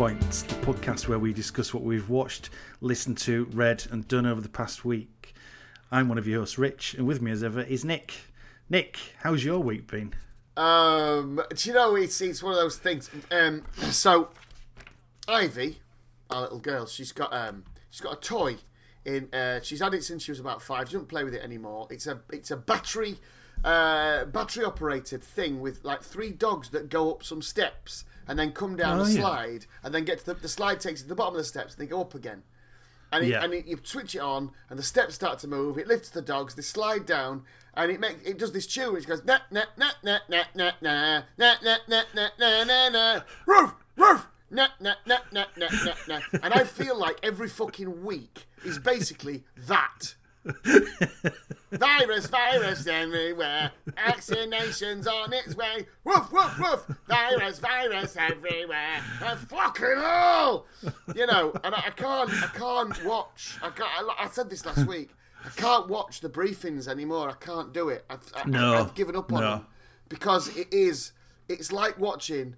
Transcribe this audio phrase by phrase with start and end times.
[0.00, 2.48] Points, the podcast where we discuss what we've watched,
[2.80, 5.34] listened to, read, and done over the past week.
[5.92, 8.14] I'm one of your hosts, Rich, and with me as ever is Nick.
[8.70, 10.14] Nick, how's your week been?
[10.56, 13.10] Um, do you know it's it's one of those things.
[13.30, 14.30] Um, so
[15.28, 15.80] Ivy,
[16.30, 18.56] our little girl, she's got um, she's got a toy.
[19.04, 20.88] In uh, she's had it since she was about five.
[20.88, 21.88] She doesn't play with it anymore.
[21.90, 23.18] It's a it's a battery
[23.62, 28.52] uh, battery operated thing with like three dogs that go up some steps and then
[28.52, 29.20] come down Oh, yeah.
[29.20, 31.44] slide and then get to the, the slide takes you to the bottom of the
[31.44, 32.44] steps and they go up again.
[33.12, 33.42] And, it, Yeah.
[33.42, 35.78] and it, you switch it on, and the steps start to move.
[35.78, 36.54] It lifts the dogs.
[36.54, 37.42] They slide down,
[37.74, 38.92] and it makes it does this tune.
[38.94, 42.88] Which goes na na na na na na na na na na na na na
[42.88, 46.20] na roof roof na na na na na na na.
[46.40, 50.14] And I feel like every fucking week is basically that.
[51.72, 53.70] Virus, virus everywhere.
[53.90, 55.86] Vaccinations on its way.
[56.04, 56.96] Woof, woof, woof.
[57.08, 59.00] Virus, virus everywhere.
[59.24, 60.66] And fucking hell!
[61.14, 63.56] You know, and I, I can't, I can't watch.
[63.62, 63.88] I can't.
[63.88, 65.10] I, I said this last week.
[65.44, 67.30] I can't watch the briefings anymore.
[67.30, 68.04] I can't do it.
[68.10, 69.50] I've, I, No, I've given up on no.
[69.50, 69.66] them
[70.08, 71.12] because it is.
[71.48, 72.56] It's like watching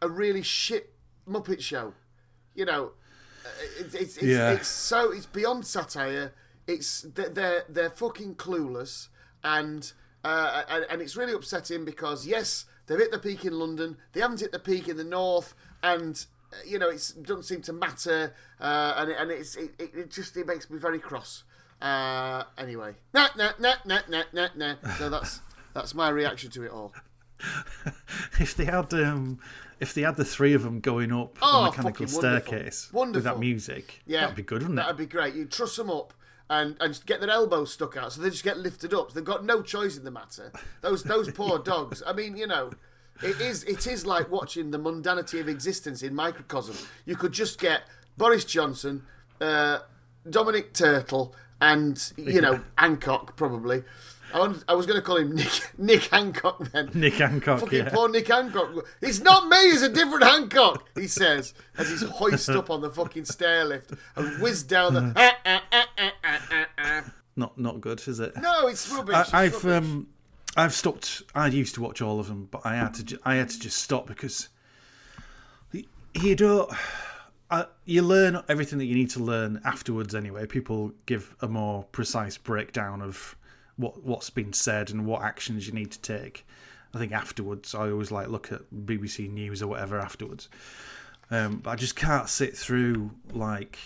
[0.00, 0.94] a really shit
[1.28, 1.92] Muppet show.
[2.54, 2.92] You know,
[3.44, 3.48] uh,
[3.80, 4.52] it's it's, it's, Yeah.
[4.52, 6.32] it's so it's beyond satire.
[6.66, 9.08] It's they're they're, fucking clueless,
[9.44, 9.92] and,
[10.24, 14.20] uh, and and it's really upsetting because yes, they've hit the peak in London, they
[14.20, 17.72] haven't hit the peak in the north, and uh, you know it doesn't seem to
[17.72, 21.44] matter, uh, and it- and it's it, it, just it makes me very cross.
[21.80, 24.74] Uh, anyway, nah nah nah nah nah nah nah.
[24.98, 25.40] So that's
[25.74, 26.92] that's my reaction to it all.
[28.40, 29.38] If they had um,
[29.80, 32.48] if they had the three of them going up Oh, the mechanical fucking wonderful.
[32.48, 34.98] staircase with that music, Yeah, that'd be good, wouldn't That'd it?
[34.98, 35.34] be great.
[35.34, 36.14] You truss them up
[36.48, 39.10] and and just get their elbows stuck out, so they just get lifted up.
[39.10, 40.52] So they've got no choice in the matter.
[40.80, 42.02] Those those poor dogs.
[42.06, 42.70] I mean, you know,
[43.22, 46.76] it is it is like watching the mundanity of existence in microcosm.
[47.04, 47.82] You could just get
[48.16, 49.02] Boris Johnson,
[49.40, 49.80] uh,
[50.28, 53.82] Dominic Turtle, and you know Hancock probably.
[54.34, 56.90] I, wanted, I was going to call him Nick Nick Hancock then.
[56.94, 57.88] Nick Hancock, Fucking yeah.
[57.90, 58.86] poor Nick Hancock.
[59.00, 62.90] It's not me, it's a different Hancock, he says, as he's hoisted up on the
[62.90, 65.12] fucking stair lift and whizzed down the.
[65.16, 67.04] Ah, ah, ah.
[67.36, 68.36] Not not good, is it?
[68.40, 69.14] No, it's rubbish.
[69.14, 69.88] I, it's I've rubbish.
[69.90, 70.06] um,
[70.56, 71.22] I've stopped.
[71.34, 73.04] I used to watch all of them, but I had to.
[73.04, 74.48] Ju- I had to just stop because
[76.14, 76.70] you don't.
[77.48, 80.14] Uh, you learn everything that you need to learn afterwards.
[80.14, 83.36] Anyway, people give a more precise breakdown of
[83.76, 86.46] what what's been said and what actions you need to take.
[86.94, 90.48] I think afterwards, I always like look at BBC News or whatever afterwards.
[91.30, 93.78] Um, but I just can't sit through like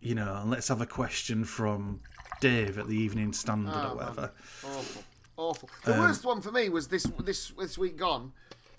[0.00, 0.42] you know.
[0.46, 2.00] Let's have a question from
[2.40, 4.32] Dave at the Evening Standard Oh, or whatever.
[4.64, 5.02] awful,
[5.36, 5.70] awful.
[5.84, 8.32] The Um, worst one for me was this this this week gone,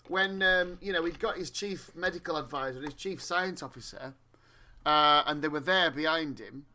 [0.08, 4.14] when um, you know he'd got his chief medical advisor his chief science officer,
[4.86, 6.66] uh, and they were there behind him,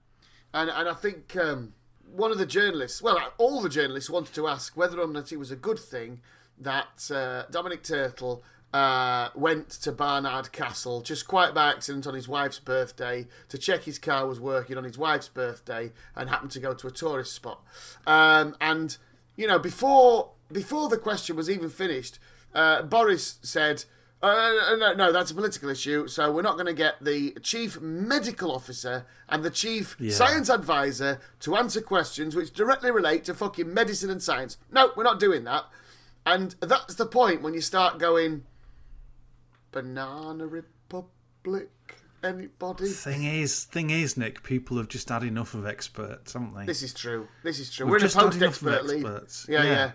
[0.52, 1.74] and and I think um,
[2.12, 5.36] one of the journalists, well, all the journalists wanted to ask whether or not it
[5.36, 6.20] was a good thing
[6.58, 8.42] that uh, Dominic Turtle.
[8.72, 13.84] Uh, went to Barnard Castle just quite by accident on his wife's birthday to check
[13.84, 17.32] his car was working on his wife's birthday and happened to go to a tourist
[17.34, 17.62] spot.
[18.04, 18.96] Um, and
[19.36, 22.18] you know, before before the question was even finished,
[22.54, 23.84] uh, Boris said,
[24.30, 26.06] uh, "No, no, that's a political issue.
[26.08, 31.20] So we're not going to get the chief medical officer and the chief science advisor
[31.40, 34.56] to answer questions which directly relate to fucking medicine and science.
[34.70, 35.64] No, we're not doing that."
[36.26, 38.44] And that's the point when you start going,
[39.72, 41.70] "Banana Republic."
[42.22, 42.88] Anybody?
[42.88, 46.64] Thing is, thing is, Nick, people have just had enough of experts, haven't they?
[46.64, 47.28] This is true.
[47.42, 47.84] This is true.
[47.84, 49.04] We've We're in a just post-expert league.
[49.04, 49.46] experts.
[49.46, 49.70] Yeah, Yeah.
[49.70, 49.92] yeah.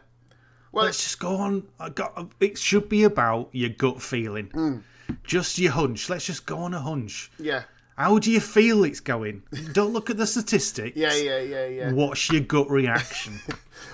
[0.71, 1.63] Well, Let's just go on.
[1.79, 2.31] I got.
[2.39, 4.77] It should be about your gut feeling, Hmm.
[5.23, 6.09] just your hunch.
[6.09, 7.31] Let's just go on a hunch.
[7.39, 7.63] yeah,
[7.97, 9.41] How do you feel it's going?
[9.73, 10.95] Don't look at the statistics.
[10.95, 11.91] yeah, yeah, yeah, yeah.
[11.91, 13.39] What's your gut reaction?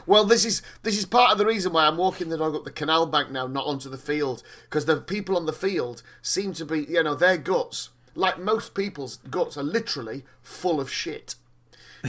[0.08, 2.64] Well, this is this is part of the reason why I'm walking the dog up
[2.64, 6.54] the canal bank now, not onto the field, because the people on the field seem
[6.54, 11.36] to be, you know, their guts, like most people's guts, are literally full of shit.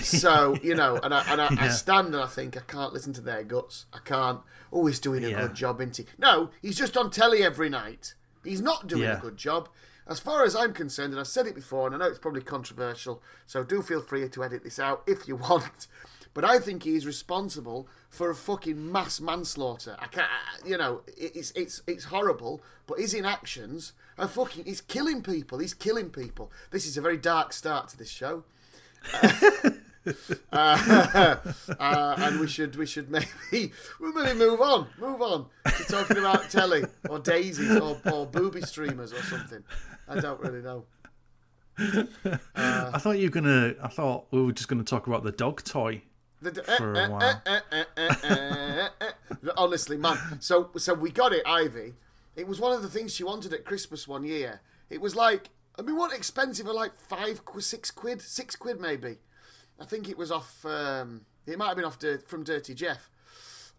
[0.02, 3.12] So you know, and I and I, I stand and I think I can't listen
[3.14, 3.86] to their guts.
[3.92, 4.40] I can't.
[4.76, 5.40] Oh, he's doing a Yeah.
[5.42, 6.06] good job, isn't he?
[6.18, 8.12] No, he's just on telly every night.
[8.44, 9.16] He's not doing Yeah.
[9.18, 9.70] a good job.
[10.06, 12.42] As far as I'm concerned, and I've said it before, and I know it's probably
[12.42, 15.86] controversial, so do feel free to edit this out if you want.
[16.34, 19.96] But I think he's responsible for a fucking mass manslaughter.
[19.98, 20.28] I can't,
[20.66, 22.62] you know, it's it's it's horrible.
[22.86, 24.66] But his inactions are fucking.
[24.66, 25.58] He's killing people.
[25.58, 26.52] He's killing people.
[26.70, 28.44] This is a very dark start to this show.
[30.52, 31.36] uh,
[31.78, 36.18] uh, and we should we should maybe we'll maybe move on move on to talking
[36.18, 39.62] about telly or daisies or, or booby streamers or something.
[40.08, 40.84] I don't really know.
[42.54, 43.74] I thought you were gonna.
[43.82, 46.02] I thought we were just gonna talk about the dog toy.
[46.40, 47.42] The, For a eh, eh, while.
[49.42, 50.18] Eh, Honestly, man.
[50.40, 51.94] So so we got it, Ivy.
[52.36, 54.60] It was one of the things she wanted at Christmas one year.
[54.88, 56.66] It was like I mean, what expensive?
[56.66, 59.18] Like five, six quid, six quid maybe.
[59.80, 60.64] I think it was off.
[60.64, 63.10] Um, it might have been off Dir- from Dirty Jeff.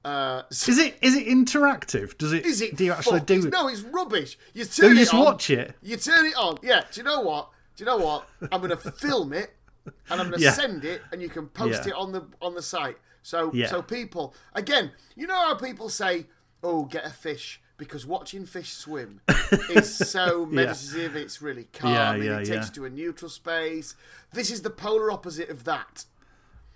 [0.06, 0.98] Uh, so- Is it?
[1.02, 2.18] Is it interactive?
[2.18, 2.46] Does it?
[2.46, 2.76] is it?
[2.76, 3.28] Do you actually fuck?
[3.28, 3.52] do it?
[3.52, 4.38] No, it's rubbish.
[4.54, 5.26] You turn you it just on.
[5.26, 5.76] watch it?
[5.82, 6.58] You turn it on.
[6.62, 6.84] Yeah.
[6.92, 7.50] Do you know what?
[7.76, 8.28] Do you know what?
[8.52, 9.54] I'm going to film it,
[9.86, 10.54] and I'm going to Yeah.
[10.54, 11.90] send it, and you can post Yeah.
[11.90, 12.98] it on the on the site.
[13.24, 13.68] So Yeah.
[13.68, 16.28] so people again, you know how people say,
[16.64, 19.22] "Oh, get a fish." Because watching fish swim
[19.70, 22.64] is so meditative, it's really calm, Yeah, and yeah, it takes yeah.
[22.66, 23.94] you to a neutral space.
[24.34, 26.06] This is the polar opposite of that.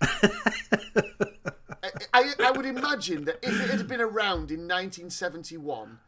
[2.14, 5.98] I, I would imagine that if it had been around in 1971,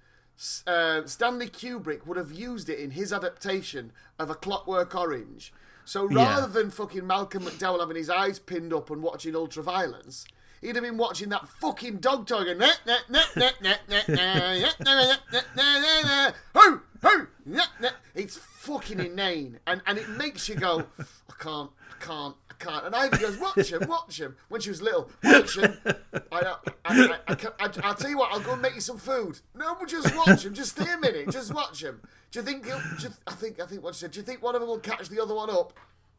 [0.66, 5.52] uh, Stanley Kubrick would have used it in his adaptation of A Clockwork Orange.
[5.84, 6.46] So rather Yeah.
[6.46, 10.24] than fucking Malcolm McDowell having his eyes pinned up and watching Ultraviolence,
[10.64, 14.00] he'd have been watching that fucking dog toy going, "Nah, nah, nah, nah, nah, nah,
[14.08, 14.16] nah,
[14.48, 20.08] nah, nah, nah, nah, nah, hoo, hoo, nah, nah." It's fucking inane, and and it
[20.08, 22.86] makes you go, I can't, I can't, I can't.
[22.86, 24.36] And Ivy goes, watch him, watch him.
[24.48, 25.76] When she was little, watch him.
[25.84, 25.92] I,
[26.32, 29.40] I, I, I, I, I'll tell you what, I'll go and make you some food.
[29.54, 30.54] No, but just watch him.
[30.54, 31.30] Just stay a minute.
[31.30, 32.00] Just watch him.
[32.30, 32.64] Do you think?
[32.64, 33.60] He'll, do you, I think.
[33.60, 34.12] I think what she said.
[34.12, 35.74] Do you think one of them will catch the other one up?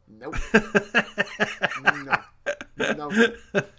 [0.08, 0.36] Nope.
[1.82, 2.16] no.
[2.94, 3.10] No.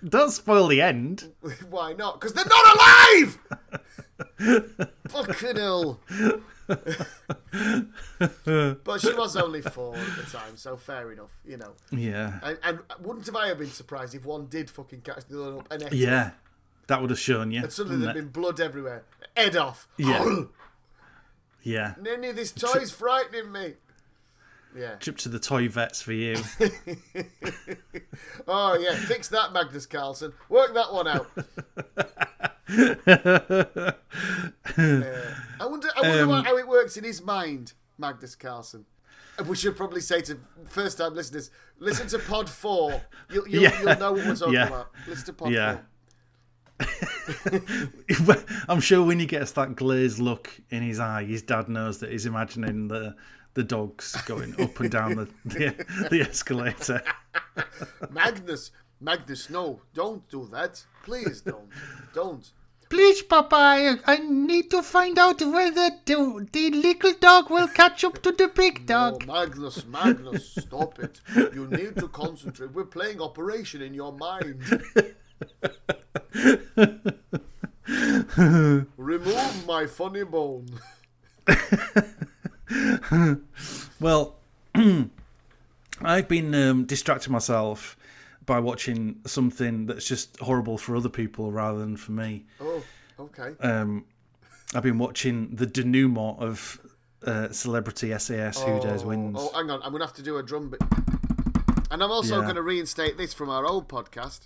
[0.08, 1.34] Don't spoil the end.
[1.70, 2.20] Why not?
[2.20, 3.40] Because they're not alive!
[5.10, 6.00] Fucking hell.
[6.68, 6.82] but
[9.02, 11.74] she was only four at the time, so fair enough, you know.
[11.92, 12.40] Yeah.
[12.44, 15.58] And, and wouldn't have I have been surprised if one did fucking catch the other
[15.60, 15.94] up and ate?
[15.94, 16.32] Yeah.
[16.88, 17.64] That would have shown you.
[17.64, 19.04] And suddenly there'd been blood everywhere.
[19.36, 19.88] Head off.
[19.98, 20.36] Yeah.
[21.64, 21.96] Yeah.
[22.00, 23.74] Nenny, this toy's frightening me.
[24.78, 24.96] Yeah.
[24.96, 26.38] Trip to the toy vets for you.
[28.48, 28.96] Oh, yeah.
[28.96, 30.32] Fix that, Magnus Carlsen.
[30.50, 31.28] Work that one out.
[34.78, 38.86] Uh, I wonder, I wonder Um, what, how it works in his mind, Magnus Carlsen.
[39.48, 40.38] We should probably say to
[40.68, 43.02] first time listeners, listen to Pod 4.
[43.32, 43.82] You'll, you'll, Yeah.
[43.82, 44.68] you'll know what we're talking Yeah.
[44.68, 44.92] about.
[45.08, 45.78] Listen to Pod Yeah.
[46.80, 48.46] 4.
[48.70, 52.12] I'm sure when he gets that glazed look in his eye, his dad knows that
[52.12, 53.16] he's imagining the
[53.58, 57.02] the dogs going up and down the the, the escalator.
[58.12, 58.70] Magnus,
[59.02, 60.86] Magnus, no, don't do that.
[61.04, 61.68] Please don't.
[62.14, 62.52] Don't.
[62.88, 68.04] Please, Papa, I, I need to find out whether the, the little dog will catch
[68.04, 71.20] up to the big Oh, Magnus, Magnus, stop it.
[71.36, 72.72] You need to concentrate.
[72.74, 74.62] We're playing Operation in your mind.
[78.98, 80.70] Remove my funny bone.
[84.00, 84.36] Well,
[86.02, 87.98] I've been um, distracting myself
[88.46, 92.46] by watching something that's just horrible for other people rather than for me.
[92.62, 92.84] Oh,
[93.20, 93.54] okay.
[93.60, 94.06] Um,
[94.76, 96.80] I've been watching the denouement of
[97.26, 99.38] uh, Celebrity SAS Who Dares Wins.
[99.40, 99.82] Oh, hang on.
[99.82, 100.82] I'm going to have to do a drum bit.
[101.90, 102.44] And I'm also Yeah.
[102.44, 104.42] going to reinstate this from our old podcast.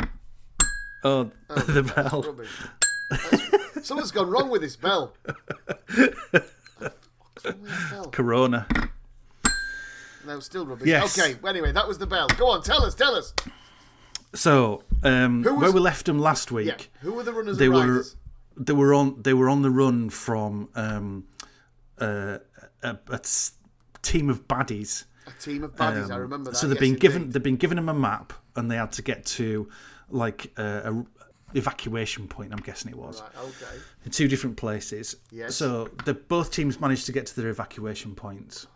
[1.03, 2.23] Oh, the bell.
[3.83, 5.13] Something's gone wrong with this bell.
[5.25, 6.91] What's wrong with this bell?
[8.11, 8.67] Corona.
[10.25, 10.87] No, still rubbish.
[10.87, 11.17] Yes.
[11.17, 12.27] Okay, well, anyway, that was the bell.
[12.37, 13.33] Go on, tell us, tell us.
[14.33, 17.69] So, um, was- where we left them last week, Yeah, who were the runners they
[17.69, 18.03] were
[18.57, 21.25] they were on they were on the run from um,
[21.99, 22.37] uh,
[22.83, 23.19] a, a
[24.03, 25.05] team of baddies.
[25.27, 26.57] A team of baddies, I Um, remember that.
[26.57, 27.01] So they've yes, been indeed.
[27.01, 29.69] given they've been given them a map, and they had to get to
[30.09, 31.05] like a, a
[31.53, 32.51] evacuation point.
[32.51, 33.77] I'm guessing it was Right, okay.
[34.05, 35.15] in two different places.
[35.31, 35.55] Yes.
[35.55, 38.67] So the both teams managed to get to their evacuation points,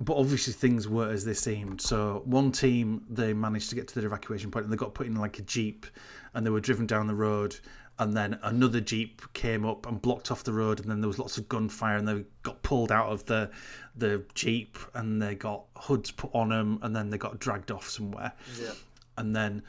[0.00, 1.80] but obviously things weren't as they seemed.
[1.80, 5.06] So one team they managed to get to their evacuation point, and they got put
[5.06, 5.86] in like a jeep,
[6.34, 7.56] and they were driven down the road.
[8.00, 11.18] And then another jeep came up and blocked off the road, and then there was
[11.18, 13.50] lots of gunfire, and they got pulled out of the
[13.96, 17.88] the jeep, and they got hoods put on them, and then they got dragged off
[17.88, 18.70] somewhere Yeah.
[19.16, 19.64] and then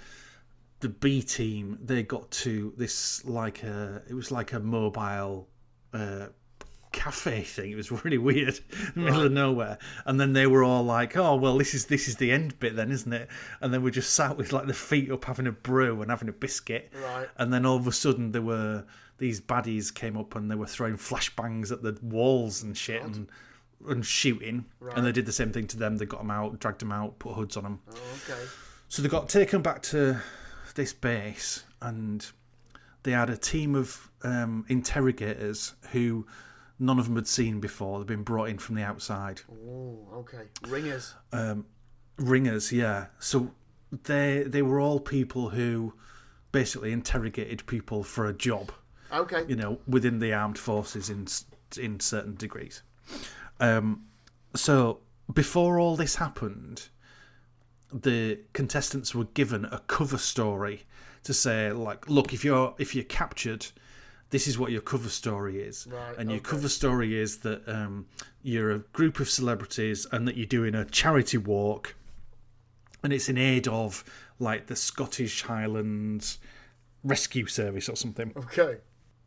[0.79, 5.47] the B team they got to this like a it was like a mobile
[5.93, 6.27] uh,
[6.91, 7.71] cafe thing.
[7.71, 8.59] It was really weird,
[8.95, 9.77] middle of nowhere.
[10.05, 12.75] And then they were all like, "Oh well, this is this is the end bit
[12.75, 13.29] then, isn't it?"
[13.61, 16.29] And then we just sat with like the feet up, having a brew and having
[16.29, 16.91] a biscuit.
[17.03, 17.27] Right.
[17.37, 18.85] And then all of a sudden there were
[19.17, 23.27] these baddies came up and they were throwing flashbangs at the walls and shit and
[23.87, 24.65] and shooting.
[24.79, 24.97] Right.
[24.97, 25.97] And they did the same thing to them.
[25.97, 27.79] They got them out, dragged them out, put hoods on them.
[27.89, 27.93] Oh,
[28.23, 28.41] okay.
[28.87, 30.19] So they got taken back to
[30.79, 32.25] this base, and
[33.03, 36.25] they had a team of um, interrogators who
[36.79, 37.99] none of them had seen before.
[37.99, 39.41] They'd been brought in from the outside.
[39.51, 40.45] Oh, okay.
[40.67, 41.15] Ringers.
[42.17, 43.07] Ringers, yeah.
[43.19, 43.51] So
[44.03, 45.93] they they were all people who
[46.53, 48.71] basically interrogated people for a job.
[49.11, 49.43] Okay.
[49.47, 51.27] you know, within the armed forces in
[51.77, 52.83] in certain degrees.
[53.59, 54.05] Um,
[54.55, 54.99] so
[55.33, 56.87] before all this happened,
[57.93, 60.83] the contestants were given a cover story
[61.23, 63.65] to say, like, look, if you're if you're captured,
[64.29, 66.49] this is what your cover story is, Right, and your okay.
[66.51, 68.05] cover story is that um,
[68.43, 71.95] you're a group of celebrities and that you're doing a charity walk,
[73.03, 74.03] and it's in aid of
[74.39, 76.37] like the Scottish Highlands
[77.03, 78.77] Rescue Service or something Okay.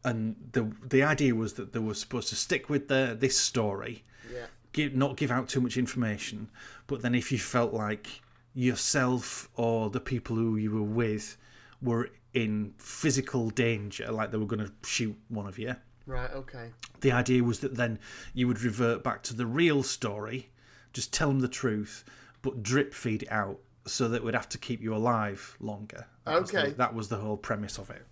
[0.05, 4.05] and the the idea was that they were supposed to stick with the this story,
[4.33, 4.47] Yeah.
[4.73, 6.49] give, not give out too much information.
[6.87, 8.07] But then, if you felt like
[8.55, 11.37] yourself or the people who you were with
[11.81, 15.75] were in physical danger, like they were going to shoot one of you,
[16.07, 16.31] Right.
[16.33, 16.71] Okay.
[17.01, 17.99] the idea was that then
[18.35, 20.51] you would revert back to the real story,
[20.93, 22.05] just tell them the truth,
[22.43, 26.07] but drip feed it out so that it would have to keep you alive longer.
[26.25, 26.73] That was the- Okay.
[26.75, 28.07] that was the whole premise of it.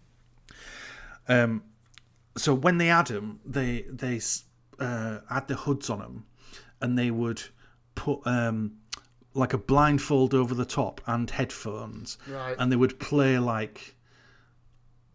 [1.28, 1.62] Um,
[2.36, 4.20] so when they had them, they they
[4.78, 6.26] uh, had the hoods on them,
[6.80, 7.42] and they would
[7.94, 8.78] put um,
[9.34, 12.56] like a blindfold over the top and headphones, Right.
[12.58, 13.94] and they would play like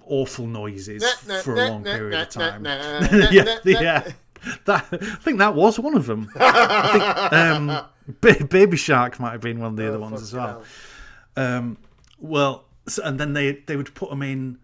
[0.07, 1.03] awful noises
[1.43, 2.65] for a long period of time.
[3.31, 4.11] yeah, yeah.
[4.65, 6.29] That, I think that was one of them.
[6.35, 7.85] I think um,
[8.21, 10.63] Ba- Baby Shark might have been one of the other ones as well.
[11.35, 11.77] Um,
[12.19, 14.59] well, so, and then they they would put them in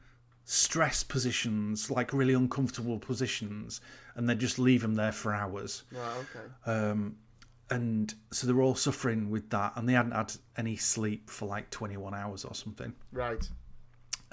[0.45, 3.81] stress positions, like really uncomfortable positions,
[4.15, 5.83] and they'd just leave them there for hours.
[5.91, 6.25] Right.
[6.35, 6.71] Okay.
[6.71, 7.15] Um,
[7.71, 11.47] and so they were all suffering with that, and they hadn't had any sleep for
[11.47, 12.93] like 21 hours or something.
[13.11, 13.49] Right.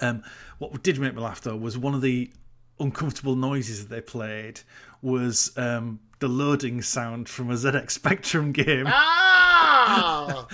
[0.01, 0.23] Um,
[0.59, 2.31] what did make me laugh though was one of the
[2.79, 4.61] uncomfortable noises that they played
[5.01, 8.85] was um, the loading sound from a ZX Spectrum game.
[8.87, 10.47] Ah!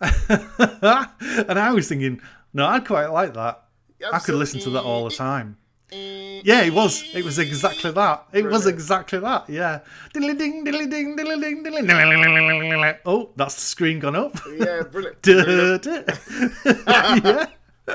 [0.00, 2.20] and I was thinking,
[2.52, 3.64] no, I'd quite like that.
[4.12, 5.56] I could listen to that all the time.
[5.92, 7.04] Yeah, it was.
[7.14, 8.24] It was exactly that.
[8.32, 9.48] It was exactly that.
[9.48, 9.80] Yeah.
[10.14, 12.98] Diddly ding, diddly ding, diddly ding, diddly.
[13.04, 14.38] Oh, that's the screen gone up.
[14.58, 15.18] Yeah, brilliant.
[17.84, 17.84] Yeah.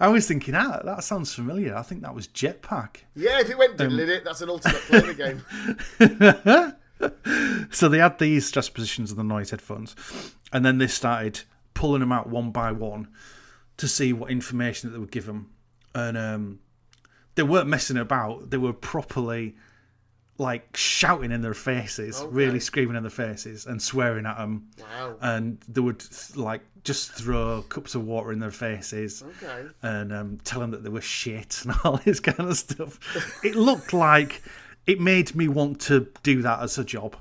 [0.00, 1.74] I was thinking, ah, that sounds familiar.
[1.76, 2.96] I think that was Jetpac.
[3.14, 5.42] Yeah, if it went Um, diddly it, that's an Ultimate Play the Game.
[7.70, 9.96] So they had these stress positions of the noise headphones,
[10.52, 11.40] and then they started
[11.72, 13.08] pulling them out one by one
[13.80, 15.50] to see what information that they would give them.
[15.94, 16.60] And um,
[17.34, 19.56] they weren't messing about; they were properly
[20.38, 24.68] like shouting in their faces, really screaming in their faces, and swearing at them.
[24.80, 25.16] Wow.
[25.20, 26.02] And they would
[26.34, 29.68] like just throw cups of water in their faces Okay.
[29.82, 32.98] and um, tell them that they were shit and all this kind of stuff.
[33.44, 34.42] It looked like
[34.86, 37.16] it made me want to do that as a job.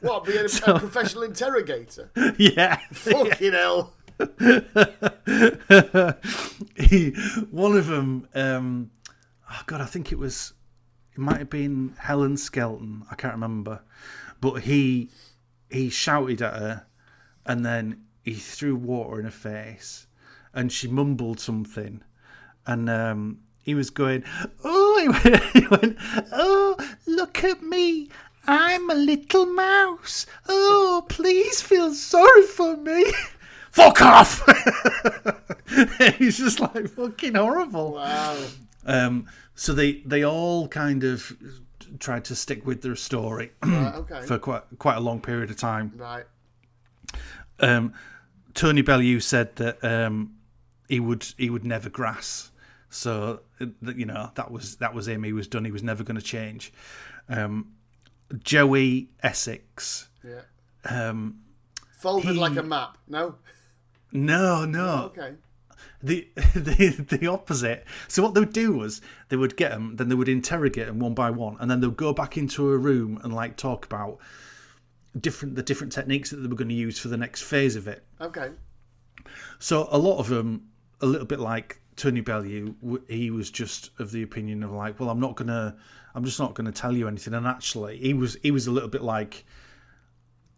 [0.00, 2.10] What, being a, a professional interrogator?
[2.36, 2.80] yeah.
[2.92, 3.94] Fucking hell.
[6.76, 7.10] he,
[7.50, 8.90] one of them, um,
[9.50, 10.52] oh God, I think it was,
[11.12, 13.04] it might have been Helen Skelton.
[13.10, 13.82] I can't remember,
[14.40, 15.10] but he
[15.70, 16.86] he shouted at her,
[17.44, 20.06] and then he threw water in her face,
[20.54, 22.02] and she mumbled something,
[22.66, 24.24] and um, he was going,
[24.64, 25.98] oh, he went, he went,
[26.32, 28.08] oh, look at me.
[28.48, 30.24] I'm a little mouse.
[30.48, 33.12] Oh, please feel sorry for me.
[33.76, 34.42] Fuck off!
[36.18, 37.92] He's just like fucking horrible.
[37.92, 38.38] Wow.
[38.86, 41.36] Um, so they they all kind of
[41.98, 44.22] tried to stick with their story Right, okay.
[44.22, 45.92] for quite quite a long period of time.
[45.96, 46.24] Right.
[47.60, 47.92] Um,
[48.54, 50.34] Tony Bellew said that um,
[50.88, 52.50] he would he would never grass.
[52.88, 55.22] So uh, that you know that was that was him.
[55.22, 55.64] He was done.
[55.66, 56.72] He was never going to change.
[57.28, 57.72] Um,
[58.42, 60.08] Joey Essex.
[60.24, 60.40] Yeah.
[60.88, 61.40] Um,
[61.98, 62.98] Folded He- like a map.
[63.08, 63.36] No?
[64.12, 65.12] No, no.
[65.16, 65.34] Oh, okay.
[66.02, 67.84] the the the opposite.
[68.08, 70.98] So what they would do was they would get them, then they would interrogate them
[70.98, 73.84] one by one, and then they would go back into a room and like talk
[73.86, 74.18] about
[75.20, 77.88] different the different techniques that they were going to use for the next phase of
[77.88, 78.04] it.
[78.20, 78.50] Okay.
[79.58, 80.68] So a lot of them,
[81.00, 82.74] a little bit like Tony Bellew,
[83.08, 85.76] he was just of the opinion of like, well, I'm not gonna,
[86.14, 87.34] I'm just not gonna tell you anything.
[87.34, 89.44] And actually, he was he was a little bit like.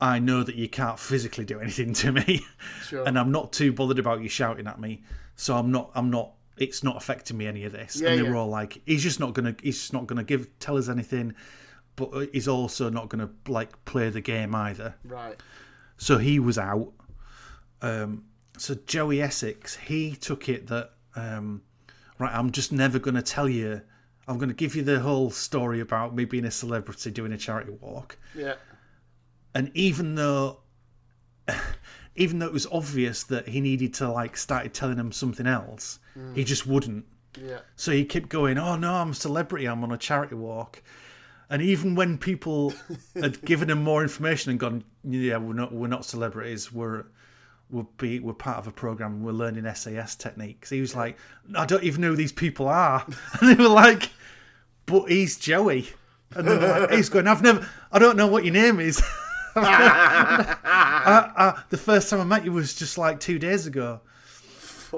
[0.00, 2.46] I know that you can't physically do anything to me,
[2.84, 3.04] Sure.
[3.06, 5.02] and I'm not too bothered about you shouting at me.
[5.36, 5.90] So I'm not.
[5.94, 6.32] I'm not.
[6.56, 8.00] It's not affecting me any of this.
[8.00, 8.30] Yeah, and they yeah.
[8.30, 9.54] were all like, "He's just not gonna.
[9.62, 11.34] He's just not gonna give tell us anything."
[11.96, 14.94] But he's also not gonna like play the game either.
[15.04, 15.36] Right.
[15.96, 16.92] So he was out.
[17.82, 18.24] Um,
[18.56, 21.62] so Joey Essex, he took it that um,
[22.18, 22.32] right.
[22.32, 23.80] I'm just never going to tell you.
[24.26, 27.38] I'm going to give you the whole story about me being a celebrity doing a
[27.38, 28.18] charity walk.
[28.36, 28.54] Yeah.
[29.54, 30.60] And even though,
[32.16, 35.98] even though it was obvious that he needed to like started telling him something else,
[36.16, 36.34] mm.
[36.34, 37.04] he just wouldn't.
[37.36, 37.58] Yeah.
[37.76, 39.66] So he kept going, "Oh no, I'm a celebrity.
[39.66, 40.82] I'm on a charity walk."
[41.50, 42.74] And even when people
[43.14, 46.72] had given him more information and gone, "Yeah, we're not, we're not celebrities.
[46.72, 47.04] We're,
[47.70, 49.22] we're be, we're part of a program.
[49.22, 51.16] We're learning SAS techniques." He was like,
[51.54, 53.04] "I don't even know who these people are,"
[53.40, 54.10] and they were like,
[54.86, 55.88] "But he's Joey."
[56.34, 59.02] And they were like, he's going, "I've never, I don't know what your name is."
[59.64, 64.00] I, I, the first time I met you was just like two days ago.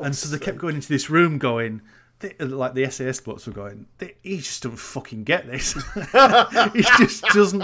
[0.01, 1.83] And so they kept going into this room, going
[2.21, 3.87] they, like the SAS bots were going.
[4.23, 5.73] He just don't fucking get this.
[6.73, 7.63] he just doesn't.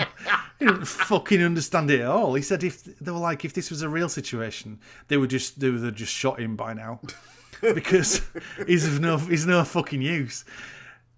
[0.58, 2.34] He doesn't fucking understand it at all.
[2.34, 5.60] He said if they were like if this was a real situation, they would just
[5.60, 7.00] they would have just shot him by now
[7.60, 8.22] because
[8.66, 10.44] he's of no he's no fucking use.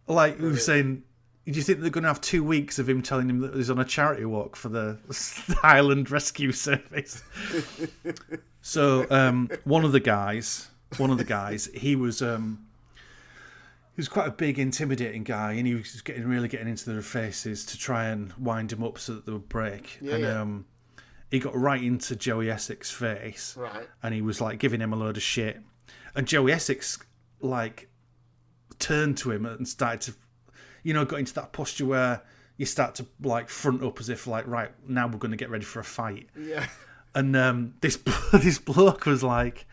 [0.06, 1.04] Like we were saying.
[1.50, 3.70] Do you think they're going to have two weeks of him telling him that he's
[3.70, 4.98] on a charity walk for the
[5.62, 7.22] Highland Rescue Service?
[8.60, 12.66] so um, one of the guys, one of the guys, he was um,
[13.94, 17.02] he was quite a big, intimidating guy, and he was getting really getting into their
[17.02, 19.98] faces to try and wind them up so that they would break.
[20.00, 20.40] Yeah, and yeah.
[20.40, 20.66] Um,
[21.30, 23.86] he got right into Joey Essex's face, Right.
[24.02, 25.58] and he was like giving him a load of shit.
[26.14, 26.98] And Joey Essex
[27.40, 27.88] like
[28.78, 30.14] turned to him and started to,
[30.82, 32.22] you know, got into that posture where
[32.56, 35.50] you start to like front up as if like right now we're going to get
[35.50, 36.28] ready for a fight.
[36.38, 36.66] Yeah.
[37.14, 37.96] And um, this
[38.32, 39.66] this bloke was like,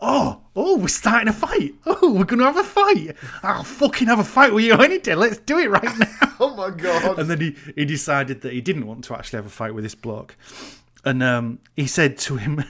[0.00, 1.74] "Oh, oh, we're starting a fight.
[1.84, 3.16] Oh, we're gonna have a fight.
[3.42, 5.14] I'll fucking have a fight with you any day.
[5.14, 6.06] Let's do it right now."
[6.42, 7.18] Oh my god.
[7.18, 9.84] and then he, he decided that he didn't want to actually have a fight with
[9.84, 10.36] this bloke,
[11.04, 12.64] and um, he said to him,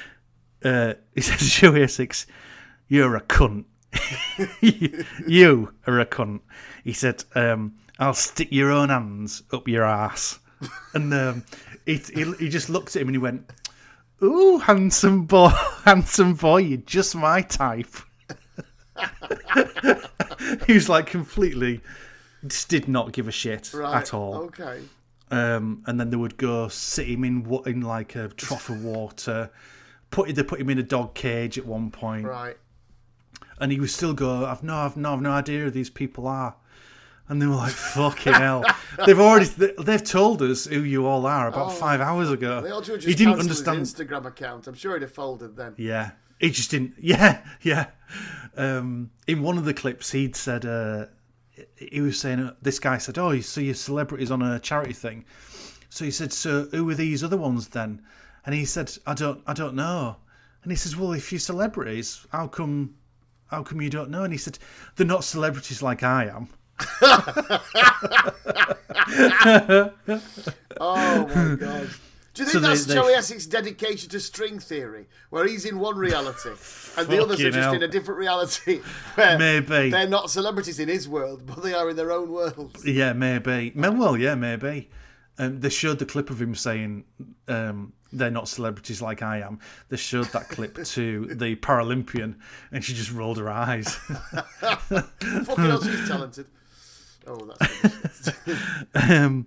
[0.64, 2.26] uh, "He said to Joey Essex,
[2.88, 3.64] you're a cunt.
[4.60, 6.40] you are a cunt."
[6.84, 10.38] He said, um, "I'll stick your own hands up your ass,"
[10.94, 11.44] and um,
[11.86, 13.50] he, he he just looked at him and he went.
[14.22, 15.48] Ooh, handsome boy,
[15.84, 17.92] handsome boy, you're just my type.
[20.66, 21.80] he was like completely,
[22.46, 23.96] just did not give a shit right.
[23.96, 24.34] at all.
[24.34, 24.80] Okay.
[25.30, 29.50] Um, and then they would go sit him in in like a trough of water.
[30.10, 32.56] Put they put him in a dog cage at one point, Right.
[33.62, 36.26] And he would still go, "I've no, I've no, I've no idea who these people
[36.26, 36.56] are."
[37.28, 38.64] And they were like, "Fucking hell!"
[39.06, 39.46] They've already
[39.78, 42.60] they've told us who you all are about five hours ago.
[42.60, 43.78] They have just he didn't understand.
[43.78, 44.66] his Instagram account.
[44.66, 45.74] I'm sure he'd have folded then.
[45.78, 46.94] Yeah, he just didn't.
[46.98, 47.86] Yeah, yeah.
[48.56, 51.06] Um, in one of the clips, he'd said uh,
[51.76, 54.92] he was saying uh, this guy said, "Oh, you so your celebrities on a charity
[54.92, 55.24] thing."
[55.88, 58.02] So he said, "So who are these other ones then?"
[58.44, 60.16] And he said, "I don't, I don't know."
[60.64, 62.94] And he says, "Well, if you're celebrities, how come,
[63.52, 64.58] how come you don't know?" And he said,
[64.96, 66.48] "They're not celebrities like I am."
[70.80, 71.90] Oh my god.
[72.34, 75.78] Do you think So that's they- Joey Essex's dedication to string theory, where he's in
[75.78, 76.48] one reality
[76.96, 77.74] and the others are just hell.
[77.74, 78.80] in a different reality,
[79.16, 79.90] where Maybe.
[79.90, 82.86] they're not celebrities in his world, but they are in their own worlds?
[82.86, 83.72] Yeah, maybe.
[83.76, 84.88] Well, yeah, maybe.
[85.38, 87.04] Um, they showed the clip of him saying
[87.48, 89.58] um, they're not celebrities like I am.
[89.88, 92.36] They showed that clip to the Paralympian,
[92.70, 93.94] and she just rolled her eyes.
[93.94, 96.46] Fucking hell, she's talented.
[97.26, 98.30] Oh, that's
[99.10, 99.46] um,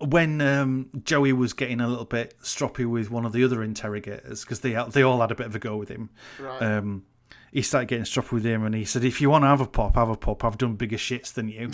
[0.00, 4.42] when um, Joey was getting a little bit stroppy with one of the other interrogators,
[4.42, 6.10] because they they all had a bit of a go with him.
[6.40, 6.62] right.
[6.62, 7.04] Um,
[7.52, 9.66] he started getting stroppy with him, and he said, "If you want to have a
[9.66, 10.44] pop, have a pop.
[10.44, 11.70] I've done bigger shits than you."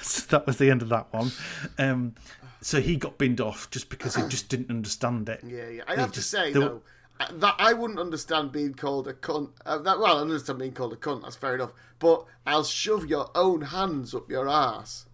[0.00, 1.30] so that was the end of that one.
[1.78, 2.14] Um,
[2.60, 5.40] so he got binned off just because he just didn't understand it.
[5.46, 5.82] Yeah, yeah.
[5.86, 6.82] I have to say were- though
[7.20, 9.50] uh, that I wouldn't understand being called a cunt.
[9.66, 11.22] Uh, that, well, I understand being called a cunt.
[11.22, 11.72] That's fair enough.
[11.98, 15.06] But I'll shove your own hands up your ass.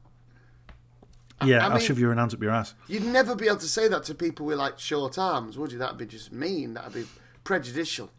[1.45, 2.75] Yeah, I I'll mean- shove your own hands up your ass.
[2.89, 5.79] You'd never be able to say that to people with like short arms, would you?
[5.79, 6.75] That'd be just mean.
[6.75, 7.07] That'd be
[7.45, 8.11] prejudicial.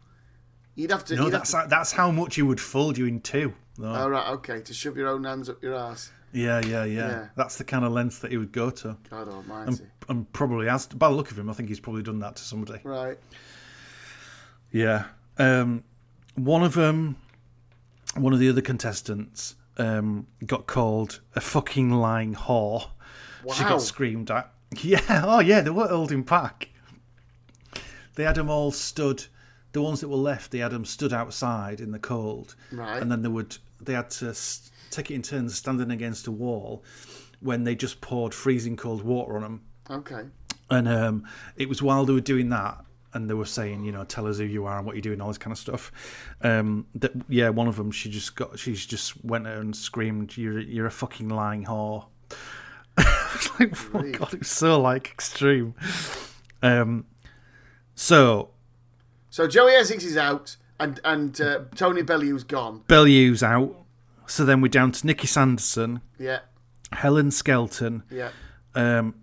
[0.74, 1.16] You'd have to.
[1.16, 3.54] No, that's have that's how much he would fold you in two.
[3.76, 6.12] To, all right, okay, to shove your own hands up your ass.
[6.32, 7.26] Yeah, yeah, yeah, Yeah.
[7.36, 9.84] That's the kind of length that he would go to, God Almighty.
[10.08, 10.86] and probably has.
[10.86, 12.80] By the look of him, I think he's probably done that to somebody.
[12.84, 13.18] right.
[14.72, 15.04] Yeah.
[15.38, 15.82] Um,
[16.34, 17.16] one of them,
[18.16, 22.88] one of the other contestants, um, got called a fucking lying whore.
[23.44, 23.54] Wow.
[23.54, 24.50] She got screamed at.
[24.82, 25.00] Yeah.
[25.24, 25.62] Oh, yeah.
[25.62, 26.68] They were holding back.
[28.16, 29.24] They had them all stood.
[29.72, 33.00] The ones that were left, they had them stood outside in the cold, Right.
[33.00, 33.56] and then they would.
[33.80, 36.84] They had to s- take it in turns, standing against a wall,
[37.40, 39.62] when they just poured freezing cold water on them.
[39.90, 40.22] Okay.
[40.70, 41.24] And um,
[41.56, 44.36] it was while they were doing that, and they were saying, you know, tell us
[44.38, 45.90] who you are and what you're doing, all this kind of stuff.
[46.42, 50.36] Um, that yeah, one of them, she just got, she's just went out and screamed,
[50.36, 52.06] "You're you're a fucking lying whore."
[52.98, 54.12] like, oh Really?
[54.12, 55.74] god, it's so like extreme.
[56.62, 57.06] Um,
[57.94, 58.50] so
[59.30, 62.82] So Joey Essex is out, and and uh, Tony Bellew's gone.
[62.88, 63.74] Bellew's out.
[64.28, 66.40] So then we're down to Nikki Sanderson, Yeah,
[66.92, 68.30] Helen Skelton, yeah,
[68.74, 69.14] um,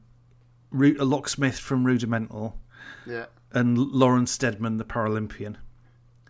[0.72, 2.60] Ru- a locksmith from Rudimental,
[3.06, 5.56] yeah, and Lauren Steadman, the Paralympian.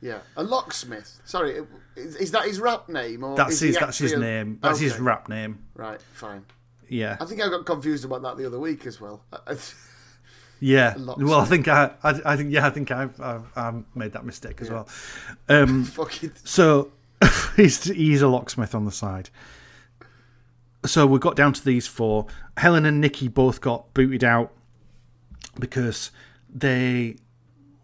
[0.01, 0.19] yeah.
[0.37, 1.19] A locksmith.
[1.25, 1.61] Sorry,
[1.95, 3.77] is, is that his rap name or That's is he his.
[3.77, 4.59] That's his actually a- name.
[4.61, 5.01] That's his Okay.
[5.01, 5.63] rap name.
[5.73, 6.45] Right, fine.
[6.87, 9.23] Yeah, I think I got confused about that the other week as well.
[10.59, 10.93] yeah.
[10.97, 11.27] locksmith.
[11.29, 14.25] Well, I think I, I, I think yeah, I think I've, I've, I've made that
[14.25, 14.87] mistake as well.
[15.49, 16.91] Um, Fucking so
[17.55, 19.29] he's he's a locksmith on the side.
[20.85, 22.27] So we got down to these four.
[22.57, 24.53] Helen and Nikki both got booted out
[25.59, 26.11] because
[26.49, 27.15] they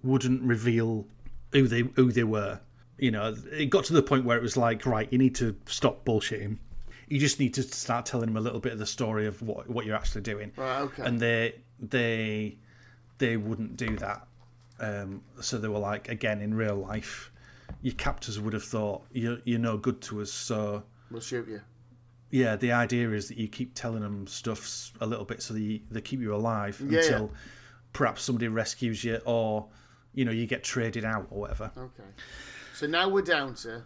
[0.03, 1.07] wouldn't reveal
[1.51, 2.59] who they who they were.
[2.97, 5.55] You know, it got to the point where it was like, right, you need to
[5.65, 6.57] stop bullshitting.
[7.07, 9.69] You just need to start telling them a little bit of the story of what
[9.69, 10.51] what you're actually doing.
[10.55, 11.03] Right, okay.
[11.03, 12.57] And they they
[13.17, 14.27] they wouldn't do that.
[14.79, 17.30] Um, so they were like, again, in real life,
[17.81, 20.31] your captors would have thought you're you're no good to us.
[20.31, 21.61] So we'll shoot you.
[22.29, 25.81] yeah, the idea is that you keep telling them stuff a little bit so they,
[25.91, 27.31] they keep you alive Yeah, until
[27.93, 29.67] perhaps somebody rescues you or
[30.13, 31.71] you know you get traded out or whatever.
[31.77, 32.09] Okay.
[32.75, 33.83] So now we're down to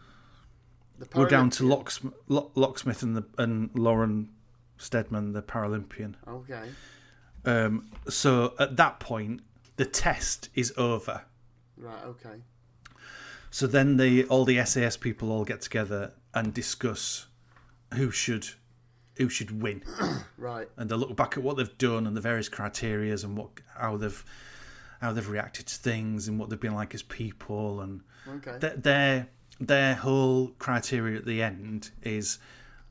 [0.98, 1.84] the We're down to Paralympian.
[1.84, 4.30] Locksm- Lo- Locksmith and the and Lauren
[4.78, 6.15] Steadman, the Paralympian.
[6.28, 6.69] Okay.
[7.45, 9.41] Um, so at that point,
[9.78, 11.21] the test is over.
[11.78, 12.04] Right.
[12.06, 12.41] Okay.
[13.56, 17.28] So then the all the SAS people all get together and discuss
[17.94, 18.46] who should
[19.15, 19.82] who should win.
[20.38, 20.68] Right.
[20.76, 23.96] and they look back at what they've done and the various criterias and what how
[23.96, 24.26] they've
[25.00, 28.58] how they've reacted to things and what they've been like as people and Okay.
[28.60, 29.30] th- their
[29.62, 32.39] their whole criteria at the end is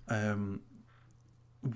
[0.09, 0.63] um,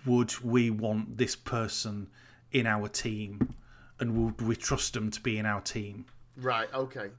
[0.06, 2.08] would we want this person
[2.52, 3.54] in our team
[4.00, 6.06] and would we trust them to be in our team
[6.38, 6.72] Right.
[6.72, 7.10] Okay.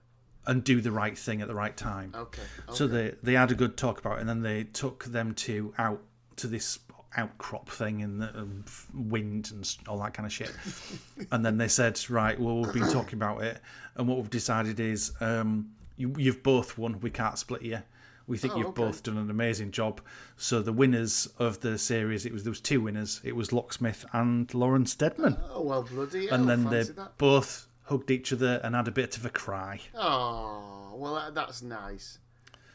[0.48, 2.42] And do the right thing at the right time Okay.
[2.74, 5.74] so they they had a good talk about it, and then they took them to
[5.78, 6.02] out
[6.38, 6.80] to this
[7.18, 10.52] outcrop thing in the um, wind and all that kind of shit.
[11.32, 13.60] and then they said, right, well, we've been talking about it,
[13.96, 17.00] and what we've decided is, um, you, you've both won.
[17.02, 17.80] We can't split you.
[18.28, 18.84] We think Oh, you've okay.
[18.84, 20.02] both done an amazing job.
[20.38, 23.22] So the winners of the series, it was there was two winners.
[23.24, 26.40] It was Locksmith and Lauren Steadman, Oh well, bloody hell!
[26.40, 27.18] and then they that.
[27.18, 29.80] both hugged each other and had a bit of a cry.
[29.96, 32.20] Oh well, that, that's nice.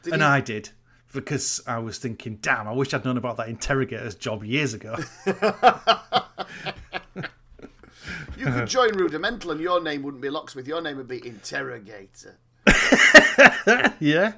[0.02, 0.70] Did And he- I did
[1.12, 4.96] because I was thinking, damn, I wish I'd known about that interrogator's job years ago.
[8.36, 10.66] you could join Rudimental, and your name wouldn't be Locksmith.
[10.66, 12.36] Your name would be Interrogator.
[14.00, 14.32] yeah,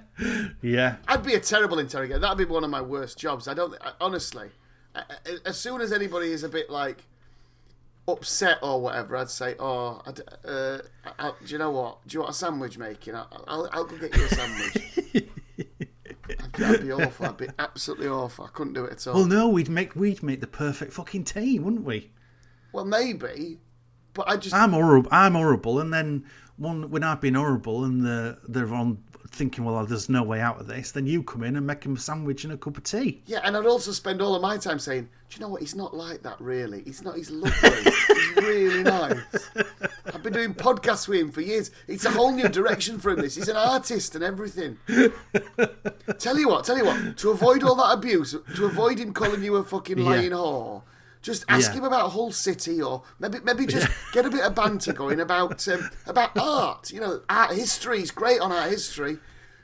[0.62, 2.19] yeah, I'd be a terrible interrogator.
[2.21, 3.49] That'd be one of my worst jobs.
[3.49, 3.75] I don't.
[3.81, 4.49] I, honestly,
[4.95, 5.05] I-
[5.45, 7.05] as soon as anybody is a bit like
[8.09, 10.79] upset or whatever, I'd say, "Oh, I uh,
[11.19, 12.07] I, do you know what?
[12.07, 13.14] Do you want a sandwich making?
[13.14, 14.77] I, I'll, I'll go get you a sandwich."
[16.59, 17.27] I'd be awful.
[17.27, 18.47] I'd be absolutely awful.
[18.47, 19.14] I couldn't do it at all.
[19.14, 22.11] Well, no, we'd make we'd make the perfect fucking team, wouldn't we?
[22.73, 23.59] Well, maybe,
[24.14, 25.09] but I just I'm horrible.
[25.12, 26.25] I'm horrible, and then
[26.57, 30.61] one when I've been horrible, and the, they're on thinking, well, there's no way out
[30.61, 30.93] of this.
[30.93, 33.23] Then you come in and make him a sandwich and a cup of tea.
[33.27, 35.61] yeah, and I'd also spend all of my time saying, "Do you know what?
[35.61, 36.83] He's not like that, really.
[36.83, 37.17] He's not.
[37.17, 37.71] He's lovely.
[37.83, 39.19] he's really nice.
[40.15, 41.71] I've been doing podcasts with him for years.
[41.89, 43.21] It's a whole new direction for him.
[43.21, 43.35] This.
[43.37, 44.79] He's an artist and everything.
[46.19, 46.65] tell you what.
[46.65, 47.17] Tell you what.
[47.19, 50.83] To avoid all that abuse, to avoid him calling you a fucking lying whore."
[51.27, 51.79] Just ask Yeah.
[51.79, 55.67] him about Hull City, or maybe maybe just get a bit of banter going about
[55.67, 56.93] um, about art.
[56.93, 59.19] You know, art history is great on art history.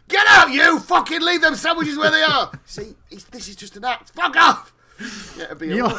[0.08, 2.50] Get out, you fucking leave them sandwiches where they are.
[2.66, 2.96] See,
[3.30, 4.10] this is just an act.
[4.10, 4.72] Fuck off.
[5.38, 5.92] Yeah, Your,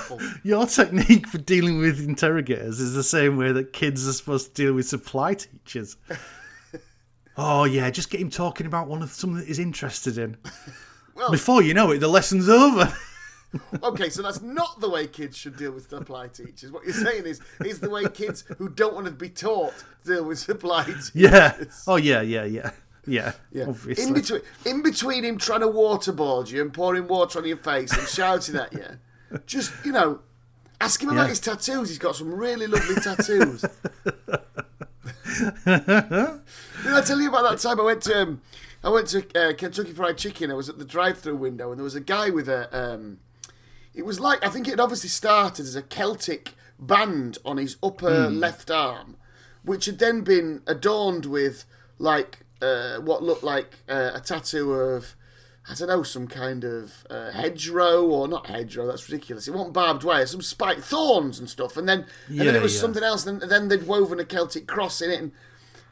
[0.44, 4.64] your technique for dealing with interrogators is the same way that kids are supposed to
[4.66, 5.96] deal with supply teachers.
[7.38, 10.36] oh yeah, just get him talking about one of something that he's interested in.
[11.16, 12.94] Well- Before you know it, the lesson's over.
[13.84, 16.72] Okay, so that's not the way kids should deal with supply teachers.
[16.72, 19.74] What you're saying is, is the way kids who don't want to be taught
[20.06, 21.12] deal with supply teachers.
[21.14, 21.56] yeah.
[21.88, 22.72] Oh yeah, yeah, yeah,
[23.06, 23.34] yeah.
[23.52, 23.66] Yeah.
[23.68, 24.06] Obviously.
[24.06, 27.96] In between, in between him trying to waterboard you and pouring water on your face
[27.96, 30.20] and shouting at you, just you know,
[30.82, 31.90] ask him about his tattoos.
[31.90, 33.62] He's got some really lovely tattoos.
[35.66, 38.42] Did I tell you about that time I went to um,
[38.84, 40.52] I went to uh, Kentucky Fried Chicken?
[40.52, 42.68] I was at the drive-through window and there was a guy with a.
[42.78, 43.20] Um,
[43.94, 47.78] it was like I think it had obviously started as a Celtic band on his
[47.82, 49.18] upper left arm,
[49.64, 51.66] which had then been adorned with
[52.00, 55.16] like uh, what looked like uh, a tattoo of
[55.70, 58.86] I don't know some kind of uh, hedgerow or not hedgerow.
[58.88, 59.48] That's ridiculous.
[59.48, 62.76] It wasn't barbed wire, some spiked thorns and stuff, and then and then it was
[62.76, 62.82] yeah.
[62.82, 63.26] something else.
[63.26, 65.32] And then they'd woven a Celtic cross in it, and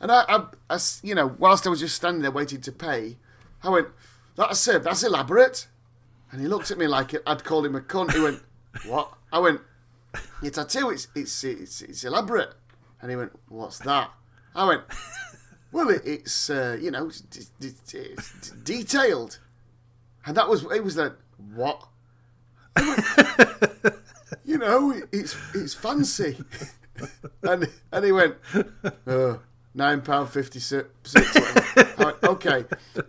[0.01, 3.17] and I, I, I you know, whilst I was just standing there waiting to pay,
[3.63, 3.87] I went,
[4.35, 4.83] "That's it.
[4.83, 5.67] That's elaborate."
[6.31, 8.13] And he looked at me like I'd called him a cunt.
[8.13, 8.41] He went,
[8.85, 9.61] "What?" I went,
[10.41, 10.89] "Your tattoo.
[10.89, 12.53] It's it's it's, it's elaborate."
[13.01, 14.11] And he went, "What's that?"
[14.55, 14.83] I went,
[15.71, 19.39] "Well, it, it's uh, you know, it's, d- it's detailed."
[20.25, 20.83] And that was it.
[20.83, 21.13] Was like
[21.53, 21.87] what?
[22.77, 23.03] Went,
[24.45, 26.37] you know, it, it's it's fancy.
[27.43, 28.35] and and he went,
[29.07, 29.37] uh,
[29.73, 30.87] nine pound fifty six.
[31.97, 32.65] Went, okay,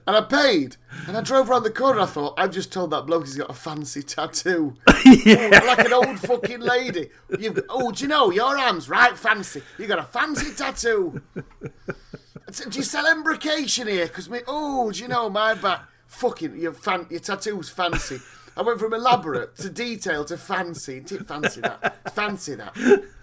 [0.06, 2.00] and I paid, and I drove around the corner.
[2.00, 5.92] I thought, I've just told that bloke he's got a fancy tattoo, Oh, like an
[5.92, 7.10] old fucking lady.
[7.38, 9.62] You've got, oh, do you know your arms right fancy?
[9.78, 11.22] You got a fancy tattoo.
[11.34, 14.06] Do you sell embrocation here?
[14.06, 15.84] Because me, oh, do you know my back?
[16.06, 18.18] Fucking your fan, your tattoo's fancy.
[18.56, 21.00] I went from elaborate to detail to fancy.
[21.00, 22.12] Fancy that?
[22.14, 22.72] Fancy that.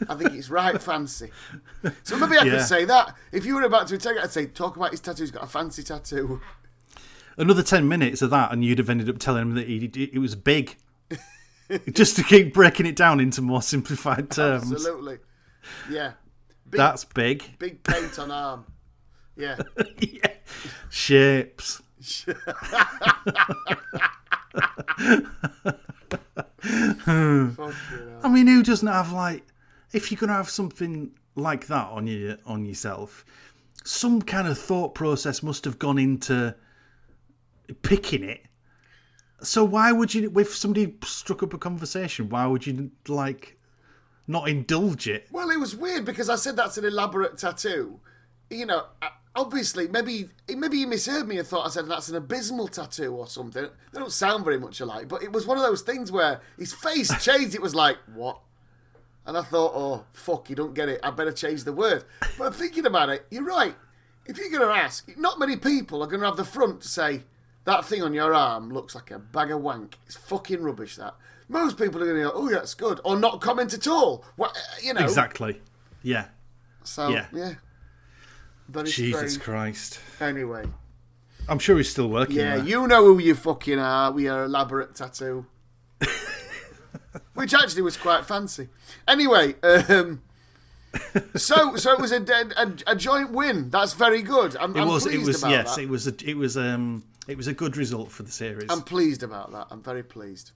[0.07, 1.29] I think it's right fancy.
[2.03, 2.51] So maybe I Yeah.
[2.57, 3.15] could say that.
[3.31, 5.23] If you were about to attack, it, I'd say, talk about his tattoo.
[5.23, 6.41] He's got a fancy tattoo.
[7.37, 10.17] Another ten minutes of that, and you'd have ended up telling him that he, it
[10.19, 10.75] was big,
[11.93, 14.71] just to keep breaking it down into more simplified terms.
[14.71, 15.19] Absolutely.
[15.89, 16.13] Yeah.
[16.69, 17.57] Big, That's big.
[17.59, 18.65] big paint on arm.
[19.37, 19.57] Yeah.
[19.99, 20.27] yeah.
[20.89, 21.81] Shapes.
[26.61, 27.49] Hmm.
[27.51, 27.73] Hell.
[28.23, 29.43] I mean, who doesn't have like,
[29.93, 33.25] if you're gonna have something like that on you on yourself,
[33.83, 36.55] some kind of thought process must have gone into
[37.81, 38.45] picking it.
[39.41, 43.57] So why would you, if somebody struck up a conversation, why would you like
[44.27, 45.27] not indulge it?
[45.31, 47.99] Well, it was weird because I said that's an elaborate tattoo.
[48.49, 48.85] You know,
[49.35, 53.27] obviously, maybe maybe you misheard me and thought I said that's an abysmal tattoo or
[53.27, 53.67] something.
[53.91, 56.73] They don't sound very much alike, but it was one of those things where his
[56.73, 57.55] face changed.
[57.55, 58.39] It was like what?
[59.25, 60.99] And I thought, oh fuck, you don't get it.
[61.03, 62.03] I better change the word.
[62.37, 63.75] But thinking about it, you're right.
[64.25, 66.87] If you're going to ask, not many people are going to have the front to
[66.87, 67.23] say
[67.65, 69.97] that thing on your arm looks like a bag of wank.
[70.05, 70.95] It's fucking rubbish.
[70.95, 71.15] That
[71.47, 74.23] most people are going to go, oh, that's good, or not comment at all.
[74.35, 75.01] What uh, you know?
[75.01, 75.61] Exactly.
[76.03, 76.25] Yeah.
[76.83, 77.25] So Yeah.
[77.33, 77.55] yeah,
[78.69, 79.39] very Jesus strange.
[79.43, 79.99] Christ.
[80.21, 80.65] Anyway,
[81.47, 82.35] I'm sure he's still working.
[82.37, 82.65] yeah, there.
[82.65, 85.45] you know who you fucking are We are elaborate tattoo,
[87.33, 88.69] which actually was quite fancy.
[89.07, 90.21] Anyway, um,
[91.35, 92.21] so so it was a,
[92.57, 93.69] a, a joint win.
[93.69, 94.55] That's very good.
[94.57, 95.05] I'm, It I'm was.
[95.05, 95.39] It pleased was.
[95.43, 95.75] about Yes.
[95.75, 95.81] that.
[95.83, 96.07] It was.
[96.07, 96.57] A, it was.
[96.57, 97.03] Um.
[97.27, 98.65] It was a good result for the series.
[98.71, 99.67] I'm pleased about that.
[99.69, 100.51] I'm very pleased.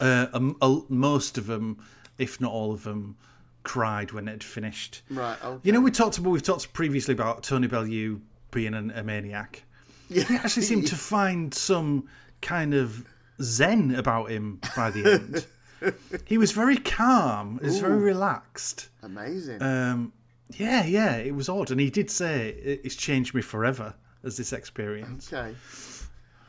[0.00, 1.78] Uh, um, uh, most of them,
[2.16, 3.16] if not all of them,
[3.62, 5.02] cried when it had finished.
[5.10, 5.42] Right.
[5.42, 5.60] Okay.
[5.62, 8.20] You know, we talked about we've talked previously about Tony Bellew
[8.50, 9.64] being an, a maniac.
[10.08, 10.24] yeah.
[10.24, 12.08] He actually seemed to find some
[12.40, 13.06] kind of
[13.40, 15.46] zen about him by the
[15.80, 15.94] end.
[16.26, 17.58] he was very calm.
[17.60, 18.88] He was very relaxed.
[19.02, 19.62] Amazing.
[19.62, 20.12] Um,
[20.56, 24.52] yeah, yeah, it was odd, and he did say it's changed me forever as this
[24.52, 25.32] experience.
[25.32, 25.54] okay.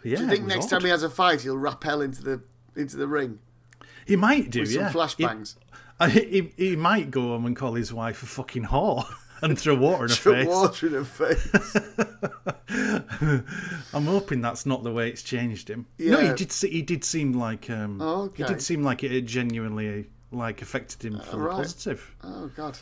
[0.03, 0.71] Yeah, Do you think next odd.
[0.71, 2.41] time he has a fight, he'll rappel into the
[2.75, 3.39] into the ring
[4.05, 4.89] he might do, with yeah.
[4.89, 5.55] some flashbangs?
[6.09, 9.05] He, he, he might go home and call his wife a fucking whore
[9.41, 10.47] and throw water in her Put face.
[10.47, 11.75] water in her face.
[13.93, 15.85] I'm hoping that's not the way it's changed him.
[15.99, 16.51] No, he did.
[16.51, 17.69] He did seem like.
[17.69, 21.55] Um, Oh, He did seem like it had genuinely like affected him for the right.
[21.57, 22.15] positive.
[22.23, 22.79] Oh God.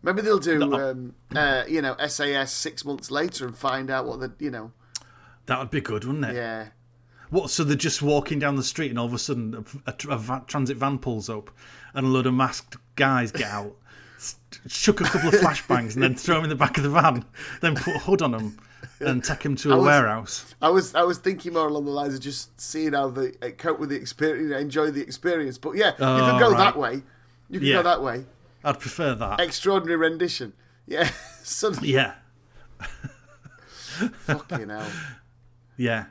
[0.00, 0.90] Maybe they'll do, No.
[0.90, 4.70] um, uh, you know, SAS six months later and find out what the, you know,
[5.46, 6.36] That would be good, wouldn't it?
[6.36, 6.68] yeah.
[7.30, 7.50] What?
[7.50, 10.44] So they're just walking down the street, and all of a sudden, a, a, a
[10.46, 11.50] transit van pulls up,
[11.94, 13.74] and a load of masked guys get out,
[14.68, 17.24] chuck a couple of flashbangs, and then throw them in the back of the van,
[17.60, 18.58] then put a hood on them,
[19.00, 20.54] and take them to a was- warehouse.
[20.60, 23.50] I was I was thinking more along the lines of just seeing how they uh,
[23.56, 25.58] cope with the experience, enjoy the experience.
[25.58, 26.58] But yeah, you can Oh, go right.
[26.58, 27.02] that way.
[27.50, 27.74] You can Yeah.
[27.76, 28.26] go that way.
[28.64, 29.40] I'd prefer that.
[29.40, 30.52] Extraordinary rendition.
[30.86, 31.10] Yeah.
[31.42, 32.14] Suddenly, Yeah,
[34.26, 34.86] fucking hell.
[35.76, 36.06] yeah.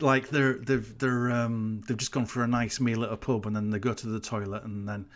[0.00, 3.46] Like they're they've they're um they've just gone for a nice meal at a pub,
[3.46, 5.06] and then they go to the toilet, and then.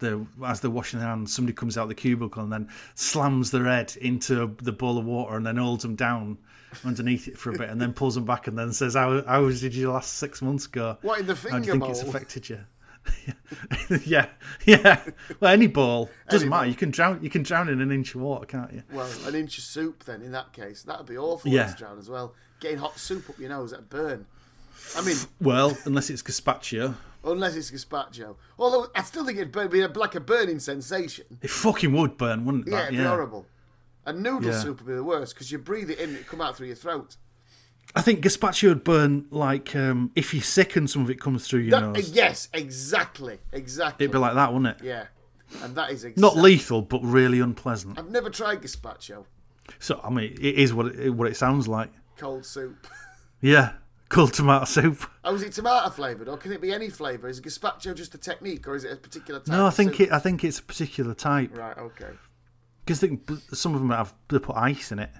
[0.00, 3.64] The, as they're washing their hands, somebody comes out the cubicle and then slams their
[3.64, 6.36] head into the bowl of water and then holds them down
[6.84, 9.48] underneath it for a bit and then pulls them back and then says, "How, how
[9.48, 10.98] did you last six months go?
[11.02, 11.90] What in the How do you think bowl?
[11.92, 12.58] it's affected you?"
[14.04, 14.26] yeah,
[14.66, 15.00] yeah.
[15.40, 16.68] Well, any bowl doesn't Any matter.
[16.68, 17.22] You can drown.
[17.22, 18.82] You can drown in an inch of water, can't you?
[18.92, 20.22] Well, an inch of soup then.
[20.22, 21.66] In that case, that'd be awful Yeah.
[21.70, 22.34] to drown as well.
[22.64, 24.24] Getting hot soup up your nose, that'd burn.
[24.96, 28.36] I mean, Well, unless it's gazpacho, unless it's gazpacho.
[28.58, 31.26] Although I still think it'd burn, be a, like a burning sensation.
[31.42, 32.70] it fucking would burn, wouldn't it?
[32.70, 32.86] Yeah, that?
[32.88, 33.44] it'd be horrible.
[34.06, 34.58] And noodle Yeah.
[34.60, 36.68] soup would be the worst because you breathe it in, and it come out through
[36.68, 37.16] your throat.
[37.94, 41.46] I think gazpacho would burn like um, if you're sick and some of it comes
[41.46, 42.10] through your That- nose.
[42.12, 44.04] yes, exactly, exactly.
[44.04, 44.84] It'd be like that, wouldn't it?
[44.86, 45.04] yeah,
[45.62, 46.22] and that is exactly.
[46.22, 47.98] Not lethal, but really unpleasant.
[47.98, 49.26] I've never tried gazpacho,
[49.80, 51.90] So I mean, it is what it, what it sounds like.
[52.16, 52.86] Cold soup.
[53.40, 53.72] Yeah,
[54.08, 55.08] cold tomato soup.
[55.24, 57.28] Oh, is it tomato flavoured, or can it be any flavour?
[57.28, 59.48] Is gazpacho just a technique, or is it a particular type?
[59.48, 60.12] No, I think it.
[60.12, 61.76] I think it's a particular type Right.
[61.76, 62.10] Okay.
[62.86, 63.00] because
[63.52, 65.10] some of them have they put ice in it.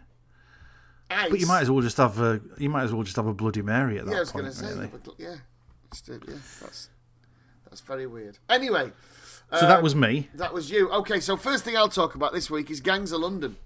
[1.10, 1.30] Ice.
[1.30, 3.34] But you might as well just have a you might as well just have a
[3.34, 4.44] Bloody Mary at that Yeah, I was point.
[4.44, 4.68] going to say.
[4.74, 4.86] really.
[4.86, 5.36] but Yeah.
[6.08, 6.16] Yeah.
[6.62, 6.88] That's
[7.68, 8.38] that's very weird.
[8.48, 8.90] Anyway,
[9.52, 10.28] So that um, was me.
[10.34, 10.90] that was you.
[10.90, 13.56] Okay, so first thing I'll talk about this week is Gangs of London,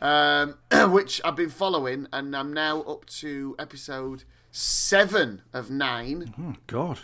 [0.00, 0.58] um,
[0.92, 6.34] which I've been following, and I'm now up to episode seven of nine.
[6.38, 7.00] Oh God.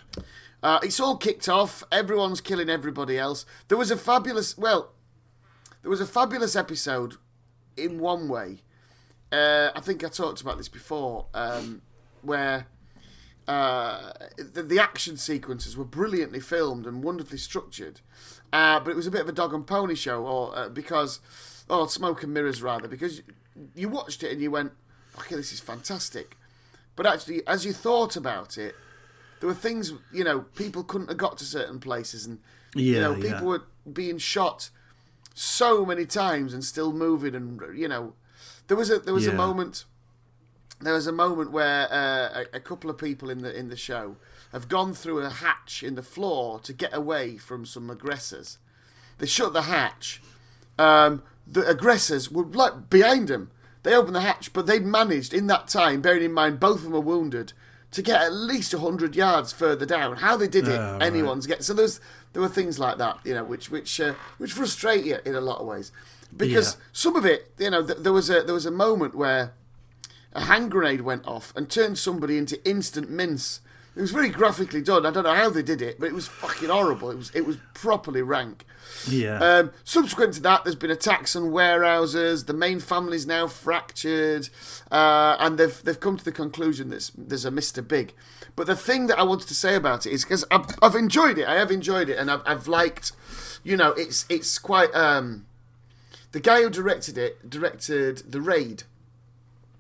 [0.63, 1.85] Uh, it's all kicked off.
[1.93, 3.47] Everyone's killing everybody else.
[3.69, 4.93] There was a fabulous, well,
[5.83, 7.15] there was a fabulous episode
[7.77, 8.63] in one way.
[9.31, 11.83] Uh, I think I talked about this before, um,
[12.23, 12.67] where
[13.47, 18.01] uh, the, the action sequences were brilliantly filmed and wonderfully structured,
[18.53, 21.21] uh, but it was a bit of a dog and pony show, or uh, because,
[21.69, 23.23] oh, smoke and mirrors rather, because
[23.75, 24.73] you watched it and you went,
[25.19, 26.37] okay, this is fantastic,
[26.97, 28.75] but actually, as you thought about it,
[29.41, 32.41] there were things you know people couldn't have got to certain places, and
[32.91, 33.17] you Yeah, know yeah.
[33.17, 34.71] people were being shot
[35.35, 38.15] so many times and still moving, and you know
[38.69, 39.85] there was a there was a moment
[40.81, 43.77] there was a moment where uh, a, a couple of people in the in the
[43.77, 44.17] show
[44.53, 48.59] have gone through a hatch in the floor to get away from some aggressors.
[49.19, 50.23] They shut the hatch.
[50.79, 53.51] Um, the aggressors were like behind them.
[53.83, 56.83] They opened the hatch, but they'd managed in that time, bearing in mind both of
[56.85, 57.53] them were wounded,
[57.93, 60.17] to get at least hundred yards further down.
[60.17, 61.01] How they did it, right.
[61.03, 61.63] anyone's get.
[61.63, 62.01] So there's
[62.33, 65.41] there were things like that, you know, which which uh, which frustrate you in a
[65.41, 65.93] lot of ways,
[66.37, 66.81] because Yeah.
[66.93, 69.53] some of it, you know, th- there was a there was a moment where
[70.33, 73.61] a hand grenade went off and turned somebody into instant mince.
[73.97, 75.07] It was very graphically done.
[75.07, 77.11] I don't know how they did it, but it was fucking horrible.
[77.11, 78.67] It was it was properly rank.
[79.09, 79.39] Yeah.
[79.39, 82.45] Um, subsequent to that, there's been attacks on warehouses.
[82.45, 84.51] The main family's now fractured,
[84.91, 88.13] uh, and they've they've come to the conclusion that there's a Mister Big.
[88.55, 91.39] But the thing that I wanted to say about it is because I've, I've enjoyed
[91.39, 91.47] it.
[91.47, 93.13] I have enjoyed it, and I've, I've liked,
[93.65, 94.95] you know, it's it's quite.
[94.95, 95.47] Um,
[96.33, 98.83] the guy who directed it directed the Raid.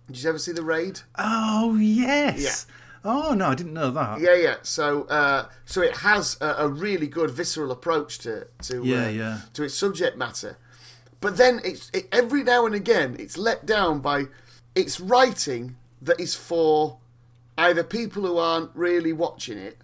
[0.06, 1.00] Did you ever see the Raid?
[1.18, 2.66] oh yes.
[3.08, 4.20] Oh no, I didn't know that.
[4.20, 4.56] Yeah, yeah.
[4.62, 9.08] So, uh, so it has a, a really good visceral approach to to Yeah, uh,
[9.10, 9.38] yeah.
[9.54, 10.58] to its subject matter,
[11.20, 14.24] but then it's it, every now and again it's let down by
[14.74, 16.98] its writing that is for
[17.56, 19.78] either people who aren't really watching it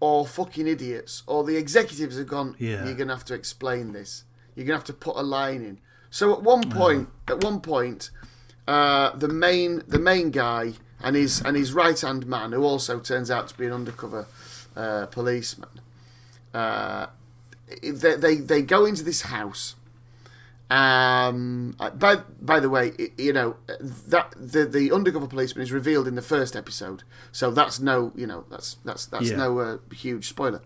[0.00, 2.54] or fucking idiots, or the executives have gone.
[2.58, 2.84] Yeah.
[2.84, 4.24] You're gonna have to explain this.
[4.54, 5.80] You're gonna have to put a line in.
[6.10, 8.10] So at one point, at one point,
[8.68, 12.98] uh, the main the main guy and his and his right hand man, who also
[12.98, 14.26] turns out to be an undercover
[14.74, 15.68] uh, policeman,
[16.52, 17.06] uh,
[17.82, 19.76] they, they they go into this house.
[20.70, 23.56] Um, uh, by by the way, you know
[24.08, 28.26] that the the undercover policeman is revealed in the first episode, so that's no you
[28.26, 29.36] know that's that's that's Yeah.
[29.36, 30.62] no uh, huge spoiler.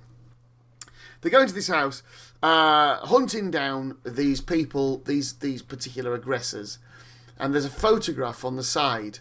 [1.21, 2.05] They go into this house,
[2.45, 6.79] uh, hunting down these people, these these particular aggressors,
[7.39, 9.19] and there's a photograph on the side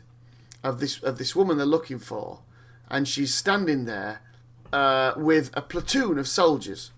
[0.63, 2.39] of this of this woman they're looking for,
[2.89, 4.21] and she's standing there
[4.73, 6.91] uh, with a platoon of soldiers.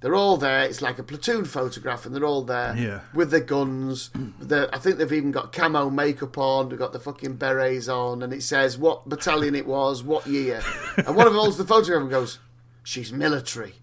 [0.00, 0.62] They're all there.
[0.62, 3.00] It's like a platoon photograph, and they're all there Yeah.
[3.14, 4.10] with their guns.
[4.38, 6.68] The, I think they've even got camo makeup on.
[6.68, 10.62] They've got the fucking berets on, and it says what battalion it was, what year.
[10.98, 12.38] And one of them holds the photograph and goes,
[12.84, 13.76] "She's military."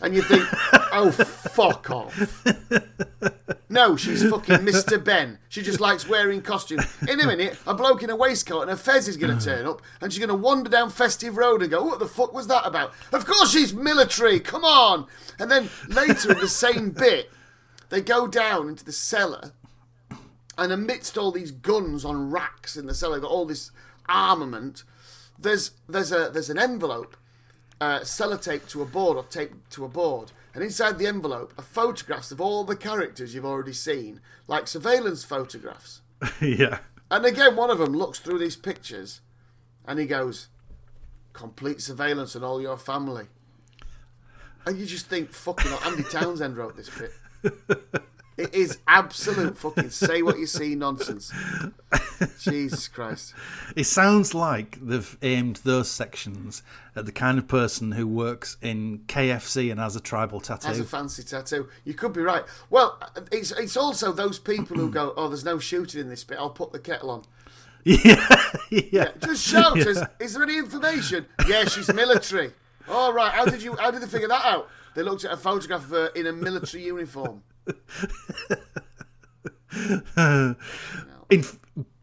[0.00, 0.44] And you think,
[0.92, 2.46] "Oh, fuck off."
[3.72, 5.02] No, she's fucking Mr.
[5.02, 5.38] Benn.
[5.48, 6.84] She just likes wearing costumes.
[7.08, 9.64] In a minute, a bloke in a waistcoat and a fez is going to turn
[9.64, 12.48] up, and she's going to wander down Festive Road and go, "What the fuck was
[12.48, 14.40] that about?" Of course, she's military.
[14.40, 15.06] Come on.
[15.38, 17.30] And then later in the same bit,
[17.90, 19.52] they go down into the cellar,
[20.58, 23.70] and amidst all these guns on racks in the cellar, got all this
[24.08, 24.82] armament.
[25.38, 27.16] There's there's a there's an envelope
[27.80, 31.62] uh, sellotaped to a board or taped to a board, and inside the envelope are
[31.62, 36.00] photographs of all the characters you've already seen, like surveillance photographs.
[36.40, 36.78] yeah.
[37.10, 39.20] And again, one of them looks through these pictures,
[39.86, 40.48] and he goes,
[41.32, 43.26] "Complete surveillance on all your family."
[44.66, 47.12] And you just think, "Fucking Andy Townsend wrote this bit."
[48.40, 51.30] It is absolute fucking say what you see nonsense.
[52.40, 53.34] Jesus Christ.
[53.76, 56.62] It sounds like they've aimed those sections
[56.96, 60.68] at the kind of person who works in KFC and has a tribal tattoo.
[60.68, 61.68] Has a fancy tattoo.
[61.84, 62.44] You could be right.
[62.70, 62.98] Well,
[63.30, 66.38] it's it's also those people who go, "Oh, there's no shooting in this bit.
[66.38, 67.24] I'll put the kettle on."
[67.84, 68.26] yeah,
[68.70, 69.10] yeah.
[69.22, 69.78] Just shout.
[69.78, 71.26] Is, is there any information?
[71.46, 72.52] Yeah, she's military.
[72.88, 73.32] All right.
[73.32, 73.76] How did you?
[73.76, 74.68] How did they figure that out?
[74.94, 77.42] They looked at a photograph of her in a military uniform.
[81.30, 81.44] In,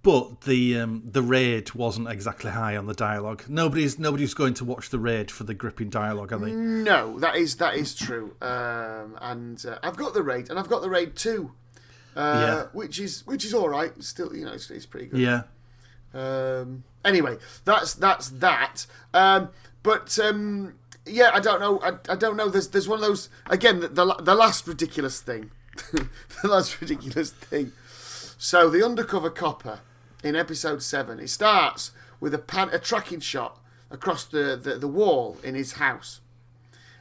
[0.04, 3.44] but the um, the raid wasn't exactly high on the dialogue.
[3.50, 6.52] Nobody's nobody's going to watch the raid for the gripping dialogue, are they?
[6.52, 8.36] No, that is that is true.
[8.42, 11.52] Um, and uh, I've got the raid, and I've got the raid two,
[12.16, 12.22] uh,
[12.64, 12.68] Yeah.
[12.72, 13.92] which is which is all right.
[14.02, 15.20] Still, you know, it's, it's pretty good.
[15.20, 15.42] Yeah,
[16.14, 18.86] Um, anyway, that's that's that.
[19.14, 19.50] Um,
[19.84, 20.76] but um,
[21.08, 21.80] yeah, I don't know.
[21.82, 22.50] I, I don't know.
[22.50, 23.80] There's there's one of those again.
[23.80, 25.52] The the, the last ridiculous thing,
[25.92, 27.72] the last ridiculous thing.
[28.38, 29.80] So the undercover copper
[30.24, 31.20] in episode seven.
[31.20, 35.74] It starts with a pan, a tracking shot across the, the, the wall in his
[35.74, 36.22] house,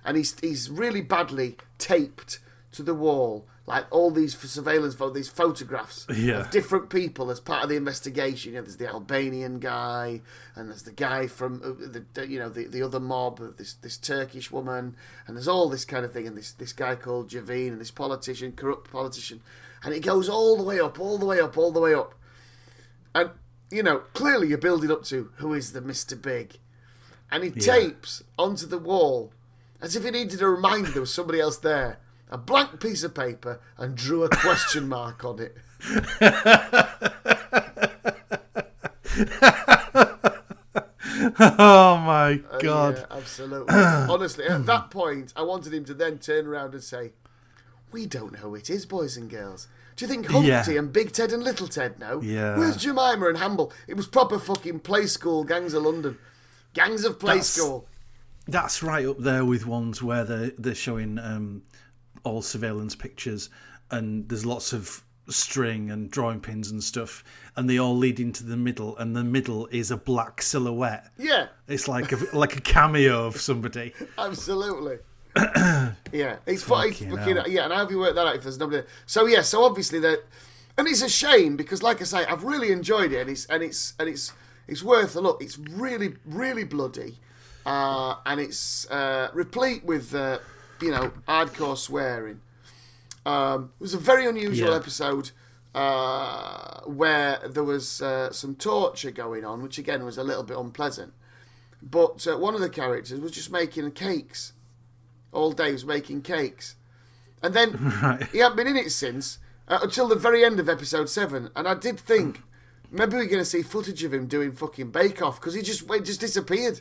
[0.04, 2.38] and he's he's really badly taped
[2.72, 3.46] to the wall.
[3.69, 6.43] Like all these surveillance photos, these photographs Yeah.
[6.43, 8.53] of different people as part of the investigation.
[8.53, 10.21] You know, there's the Albanian guy,
[10.55, 13.75] and there's the guy from uh, the, the you know the, the other mob, this
[13.75, 14.95] this Turkish woman,
[15.27, 17.91] and there's all this kind of thing, and this this guy called Javine, and this
[17.91, 19.41] politician, corrupt politician,
[19.83, 22.14] and it goes all the way up, all the way up, all the way up,
[23.17, 23.31] and
[23.69, 26.59] you know clearly you're building up to who is the Mister Big,
[27.33, 29.33] and he tapes onto the wall
[29.83, 31.99] as if he needed a reminder there was somebody else there.
[32.31, 35.57] A blank piece of paper and drew a question mark on it.
[41.39, 42.99] Oh my god!
[43.11, 43.74] Yeah, absolutely.
[43.74, 47.12] Honestly, at that point, I wanted him to then turn around and say,
[47.93, 49.68] "We don't know who it is, boys and girls.
[49.97, 50.70] Do you think Humpty Yeah.
[50.79, 52.20] and Big Ted and Little Ted know?
[52.22, 52.59] Yeah.
[52.59, 53.72] Where's Jemima and Hamble?
[53.89, 56.18] It was proper fucking play school, gangs of London,
[56.74, 57.87] gangs of play That's- school.
[58.49, 61.62] That's right up there with ones where they're they're showing um,
[62.27, 63.49] all surveillance pictures,
[63.91, 67.24] and there's lots of string and drawing pins and stuff,
[67.57, 71.11] and they all lead into the middle, and the middle is a black silhouette.
[71.18, 73.93] Yeah, It's like a like a cameo of somebody.
[74.18, 74.99] absolutely.
[76.12, 77.64] yeah, it's, fu- it's Fucking yeah.
[77.64, 78.87] And how have you worked that out if there's nobody?
[79.05, 80.24] So yeah, so obviously that,
[80.79, 83.62] and it's a shame because, like I say, I've really enjoyed it, and it's and
[83.62, 84.33] it's and it's
[84.66, 85.43] it's worth a look.
[85.43, 87.18] It's really really bloody,
[87.66, 90.39] uh, and it's uh, replete with uh,
[90.81, 92.41] you know hardcore swearing.
[93.24, 94.77] Um, it was a very unusual Yeah.
[94.77, 95.31] episode
[95.74, 100.57] uh, where there was uh, some torture going on, which again was a little bit
[100.57, 101.12] unpleasant.
[101.83, 104.53] But uh, one of the characters was just making cakes
[105.33, 105.66] all day.
[105.68, 106.77] He was making cakes,
[107.43, 107.72] and then
[108.03, 108.27] Right.
[108.33, 111.51] he hadn't been in it since uh, until the very end of episode seven.
[111.55, 112.43] And I did think
[112.91, 115.89] maybe we're going to see footage of him doing fucking Bake Off because he just
[115.91, 116.81] it just disappeared,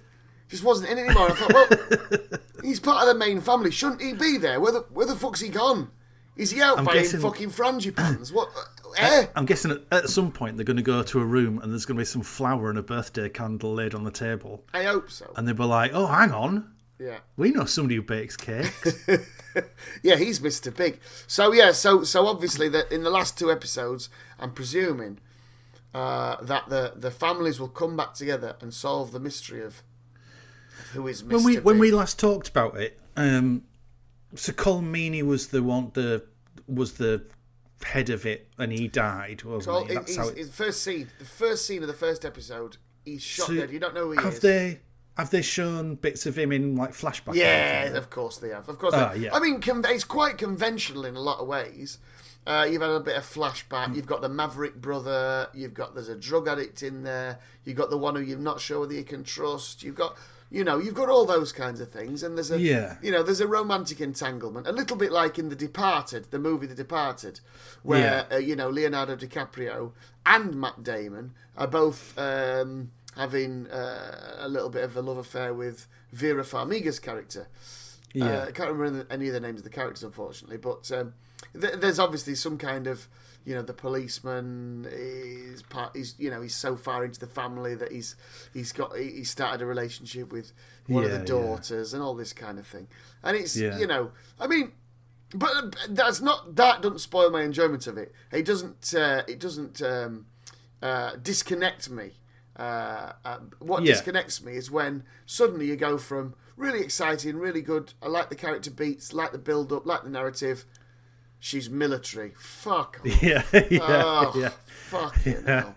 [0.50, 1.32] just wasn't in anymore.
[1.32, 3.72] I thought, well, he's part of the main family.
[3.72, 4.60] Shouldn't he be there?
[4.60, 5.91] Where the where the fuck's he gone?
[6.36, 8.32] Is he out I'm buying guessing- fucking frangipanes?
[8.34, 8.50] what?
[8.98, 9.28] Eh?
[9.36, 11.86] I'm guessing at, at some point they're going to go to a room and there's
[11.86, 15.12] going to be some flour and a birthday candle laid on the table, I hope
[15.12, 15.32] so.
[15.36, 17.18] and they'll be like, "Oh, hang on, Yeah.
[17.36, 19.08] we know somebody who bakes cakes."
[20.04, 20.76] Yeah, he's Mr.
[20.76, 21.00] Big.
[21.28, 25.20] So yeah, so so obviously that in the last two episodes, I'm presuming
[25.93, 29.82] uh, that the the families will come back together and solve the mystery of
[30.96, 31.32] who is Mr.
[31.34, 31.64] when we Big.
[31.64, 33.64] when we last talked about it, um,
[34.34, 36.24] so Colm Meaney was the one the
[36.68, 37.24] was the
[37.84, 39.93] head of it, and he died, wasn't so he?
[39.93, 40.38] That's how it.
[40.38, 43.72] his first scene, the first scene of the first episode, he's shot So dead.
[43.72, 44.39] You don't know who he have is.
[44.39, 44.80] they
[45.18, 47.36] have they shown bits of him in like flashback?
[47.36, 48.68] Yeah, of course they have.
[48.68, 49.34] Of course, they yeah.
[49.34, 52.00] I mean, con- it's quite conventional in a lot of ways.
[52.48, 53.96] Uh, you've had a bit of flashback.
[53.96, 55.48] You've got the Maverick brother.
[55.54, 57.39] You've got there's a drug addict in there.
[57.64, 59.82] You've got the one who you're not sure whether you can trust.
[59.82, 60.16] You've got
[60.52, 62.24] you know you've got all those kinds of things.
[62.24, 62.98] And there's a Yeah.
[63.02, 66.68] you know there's a romantic entanglement, a little bit like in The Departed, the movie
[66.68, 67.39] The Departed,
[67.84, 69.91] where uh, you know Leonardo DiCaprio
[70.26, 75.54] and Matt Damon are both um, having uh, a little bit of a love affair
[75.54, 77.48] with Vera Farmiga's character.
[78.14, 78.26] Yeah.
[78.26, 81.14] Uh, I can't remember any of the names of the characters, unfortunately, but um,
[81.60, 83.08] th- there's obviously some kind of,
[83.46, 85.96] you know, the policeman is part.
[85.96, 88.16] He's you know he's so far into the family that he's
[88.54, 90.52] he's got he started a relationship with
[90.88, 91.26] one of Yeah, the yeah.
[91.30, 92.88] daughters and all this kind of thing,
[93.24, 93.78] and it's Yeah.
[93.78, 94.72] you know I mean.
[95.34, 98.14] But that's not that doesn't spoil my enjoyment of it.
[98.32, 98.93] It doesn't.
[98.93, 100.28] Uh, it doesn't um,
[100.82, 102.14] uh, disconnect me.
[102.56, 103.93] Uh, uh, what Yeah.
[103.93, 107.93] disconnects me is when suddenly you go from really exciting, really good.
[108.02, 110.64] I like the character beats, like the build up, like the narrative,
[111.40, 112.34] she's military.
[112.38, 113.02] Fuck.
[113.06, 113.22] off.
[113.22, 114.50] Yeah, yeah, Oh, yeah.
[114.68, 115.76] fucking hell.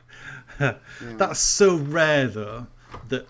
[1.03, 2.67] That's so rare, though,
[3.09, 3.27] that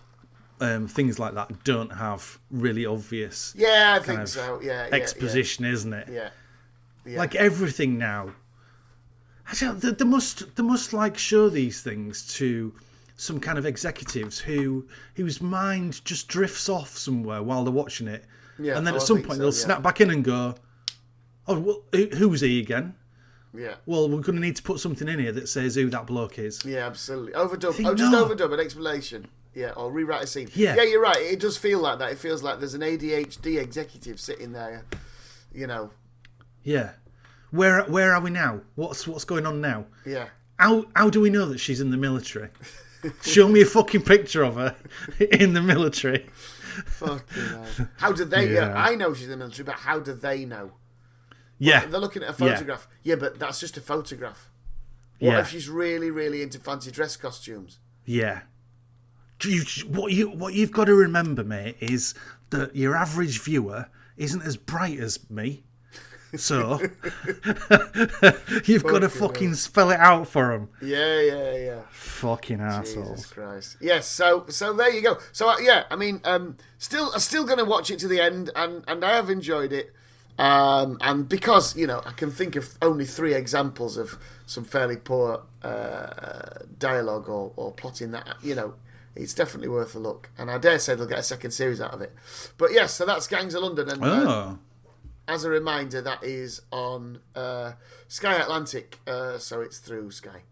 [0.60, 4.60] um, things like that don't have really obvious Yeah, I think so.
[4.62, 6.08] Yeah, yeah, exposition, isn't it?
[6.10, 6.30] Yeah.
[7.04, 7.18] yeah.
[7.18, 8.32] Like everything now.
[9.50, 9.80] I don't.
[9.80, 10.56] They, they must.
[10.56, 12.74] They must like show these things to
[13.16, 18.24] some kind of executives who whose mind just drifts off somewhere while they're watching it,
[18.58, 19.50] Yeah, and then oh, at some point so, they'll yeah.
[19.64, 20.54] snap back in and go,
[21.48, 22.94] "Oh, well, who- who's he again?"
[23.54, 23.74] Yeah.
[23.86, 26.38] Well, we're going to need to put something in here that says who that bloke
[26.38, 26.64] is.
[26.64, 27.32] Yeah, absolutely.
[27.32, 27.74] Overdub.
[27.74, 28.26] think Oh, just no.
[28.26, 29.26] overdub an explanation.
[29.54, 30.50] Yeah, or rewrite a scene.
[30.54, 30.76] Yeah.
[30.76, 31.20] yeah, you're right.
[31.20, 32.12] It does feel like that.
[32.12, 34.84] It feels like there's an ADHD executive sitting there.
[35.52, 35.90] You know.
[36.62, 36.90] Yeah.
[37.50, 38.60] Where where are we now?
[38.74, 39.86] What's what's going on now?
[40.04, 40.28] Yeah.
[40.58, 42.50] How how do we know that she's in the military?
[43.22, 44.76] Show me a fucking picture of her
[45.32, 46.26] in the military.
[46.84, 47.88] Fucking hell.
[47.96, 48.52] How do they?
[48.52, 48.68] Yeah.
[48.68, 48.74] Yeah.
[48.80, 50.72] I know she's in the military, but how do they know?
[51.58, 51.86] Yeah.
[51.86, 52.86] They're looking at a photograph.
[53.02, 54.50] Yeah, but that's just a photograph.
[55.18, 55.40] What Yeah.
[55.40, 57.78] if she's really, really into fancy dress costumes?
[58.04, 58.42] Yeah.
[59.44, 62.14] You, what you what you've got to remember, mate, is
[62.50, 63.86] that your average viewer
[64.16, 65.62] isn't as bright as me.
[66.36, 66.78] So
[68.64, 70.68] you've got to fucking spell it out for them.
[70.82, 71.80] Yeah, yeah, yeah.
[71.90, 73.26] Fucking Jesus assholes.
[73.26, 73.76] Christ.
[73.80, 74.06] Yes.
[74.08, 75.18] So, so there you go.
[75.32, 75.84] So, uh, yeah.
[75.90, 79.04] I mean, um, still, I'm still going to watch it to the end, and and
[79.04, 79.94] I have enjoyed it.
[80.38, 84.16] Um, and because you know, I can think of only three examples of
[84.46, 88.74] some fairly poor uh, dialogue or, or plotting that you know.
[89.16, 91.92] It's definitely worth a look, and I dare say they'll get a second series out
[91.92, 92.14] of it.
[92.56, 94.58] But yes, so that's Gangs of London, and uh, Oh.
[95.26, 97.72] as a reminder, that is on uh,
[98.06, 100.42] Sky Atlantic, uh, so it's through Sky.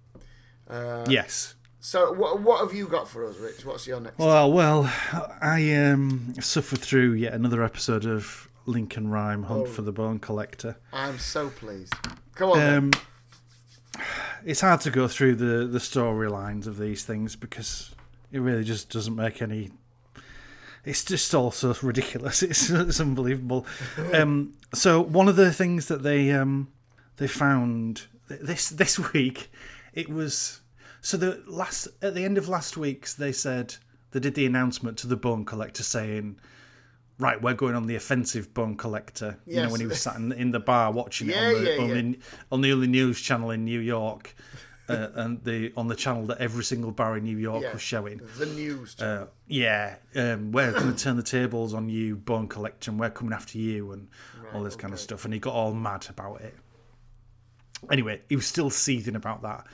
[1.09, 1.55] Yes.
[1.79, 3.65] So, what, what have you got for us, Rich?
[3.65, 4.19] What's your next?
[4.19, 4.93] Well, well,
[5.41, 10.77] I um, suffered through yet another episode of Lincoln Rhyme Hunt for the Bone Collector.
[10.93, 11.95] I'm so pleased.
[12.35, 12.61] Come on.
[12.61, 12.93] Um,
[14.45, 17.95] it's hard to go through the, the storylines of these things because
[18.33, 19.71] it really just doesn't make any.
[20.85, 22.43] It's just all so ridiculous.
[22.43, 23.67] It's, it's unbelievable.
[24.15, 26.69] um, so one of the things that they um,
[27.17, 29.51] they found this this week,
[29.95, 30.61] it was
[31.01, 33.75] so the last at the end of last week's they said
[34.13, 36.39] they did the announcement to the bone collector saying.
[37.19, 39.39] Right, we're going on the offensive bone collector.
[39.47, 41.71] You know when he was sat in, in the bar watching Yeah, it on the,
[41.71, 41.95] yeah, on, yeah.
[41.95, 42.19] the,
[42.53, 44.35] on the only news channel in New York,
[44.91, 48.21] uh, and the on the channel that every single bar in New York was showing.
[48.39, 49.01] the news.
[49.01, 53.09] Uh, yeah, um, we're going to turn the tables on you, bone collector, and we're
[53.11, 54.09] coming after you, and
[54.53, 55.25] all this kind of stuff.
[55.25, 56.55] And he got all mad about it.
[57.91, 59.67] Anyway, he was still seething about that,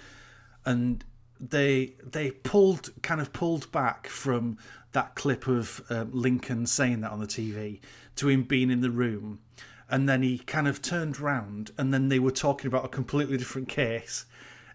[0.64, 1.05] and
[1.43, 4.59] they they pulled kind of pulled back from
[4.93, 7.80] that clip of um, Lincoln saying that on the TV
[8.16, 9.40] to him being in the room,
[9.88, 13.36] and then he kind of turned round, and then they were talking about a completely
[13.36, 14.26] different case.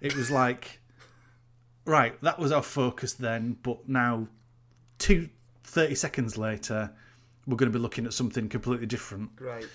[0.02, 0.80] It was like,
[1.86, 4.28] right, that was our focus then, but now,
[4.98, 5.30] two,
[5.64, 6.92] 30 seconds later,
[7.46, 9.36] we're going to be looking at something completely different.
[9.36, 9.68] Great.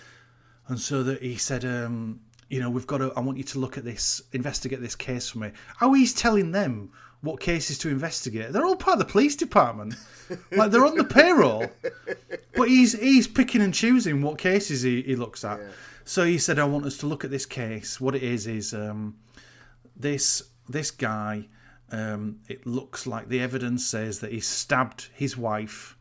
[0.68, 2.20] And so that he said, um,
[2.53, 3.11] you know, we've got to.
[3.17, 5.53] I want you to look at this, investigate this case for me.
[5.79, 6.93] How he's telling them
[7.23, 8.53] what cases to investigate?
[8.53, 9.95] They're all part of the police department.
[10.53, 11.67] like they're on the payroll,
[12.55, 15.61] but he's he's picking and choosing what cases he, he looks at.
[16.05, 17.99] So he said, I want us to look at this case.
[17.99, 19.17] What it is is um,
[19.97, 21.49] this this guy.
[21.91, 25.97] Um, it looks like the evidence says that he stabbed his wife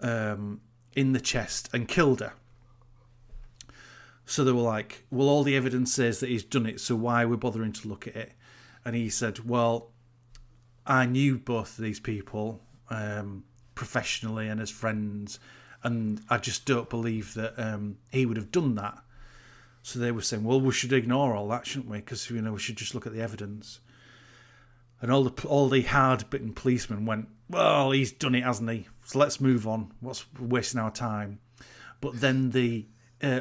[0.00, 0.60] um,
[0.94, 2.32] in the chest and killed her.
[4.30, 7.24] So they were like, well, all the evidence says that he's done it, so why
[7.24, 8.32] are we bothering to look at it?
[8.84, 9.90] And he said, well,
[10.86, 13.42] I knew both of these people um,
[13.74, 15.40] professionally and as friends,
[15.82, 19.02] and I just don't believe that um, he would have done that.
[19.82, 21.98] So they were saying, well, we should ignore all that, shouldn't we?
[21.98, 23.80] Because you know we should just look at the evidence.
[25.02, 28.86] And all the all the hard-bitten policemen went, well, he's done it, hasn't he?
[29.06, 29.90] So let's move on.
[29.98, 31.40] What's wasting our time?
[32.00, 32.86] But then the
[33.22, 33.40] uh,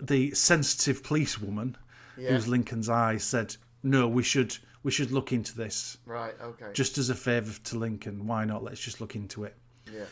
[0.00, 1.76] the sensitive policewoman,
[2.16, 2.30] Yeah.
[2.30, 6.34] who's Lincoln's eye, said, "No, we should we should look into this Right.
[6.40, 6.70] Okay.
[6.72, 8.26] just as a favour to Lincoln.
[8.26, 8.64] Why not?
[8.64, 9.56] Let's just look into it."
[9.92, 10.04] yeah.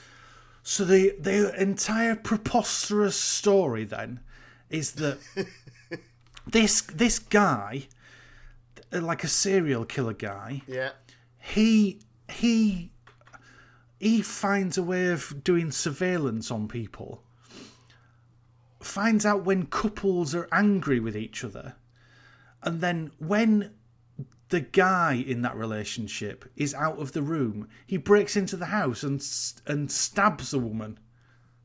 [0.62, 4.20] So the the entire preposterous story then
[4.68, 5.18] is that
[6.46, 7.88] this this guy,
[8.92, 10.90] like a serial killer guy, Yeah.
[11.38, 12.90] he he
[13.98, 17.22] he finds a way of doing surveillance on people
[18.80, 21.74] finds out when couples are angry with each other
[22.62, 23.72] and then when
[24.50, 29.02] the guy in that relationship is out of the room he breaks into the house
[29.02, 29.24] and
[29.66, 30.98] and stabs the woman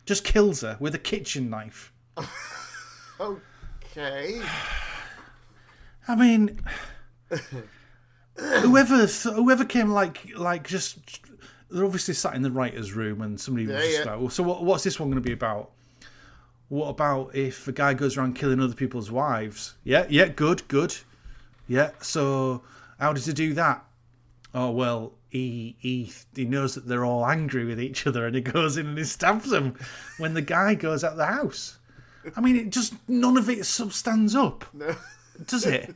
[0.05, 1.93] just kills her with a kitchen knife
[3.19, 4.41] Okay.
[6.07, 6.59] I mean,
[8.35, 11.21] whoever whoever came like like just
[11.69, 14.11] they're obviously sat in the writers' room and somebody was Yeah, just yeah.
[14.11, 15.71] like, well, so what, what's this one going to be about?
[16.73, 19.75] What about if a guy goes around killing other people's wives?
[19.83, 20.95] Yeah, yeah, good, good.
[21.67, 22.63] Yeah, so
[22.99, 23.85] how does he do that?
[24.55, 28.41] Oh well, he he he knows that they're all angry with each other, and he
[28.41, 29.77] goes in and he stabs them
[30.17, 31.77] when the guy goes out the house.
[32.35, 34.95] I mean, it just none of it stands up, no.
[35.45, 35.93] does it?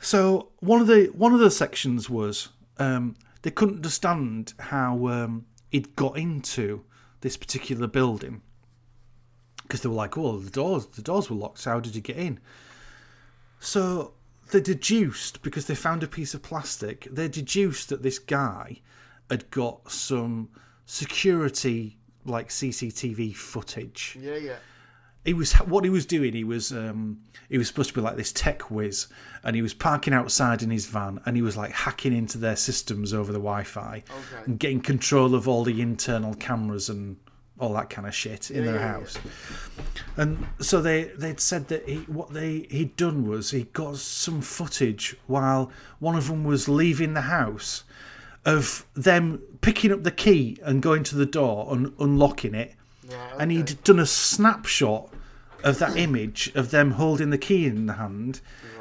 [0.00, 5.46] So one of the one of the sections was um, they couldn't understand how um,
[5.70, 6.84] he'd got into
[7.22, 8.42] this particular building
[9.64, 11.58] because they were like, "Oh, the doors the doors were locked.
[11.58, 12.38] So how did he get in?"
[13.60, 14.12] So
[14.50, 17.08] they deduced because they found a piece of plastic.
[17.10, 18.80] They deduced that this guy
[19.30, 20.48] had got some
[20.86, 21.96] security
[22.26, 24.56] like CCTV footage Yeah, yeah.
[25.24, 27.18] he was what he was doing he was um
[27.50, 29.08] he was supposed to be like this tech whiz
[29.42, 32.56] and he was parking outside in his van and he was like hacking into their
[32.56, 34.42] systems over the wi-fi Okay.
[34.46, 37.16] and getting control of all the internal cameras and
[37.58, 38.92] all that kind of shit in Yeah, their yeah, yeah.
[38.92, 39.18] house.
[40.16, 44.40] And so they they'd said that he what they he'd done was he got some
[44.40, 47.84] footage while one of them was leaving the house
[48.44, 52.74] of them picking up the key and going to the door and unlocking it.
[53.08, 55.12] Right, and he'd done a snapshot
[55.62, 58.40] of that image of them holding the key in the hand,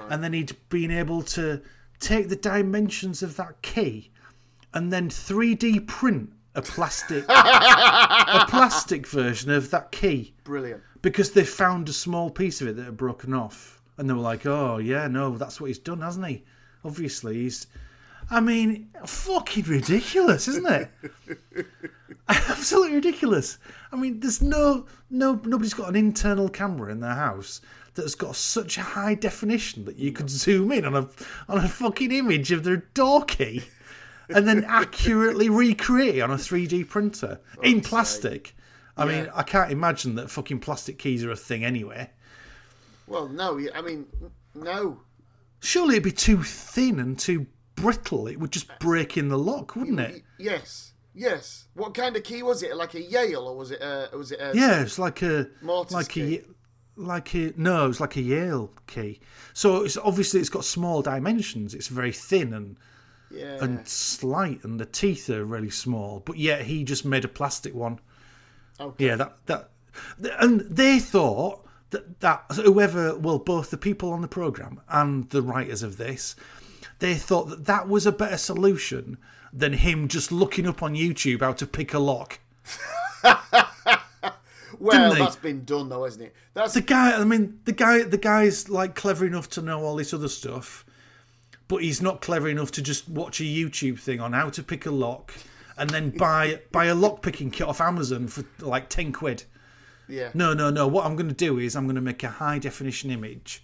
[0.09, 1.61] and then he'd been able to
[1.99, 4.11] take the dimensions of that key
[4.74, 10.82] and then 3D print a plastic a plastic version of that key Brilliant.
[11.01, 14.20] because they found a small piece of it that had broken off, and they were
[14.20, 16.43] like, "Oh yeah, no, that's what he's done, hasn't he?
[16.86, 17.68] Obviously, he's."
[18.30, 20.89] I mean, fucking ridiculous, isn't it?
[22.30, 23.58] Absolutely ridiculous.
[23.91, 27.62] I mean, there's no no nobody's got an internal camera in their house
[27.95, 31.08] that's got such a high definition that you could zoom in on a
[31.49, 33.64] on a fucking image of their door key
[34.30, 38.55] and then accurately recreate it on a 3D printer in plastic.
[38.95, 42.09] I mean, I can't imagine that fucking plastic keys are a thing anyway.
[43.07, 44.05] Well, no, I mean,
[44.53, 45.01] no.
[45.59, 48.28] Surely it'd be too thin and too brittle.
[48.28, 50.24] It would just uh, break in the lock, wouldn't it?
[50.38, 51.67] Yes, yes.
[51.74, 52.76] What kind of key was it?
[52.76, 53.82] Like a Yale, or was it?
[53.82, 54.39] A, was it?
[54.39, 56.39] A, Yeah, it's like a Mortise like key.
[56.39, 56.43] a
[56.95, 59.19] like a no, it's like a Yale key.
[59.53, 61.74] So it's obviously it's got small dimensions.
[61.74, 62.78] It's very thin and
[63.34, 63.57] yeah.
[63.61, 66.21] and slight, and the teeth are really small.
[66.25, 67.99] But yet he just made a plastic one.
[68.79, 69.05] okay.
[69.07, 69.69] Yeah, that that,
[70.39, 75.41] and they thought that that whoever, well, both the people on the program and the
[75.41, 76.36] writers of this,
[76.99, 79.17] they thought that that was a better solution
[79.51, 82.39] than him just looking up on YouTube how to pick a lock.
[84.84, 86.36] Well, that's been done though, hasn't it?
[86.53, 89.95] That's The guy, I mean, the guy, the guy's like clever enough to know all
[89.95, 90.86] this other stuff,
[91.74, 94.86] but he's not clever enough to just watch a YouTube thing on how to pick
[94.86, 95.34] a lock
[95.76, 99.43] and then buy buy a lock picking kit off Amazon for like ten quid.
[100.07, 100.30] yeah.
[100.36, 100.88] No, no, no.
[100.88, 103.63] What I'm going to do is I'm going to make a high definition image,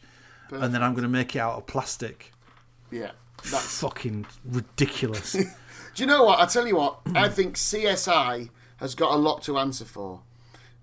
[0.49, 2.31] and then I'm going to make it out of plastic.
[2.89, 3.11] Yeah.
[3.51, 3.79] That's.
[3.79, 5.33] Fucking ridiculous.
[5.95, 6.39] Do you know what?
[6.39, 6.99] I tell you what.
[7.13, 10.21] I think CSI has got a lot to answer for.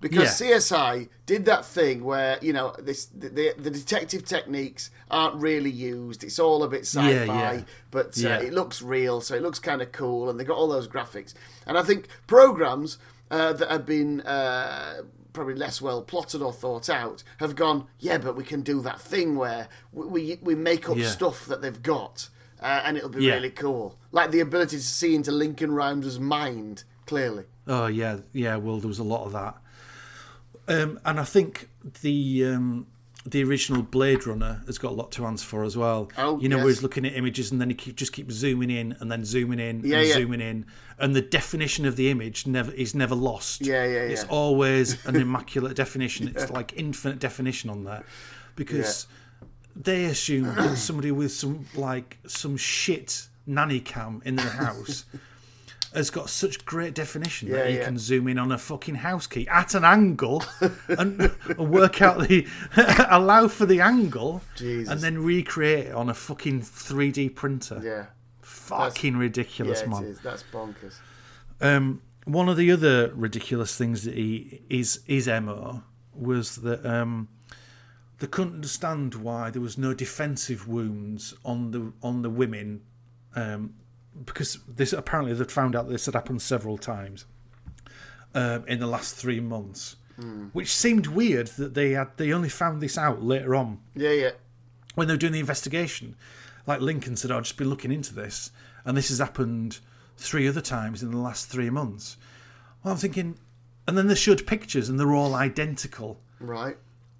[0.01, 0.57] Because Yeah.
[0.59, 6.23] CSI did that thing where you know this the, the, detective techniques aren't really used.
[6.23, 7.63] It's all a bit sci-fi, Yeah, yeah.
[7.91, 10.69] but uh, it looks real, so it looks kind of cool, and they got all
[10.69, 11.33] those graphics.
[11.67, 12.99] And I think programs
[13.31, 18.19] uh, that have been uh, probably less well plotted or thought out have gone, yeah,
[18.19, 21.83] but we can do that thing where we we, we make up stuff that they've
[21.83, 22.29] got,
[22.61, 26.85] uh, and it'll be really cool, like the ability to see into Lincoln Rhymes' mind
[27.07, 27.45] clearly.
[27.67, 28.57] oh yeah, yeah.
[28.57, 29.57] Well, there was a lot of that,
[30.69, 31.69] um, and I think
[32.03, 32.87] the um,
[33.25, 36.11] the original Blade Runner has got a lot to answer for as well.
[36.17, 38.71] Oh, you know, where he's looking at images and then he keep, just keeps zooming
[38.71, 40.14] in and then zooming in Yeah, and yeah.
[40.14, 40.67] zooming in,
[40.99, 43.67] and the definition of the image never is never lost.
[43.67, 44.01] Yeah, yeah, yeah.
[44.03, 46.29] It's always an immaculate definition.
[46.29, 48.05] It's like infinite definition on that,
[48.55, 49.07] because
[49.75, 55.05] they assume that somebody with some like some shit nanny cam in their house
[55.97, 57.85] has got such great definition Yeah, that you yeah.
[57.87, 60.45] can zoom in on a fucking house key at an angle
[60.89, 62.47] and, and work out the
[63.11, 64.93] allow for the angle Jesus.
[64.93, 67.81] and then recreate it on a fucking 3D printer.
[67.83, 68.07] Yeah,
[68.43, 70.17] Fucking ridiculous, yeah, man.
[70.23, 70.95] That's bonkers.
[71.61, 75.83] Um, one of the other ridiculous things that he is his mo
[76.15, 77.29] was that um,
[78.19, 82.83] they couldn't understand why there was no defensive wounds on the on the women
[83.35, 83.75] um,
[84.25, 87.27] because this apparently they'd found out this had happened several times
[88.35, 89.97] um, in the last three months,
[90.53, 93.81] which seemed weird that they had they only found this out later on.
[93.95, 94.31] Yeah, yeah.
[94.95, 96.17] when they were doing the investigation,
[96.67, 98.51] like Lincoln said, I've just be looking into this,
[98.85, 99.79] and this has happened
[100.17, 102.17] three other times in the last three months.
[102.83, 103.37] Well, I'm thinking,
[103.87, 106.21] and then they showed pictures, and they're all identical.
[106.41, 106.77] Right.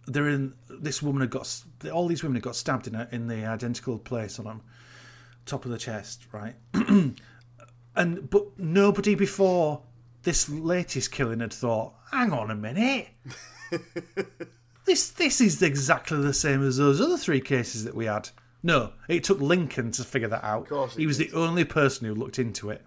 [0.07, 0.55] They're in.
[0.71, 3.99] This woman had got all these women had got stabbed in a, in the identical
[3.99, 4.63] place on them,
[5.47, 6.55] top of the chest, right?
[7.97, 9.83] and but nobody before
[10.23, 13.09] this latest killing had thought, hang on a minute.
[14.85, 18.29] this this is exactly the same as those other three cases that we had.
[18.63, 20.69] No, it took Lincoln to figure that out.
[20.69, 21.31] course he was did.
[21.31, 22.85] the only person who looked into it.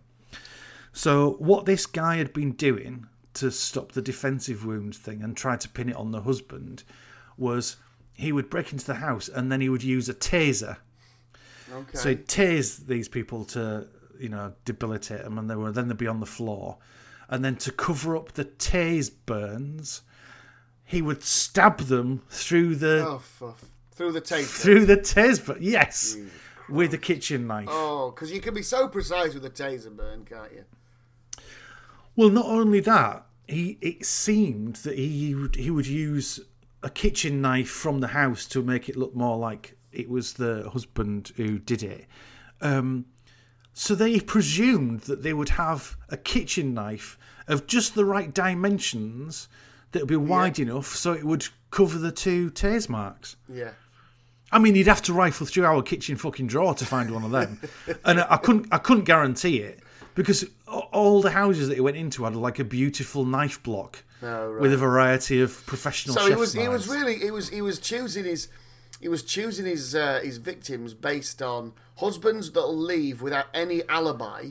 [0.92, 3.06] So what this guy had been doing
[3.36, 6.84] to stop the defensive wound thing and try to pin it on the husband
[7.38, 7.78] was
[8.14, 10.78] he would break into the house and then he would use a taser.
[11.74, 11.98] Okay.
[11.98, 13.88] So he'd tase these people to,
[14.20, 16.78] you know, debilitate them, and they were then they'd be on the floor,
[17.30, 20.02] and then to cover up the tase burns,
[20.84, 23.06] he would stab them through the
[23.42, 23.56] oh.
[23.92, 24.46] Through the tape.
[24.46, 25.58] through the tase burn.
[25.60, 26.18] Yes,
[26.70, 27.68] with a kitchen knife.
[27.70, 30.66] Oh, because you can be so precise with a taser burn, can't you?
[32.16, 36.40] Well, not only that, he it seemed that he would, he would use
[36.84, 40.70] a kitchen knife from the house to make it look more like it was the
[40.72, 42.06] husband who did it.
[42.62, 43.06] Um,
[43.74, 47.18] so they presumed that they would have a kitchen knife
[47.48, 49.48] of just the right dimensions
[49.92, 53.36] that would be wide enough so it would cover the two tase marks.
[53.52, 53.72] Yeah.
[54.52, 57.32] I mean, you'd have to rifle through our kitchen fucking drawer to find one of
[57.32, 57.60] them,
[58.06, 58.68] and I couldn't.
[58.72, 59.80] I couldn't guarantee it
[60.16, 60.44] because
[60.92, 64.62] all the houses that he went into had like a beautiful knife block Oh, right.
[64.62, 66.16] with a variety of professional.
[66.16, 68.48] So he was he was really he was he was choosing his
[69.00, 74.50] he was choosing his uh, his victims based on husbands that'll leave without any alibi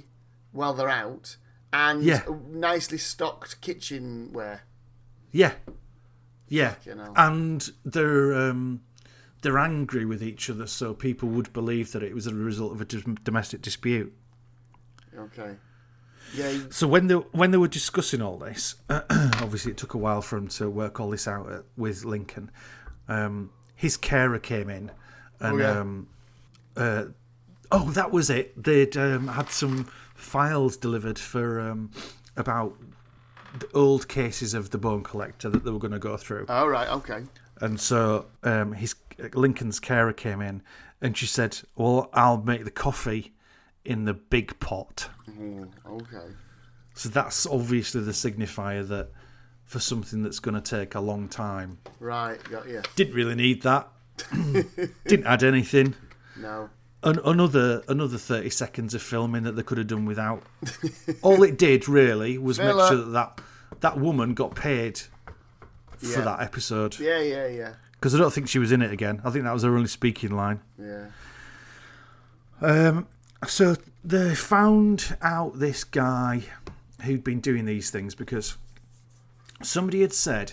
[0.53, 1.36] while they're out
[1.72, 2.22] and Yeah.
[2.49, 4.62] nicely stocked kitchenware.
[5.32, 5.53] yeah,
[6.49, 6.76] yeah,
[7.16, 8.80] and they're um,
[9.42, 12.80] they're angry with each other, so people would believe that it was a result of
[12.80, 14.12] a d- domestic dispute.
[15.16, 15.57] Okay.
[16.34, 16.59] Yeah.
[16.70, 20.36] So when they when they were discussing all this, obviously it took a while for
[20.38, 22.51] him to work all this out at, with Lincoln.
[23.09, 24.90] Um, his carer came in,
[25.38, 25.70] and Oh, yeah.
[25.80, 26.08] um,
[26.76, 27.04] uh,
[27.70, 28.60] oh, that was it.
[28.60, 29.84] They'd um, had some
[30.16, 31.90] files delivered for um,
[32.36, 32.74] about
[33.60, 36.46] the old cases of the bone collector that they were going to go through.
[36.48, 36.88] All right.
[36.88, 37.22] Okay.
[37.60, 38.96] And so um, his
[39.34, 40.60] Lincoln's carer came in,
[41.00, 43.32] and she said, "Well, I'll make the coffee
[43.84, 46.32] in the big pot." Mm, okay.
[46.94, 49.10] So that's obviously the signifier that
[49.68, 51.78] for something that's going to take a long time.
[52.00, 52.42] Right.
[52.50, 52.82] Got you.
[52.96, 53.88] Didn't really need that.
[55.06, 55.94] Didn't add anything.
[56.36, 56.68] No.
[57.04, 60.42] An- another another thirty seconds of filming that they could have done without.
[61.22, 63.40] All it did really was make sure that that,
[63.80, 64.98] that woman got paid
[65.96, 66.20] for Yeah.
[66.22, 67.20] that episode Yeah.
[67.20, 67.46] Yeah.
[67.46, 67.74] Yeah.
[67.92, 69.20] because I don't think she was in it again.
[69.24, 70.60] I think that was her only speaking line.
[70.76, 71.06] Yeah.
[72.60, 73.06] Um,
[73.46, 76.42] so they found out this guy
[77.04, 78.56] who'd been doing these things because
[79.62, 80.52] somebody had said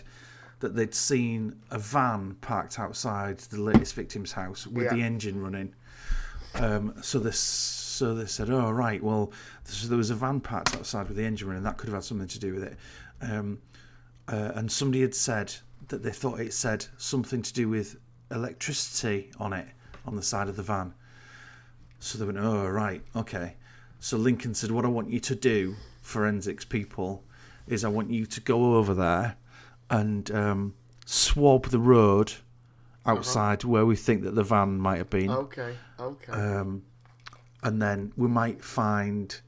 [0.59, 4.93] that they'd seen a van parked outside the latest victim's house with Yeah.
[4.95, 5.73] the engine running.
[6.55, 9.31] Um, so this, so they said, "Oh right, well,
[9.65, 11.63] so there was a van parked outside with the engine running.
[11.63, 12.77] That could have had something to do with it."
[13.21, 13.59] Um,
[14.27, 15.53] uh, and somebody had said
[15.89, 17.97] that they thought it said something to do with
[18.31, 19.67] electricity on it
[20.05, 20.93] on the side of the van.
[21.99, 23.55] So they went, oh, right, okay.
[23.99, 27.23] So Lincoln said, what I want you to do, forensics people,
[27.67, 29.35] is I want you to go over there
[29.89, 30.73] and um,
[31.05, 32.33] swab the road
[33.05, 35.29] outside where we think that the van might have been.
[35.29, 35.75] Okay.
[35.99, 36.31] Okay.
[36.31, 36.83] Um,
[37.63, 39.39] and then we might find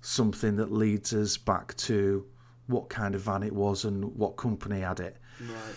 [0.00, 2.24] something that leads us back to
[2.66, 5.16] what kind of van it was and what company had it.
[5.40, 5.74] right.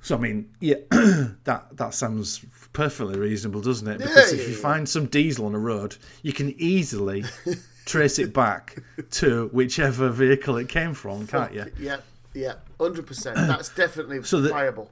[0.00, 4.00] So I mean, yeah, that that sounds perfectly reasonable, doesn't it?
[4.00, 4.60] Yeah, Because if you yeah.
[4.60, 7.24] find some diesel on a road, you can easily
[7.86, 8.76] trace it back
[9.12, 11.64] to whichever vehicle it came from, can't you?
[11.78, 11.98] Yeah.
[12.34, 12.54] Yeah.
[12.78, 13.36] Hundred percent.
[13.36, 14.90] That's definitely So the- viable.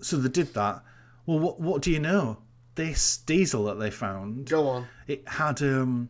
[0.00, 0.82] So they did that.
[1.26, 2.38] Well, what what do you know?
[2.74, 4.86] This diesel that they found, Go on.
[5.06, 6.08] it had um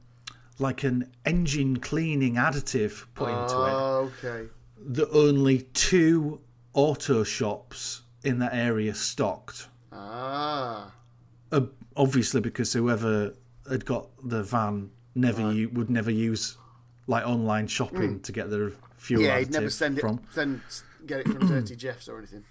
[0.59, 4.49] like an engine cleaning additive put into it Oh, Okay.
[4.87, 6.41] that only two
[6.73, 9.69] auto shops in that area stocked.
[9.93, 10.91] Ah.
[11.53, 11.61] uh,
[11.97, 13.35] obviously because whoever
[13.71, 16.57] had got the van never u- would never use
[17.07, 19.23] like online shopping to get their fuel.
[19.23, 20.21] Yeah, he'd never send it from.
[20.33, 20.61] send
[21.07, 22.45] get it from Dirty Jeffs or anything.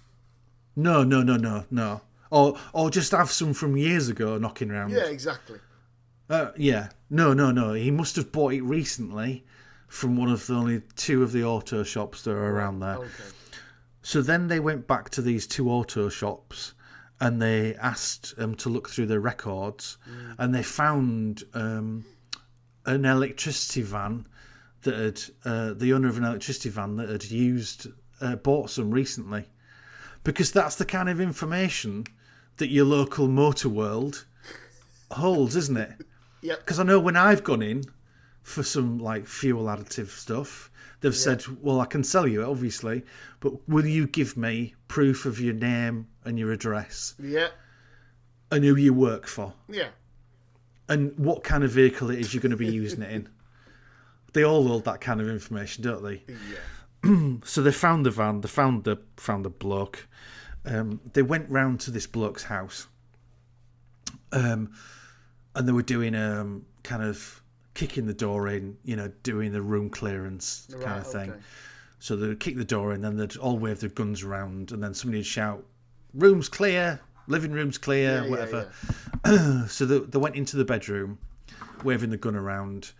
[0.76, 2.00] No, no, no, no, no.
[2.30, 4.90] Or or just have some from years ago knocking around.
[4.90, 5.58] Yeah, exactly.
[6.30, 6.88] Uh, yeah.
[7.10, 7.74] No, no, no.
[7.74, 9.44] He must have bought it recently
[9.88, 12.96] from one of the only two of the auto shops that are around there.
[12.96, 13.08] Okay.
[14.02, 16.74] So then they went back to these two auto shops
[17.20, 19.98] and they asked um, to look through their records,
[20.38, 22.04] and they found um,
[22.86, 24.26] an electricity van
[24.82, 27.86] that had uh, the owner of an electricity van that had used
[28.20, 29.44] uh, bought some recently,
[30.24, 32.04] because that's the kind of information
[32.58, 34.24] that your local motor world
[35.10, 35.92] holds, isn't it?
[36.42, 36.58] Yep.
[36.58, 37.84] Because I know when I've gone in
[38.42, 40.70] for some like fuel additive stuff,
[41.00, 43.02] they've said, "Well, I can sell you it, obviously,
[43.40, 47.48] but will you give me proof of your name and your address Yeah.
[48.50, 49.88] and who you work for Yeah.
[50.88, 53.28] And what kind of vehicle it is you're going to be using it in?"
[54.32, 56.22] They all hold that kind of information, don't they?
[56.28, 57.36] Yeah.
[57.44, 60.08] So they found the van, they found the found the bloke.
[60.64, 62.86] Um, they went round to this bloke's house,
[64.32, 64.72] um,
[65.54, 67.42] and they were doing um, kind of
[67.74, 71.30] kicking the door in, you know, doing the room clearance kind of thing.
[71.30, 71.40] okay.
[71.98, 74.94] So they'd kick the door in, then they'd all wave their guns around, and then
[74.94, 75.64] somebody'd shout,
[76.14, 78.72] "Room's clear, living room's clear, Yeah, yeah, whatever."
[79.68, 81.18] so they, they went into the bedroom,
[81.82, 82.92] waving the gun around,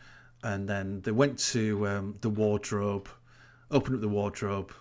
[0.42, 3.08] and then they went to um, the wardrobe,
[3.70, 4.72] opened up the wardrobe.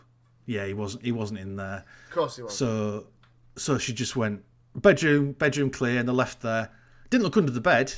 [0.46, 1.04] Yeah, he wasn't.
[1.04, 1.86] He wasn't in there.
[2.10, 2.56] Of course he was.
[2.58, 3.08] So,
[3.56, 4.44] so she just went
[4.76, 6.70] bedroom, bedroom clear, and they left there.
[7.10, 7.94] Didn't look under the bed.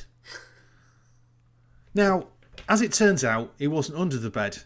[1.93, 2.28] Now,
[2.68, 4.58] as it turns out, he wasn't under the bed,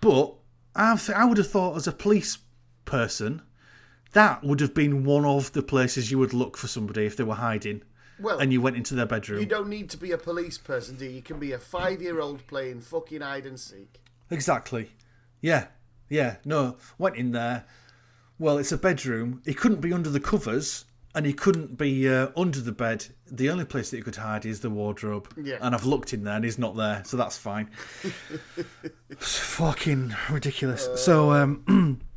[0.00, 0.34] but
[0.74, 2.38] I, th- I would have thought, as a police
[2.84, 3.42] person,
[4.14, 7.24] that would have been one of the places you would look for somebody if they
[7.24, 7.82] were hiding,
[8.18, 9.40] well, and you went into their bedroom.
[9.40, 11.10] you don't need to be a police person, do you?
[11.10, 14.00] You can be a five-year-old playing fucking hide and seek.
[14.30, 14.90] Exactly.
[15.40, 15.66] Yeah.
[16.08, 16.36] Yeah.
[16.44, 16.76] No.
[16.98, 17.64] Went in there.
[18.38, 19.42] Well, it's a bedroom.
[19.44, 20.84] He couldn't be under the covers,
[21.14, 23.06] and he couldn't be uh, under the bed.
[23.30, 25.28] The only place that he could hide is the wardrobe.
[25.40, 25.58] Yeah.
[25.60, 27.70] And I've looked in there, and he's not there, so that's fine.
[29.10, 30.88] it's fucking ridiculous.
[30.96, 32.00] So, um,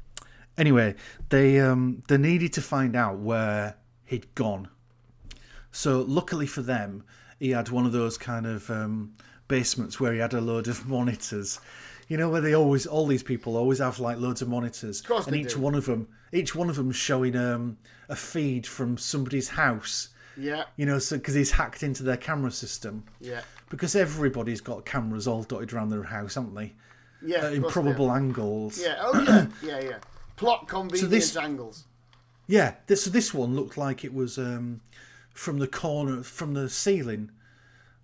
[0.57, 0.95] anyway,
[1.29, 4.67] they um, they needed to find out where he'd gone.
[5.71, 7.03] So luckily for them,
[7.39, 9.13] he had one of those kind of um,
[9.47, 11.59] basements where he had a load of monitors.
[12.07, 15.27] You know where they always, all these people always have like loads of monitors, course
[15.27, 15.59] and each do.
[15.59, 17.77] one of them, each one of them showing um,
[18.07, 20.09] a feed from somebody's house.
[20.37, 20.63] Yeah.
[20.77, 23.03] You know, so because he's hacked into their camera system.
[23.19, 23.41] Yeah.
[23.69, 26.73] Because everybody's got cameras all dotted around their house, haven't they?
[27.25, 27.37] Yeah.
[27.37, 28.79] At of course they improbable angles.
[28.81, 28.95] Yeah.
[29.01, 29.47] Oh yeah.
[29.61, 29.79] yeah.
[29.81, 29.97] Yeah.
[30.37, 31.85] Plot convenience this- angles.
[32.49, 34.79] Yeah, this so this one looked like it was um,
[35.33, 37.29] from the corner, from the ceiling,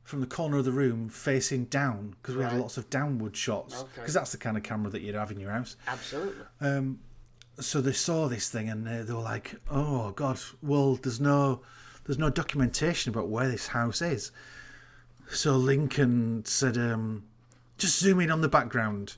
[0.04, 3.80] from the corner of the room facing down because we had lots of downward shots
[3.80, 3.90] Okay.
[3.96, 5.78] because that's the kind of camera that you'd have in your house.
[5.88, 6.44] Absolutely.
[7.60, 11.62] So they saw this thing and they, they were like, "Oh God, well, there's no,
[12.04, 14.32] there's no documentation about where this house is."
[15.30, 17.24] So Lincoln said, um,
[17.78, 19.16] "Just zoom in on the background,"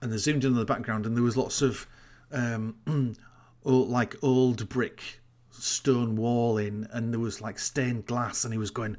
[0.00, 1.86] and they zoomed in on the background, and there was lots of
[2.32, 2.76] um,
[3.64, 5.20] like old brick
[5.50, 8.96] stone walling, and there was like stained glass, and he was going,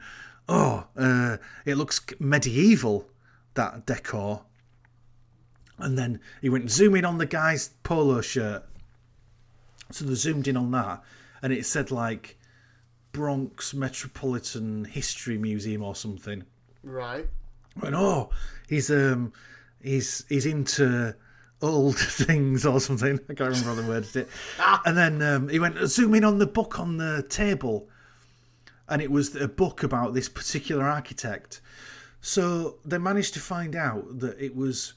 [0.48, 3.08] "Oh, uh, it looks medieval
[3.56, 4.44] that decor."
[5.78, 8.64] And then he went zoom in on the guy's polo shirt.
[9.92, 11.04] So they zoomed in on that,
[11.42, 12.38] and it said like
[13.12, 16.44] Bronx Metropolitan History Museum or something.
[16.84, 17.28] Right.
[17.82, 18.30] And oh,
[18.68, 19.34] he's um,
[19.82, 21.16] he's he's into
[21.64, 23.20] old things or something.
[23.30, 24.30] I can't remember how the word it.
[24.86, 27.90] And then um, he went zoom in on the book on the table,
[28.88, 31.62] and it was a book about this particular architect.
[32.22, 34.94] So they managed to find out that it was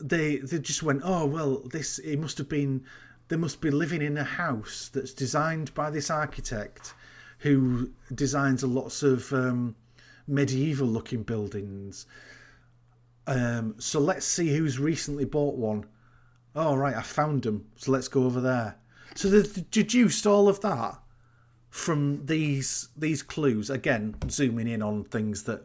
[0.00, 2.82] they they just went oh well this it must have been
[3.28, 6.94] they must be living in a house that's designed by this architect
[7.40, 9.76] who designs a lots of um,
[10.26, 12.06] medieval looking buildings
[13.30, 15.86] um, so let's see who's recently bought one.
[16.54, 17.66] Oh right, I found them.
[17.76, 18.76] So let's go over there.
[19.14, 20.98] So they deduced all of that
[21.68, 23.70] from these these clues.
[23.70, 25.62] Again, zooming in on things that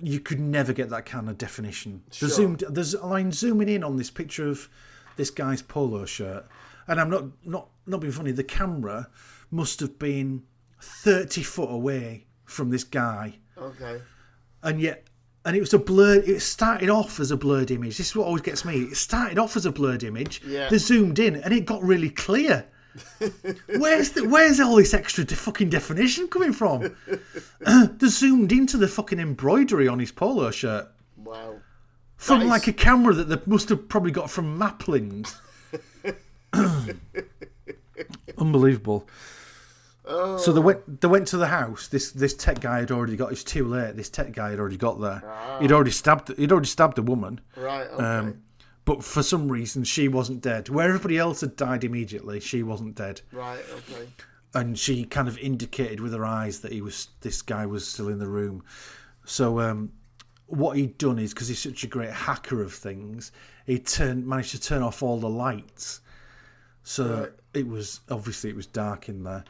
[0.00, 2.02] you could never get that kind of definition.
[2.12, 2.28] Sure.
[2.28, 4.68] Zoomed, there's I mean, zooming in on this picture of
[5.16, 6.46] this guy's polo shirt,
[6.86, 8.32] and I'm not not not being funny.
[8.32, 9.08] The camera
[9.50, 10.44] must have been
[10.80, 14.00] thirty foot away from this guy Okay.
[14.62, 15.07] and yet
[15.48, 17.96] and it was a blurred it started off as a blurred image.
[17.96, 18.82] This is what always gets me.
[18.82, 20.68] It started off as a blurred image Yeah.
[20.68, 22.66] they zoomed in and it got really clear.
[23.78, 26.94] Where's the where's all this extra de- fucking definition coming from?
[27.66, 30.86] Uh, they zoomed into the fucking embroidery on his polo shirt.
[31.16, 31.56] Wow.
[32.16, 35.34] from is- like a camera that they must have probably got from Maplins
[38.38, 39.06] unbelievable
[40.08, 41.00] So they went.
[41.00, 41.88] They went to the house.
[41.88, 43.30] This this tech guy had already got.
[43.32, 43.94] It's too late.
[43.96, 45.22] This tech guy had already got there.
[45.60, 46.36] He'd already stabbed.
[46.36, 47.40] He'd already stabbed the woman.
[47.56, 47.86] Right.
[47.88, 48.02] Okay.
[48.04, 48.42] Um,
[48.84, 50.70] but for some reason she wasn't dead.
[50.70, 53.20] Where everybody else had died immediately, she wasn't dead.
[53.32, 53.62] Right.
[53.76, 54.08] Okay.
[54.54, 58.08] And she kind of indicated with her eyes that he was this guy was still
[58.08, 58.64] in the room.
[59.26, 59.92] So um,
[60.46, 63.30] what he'd done is because he's such a great hacker of things,
[63.66, 66.00] he turned managed to turn off all the lights.
[66.82, 67.32] So Right.
[67.52, 69.44] it was obviously it was dark in there.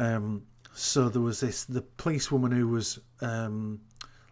[0.00, 0.42] Um,
[0.72, 3.80] so there was this the policewoman who was um,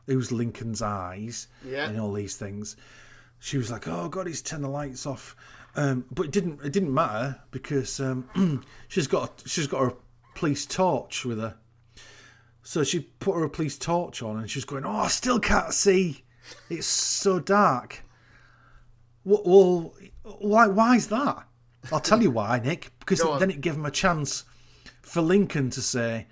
[0.07, 1.89] who was Lincoln's eyes Yeah.
[1.89, 2.77] and all these things.
[3.39, 5.37] She was like, "Oh God, he's turned the lights off,"
[5.77, 6.61] um, but it didn't.
[6.65, 9.93] It didn't matter because um, she's got she's got her
[10.35, 11.55] police torch with her.
[12.63, 15.73] So she put her police torch on, and she was going, "Oh, I still can't
[15.73, 16.25] see.
[16.71, 18.03] It's so dark."
[19.25, 19.93] Well,
[20.41, 20.67] why?
[20.67, 21.47] Why is that?
[21.93, 22.91] I'll tell you why, Nick.
[23.01, 24.45] Because then it gave him a chance
[25.09, 26.27] for Lincoln to say,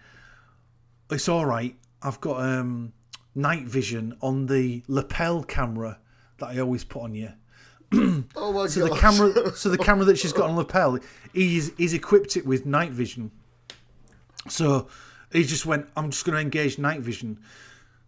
[1.11, 1.74] "It's all right.
[2.03, 2.93] I've got um,
[3.35, 5.99] night vision on the lapel camera
[6.39, 7.31] that I always put on you."
[8.37, 8.97] Oh my So god.
[8.97, 10.99] the camera, so the camera that she's got on lapel,
[11.33, 13.31] he's he's equipped it with night vision.
[14.49, 14.89] So
[15.33, 17.39] he just went, I'm just going to engage night vision.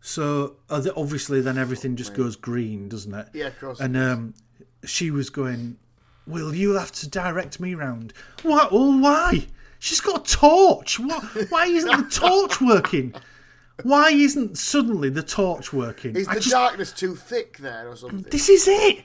[0.01, 3.29] So uh, obviously, then everything just goes green, doesn't it?
[3.35, 3.81] Yeah, of course.
[3.81, 4.35] And um,
[4.85, 5.77] she was going,
[6.27, 8.13] "Will you have to direct me round?"
[8.43, 8.71] What?
[8.73, 9.47] Well, why?
[9.79, 10.99] She's got a torch.
[10.99, 11.23] What?
[11.51, 13.15] Why isn't the torch working?
[13.85, 16.17] Why isn't suddenly the torch working?
[16.17, 18.23] Is I the just- darkness too thick there or something?
[18.31, 19.05] this is it.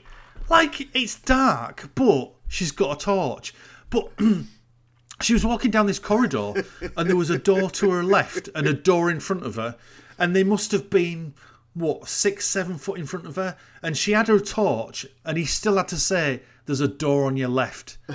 [0.50, 3.54] Like it's dark, but she's got a torch.
[3.90, 4.10] But
[5.22, 6.54] she was walking down this corridor,
[6.96, 9.76] and there was a door to her left and a door in front of her,
[10.18, 11.34] and they must have been
[11.74, 15.44] what six, seven foot in front of her, and she had her torch, and he
[15.44, 17.98] still had to say, "There's a door on your left."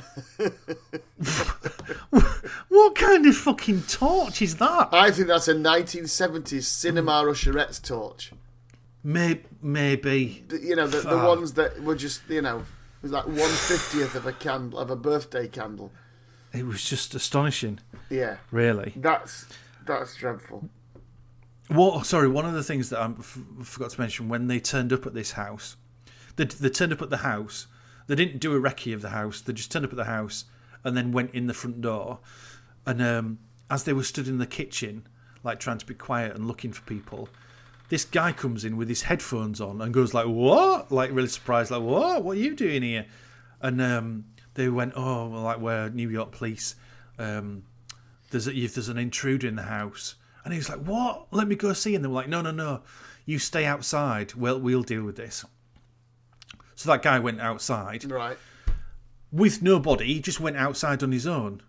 [2.70, 4.90] what kind of fucking torch is that?
[4.92, 7.30] I think that's a 1970s cinema hmm.
[7.30, 8.32] usherette's torch.
[9.04, 10.44] May- maybe.
[10.62, 14.16] You know, the, the ones that were just, you know, it was like one fiftieth
[14.16, 15.92] of a candle of a birthday candle.
[16.52, 17.80] It was just astonishing,
[18.10, 18.94] Yeah, really.
[18.96, 19.46] that's
[19.86, 20.68] that's dreadful.
[21.68, 22.06] What?
[22.06, 25.06] Sorry, one of the things that I f- forgot to mention when they turned up
[25.06, 25.78] at this house,
[26.36, 27.68] they, they turned up at the house.
[28.10, 29.40] They didn't do a recce of the house.
[29.40, 30.46] They just turned up at the house
[30.84, 32.18] and then went in the front door.
[32.88, 33.38] And um,
[33.70, 35.06] as they were stood in the kitchen,
[35.44, 37.30] like trying to be quiet and looking for people,
[37.90, 41.70] this guy comes in with his headphones on and goes like, "What?" Like really surprised,
[41.70, 42.24] like, "What?
[42.24, 43.06] What are you doing here?"
[43.62, 46.78] And um, they went, "Oh, well, like we're New York police.
[47.20, 47.62] Um,
[48.32, 51.28] there's a, if there's an intruder in the house." And he was like, "What?
[51.30, 52.82] Let me go see." And they were like, "No, no, no.
[53.28, 54.34] You stay outside.
[54.34, 55.46] Well, we'll deal with this."
[56.80, 58.38] So that guy went outside Right.
[59.34, 60.14] with nobody.
[60.14, 61.62] He just went outside on his own.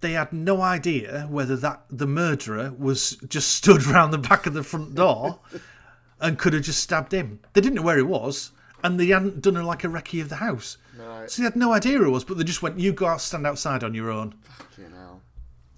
[0.00, 4.54] They had no idea whether that the murderer was just stood round the back of
[4.54, 5.38] the front door
[6.20, 7.40] and could have just stabbed him.
[7.52, 8.52] They didn't know where he was,
[8.82, 10.78] and they hadn't done a, like a recce of the house.
[10.98, 11.30] Right.
[11.30, 13.20] So they had no idea who it was, but they just went, "You go out,
[13.20, 14.34] stand outside on your own."
[14.78, 15.20] You know.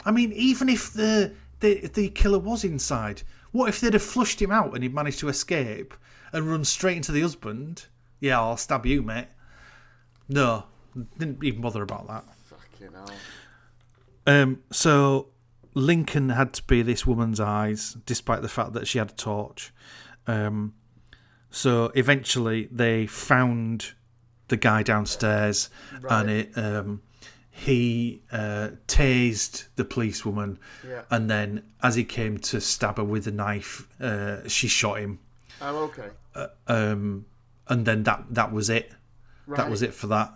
[0.07, 4.41] I mean, even if the, the the killer was inside, what if they'd have flushed
[4.41, 5.93] him out and he'd managed to escape
[6.33, 7.87] and run straight into the husband?
[8.21, 9.27] Yeah, I'll stab you, mate.
[10.29, 10.65] No,
[11.19, 12.25] didn't even bother about that.
[12.47, 13.11] Fucking hell.
[14.27, 15.29] Um, so
[15.75, 19.73] Lincoln had to be this woman's eyes, despite the fact that she had a torch.
[20.27, 20.75] Um,
[21.51, 23.93] so eventually they found
[24.49, 25.69] the guy downstairs,
[26.09, 27.03] and it um,
[27.51, 31.03] he uh, tased the policewoman, Yeah.
[31.11, 35.19] and then as he came to stab her with a knife, uh, she shot him.
[35.61, 36.09] Oh, okay.
[36.67, 37.27] Um,
[37.69, 38.93] and then that that was it.
[39.47, 39.57] Right.
[39.59, 40.33] That was it for that.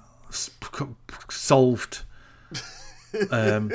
[1.30, 2.02] Solved.
[3.30, 3.72] um,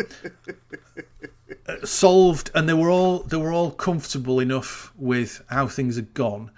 [1.84, 6.51] solved, and they were all they were all comfortable enough with how things had gone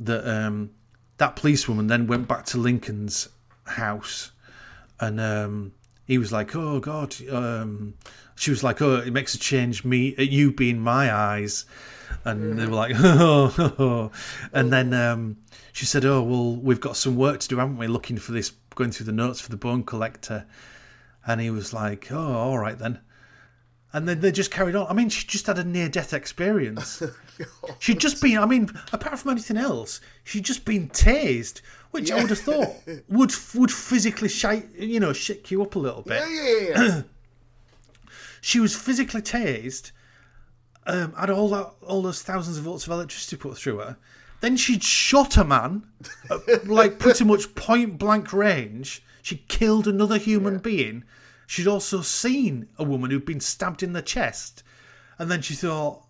[0.00, 0.70] that um,
[1.18, 3.28] that policewoman then went back to Lincoln's
[3.64, 4.32] house,
[5.00, 5.72] and um,
[6.06, 7.94] he was like, "Oh God," um,
[8.36, 11.66] she was like, "Oh, it makes a change me you being my eyes."
[12.24, 14.10] And they were like, oh,
[14.52, 15.36] and then um,
[15.74, 17.88] she said, "Oh well, we've got some work to do, haven't we?
[17.88, 20.46] Looking for this, going through the notes for the bone collector."
[21.26, 23.00] And he was like, "Oh, all right then."
[23.92, 24.86] And then they just carried on.
[24.88, 27.02] I mean, she just had a near-death experience.
[27.80, 31.60] she'd just been, I mean, apart from anything else, she'd just been tased,
[31.90, 32.70] which I would have thought
[33.08, 36.86] would would physically shake, you know, shake you up a little bit Yeah, yeah, yeah,
[36.86, 37.02] yeah.
[38.40, 39.90] she was physically tased,
[40.86, 43.96] um, had all that, all those thousands of volts of electricity put through her.
[44.44, 45.84] Then she'd shot a man,
[46.28, 49.02] at, like pretty much point blank range.
[49.22, 51.04] She killed another human being.
[51.46, 54.62] She'd also seen a woman who'd been stabbed in the chest,
[55.18, 56.04] and then she thought,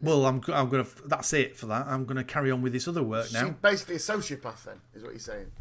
[0.00, 0.86] "Well, I'm, I'm gonna.
[1.04, 1.86] That's it for that.
[1.88, 5.02] I'm gonna carry on with this other work now." She's basically a sociopath, then, is
[5.02, 5.52] what you're saying.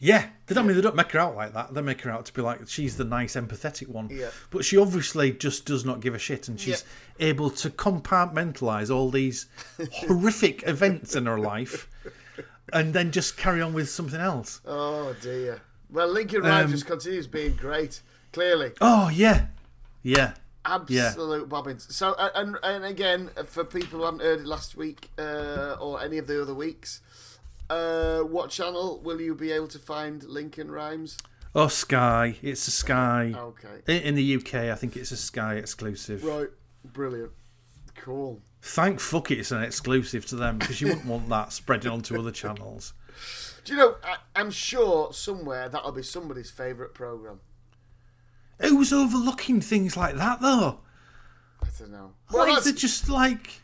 [0.00, 1.72] Yeah, they don't I mean they don't make her out like that.
[1.72, 4.08] They make her out to be like she's the nice, empathetic one.
[4.10, 4.30] Yeah.
[4.50, 6.84] But she obviously just does not give a shit, and she's
[7.20, 9.46] able to compartmentalize all these
[9.92, 11.88] horrific events in her life,
[12.72, 14.60] and then just carry on with something else.
[14.66, 15.62] Oh dear.
[15.90, 18.00] Well, Lincoln Rhymes Um, just continues being great.
[18.32, 19.46] Clearly, Oh yeah,
[20.02, 20.34] yeah,
[20.64, 21.94] absolute bobbins.
[21.94, 26.18] So, and and again, for people who haven't heard it last week uh, or any
[26.18, 27.00] of the other weeks,
[27.74, 31.18] uh, what channel will you be able to find Lincoln Rhymes?
[31.54, 33.32] Oh Sky, it's a Sky.
[33.36, 36.24] Okay, In in the UK, I think it's a Sky exclusive.
[36.24, 36.48] right,
[36.92, 37.32] brilliant,
[37.96, 38.40] cool.
[38.62, 42.18] Thank fuck it, it's an exclusive to them because you wouldn't want that spreading onto
[42.18, 42.94] other channels.
[43.64, 43.96] Do you know?
[44.02, 47.40] I, I'm sure somewhere that'll be somebody's favourite program.
[48.60, 50.80] Who's overlooking things like that though?
[51.62, 52.12] I don't know.
[52.32, 53.60] Well, like that's, they're just like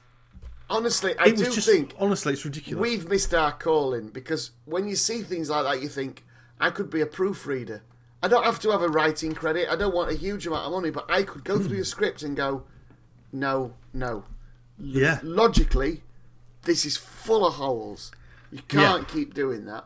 [0.70, 2.80] honestly, I it do just think honestly it's ridiculous.
[2.80, 6.24] we've missed our calling because when you see things like that, you think
[6.58, 7.82] I could be a proofreader.
[8.22, 9.68] I don't have to have a writing credit.
[9.70, 11.74] I don't want a huge amount of money, but I could go through hmm.
[11.76, 12.64] your script and go,
[13.32, 14.24] no, no.
[14.78, 16.02] yeah, Logically,
[16.62, 18.12] this is full of holes.
[18.50, 19.84] You can't keep doing that.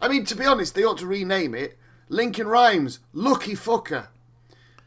[0.00, 1.78] I mean, to be honest, they ought to rename it
[2.08, 4.08] Lincoln Rhymes Lucky Fucker.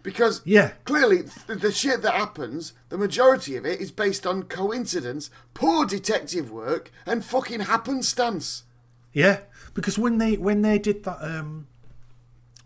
[0.07, 0.71] Because Yeah.
[0.85, 5.85] clearly, th- the shit that happens, the majority of it is based on coincidence, poor
[5.85, 8.63] detective work, and fucking happenstance.
[9.11, 9.41] yeah.
[9.73, 11.67] Because when they when they did that um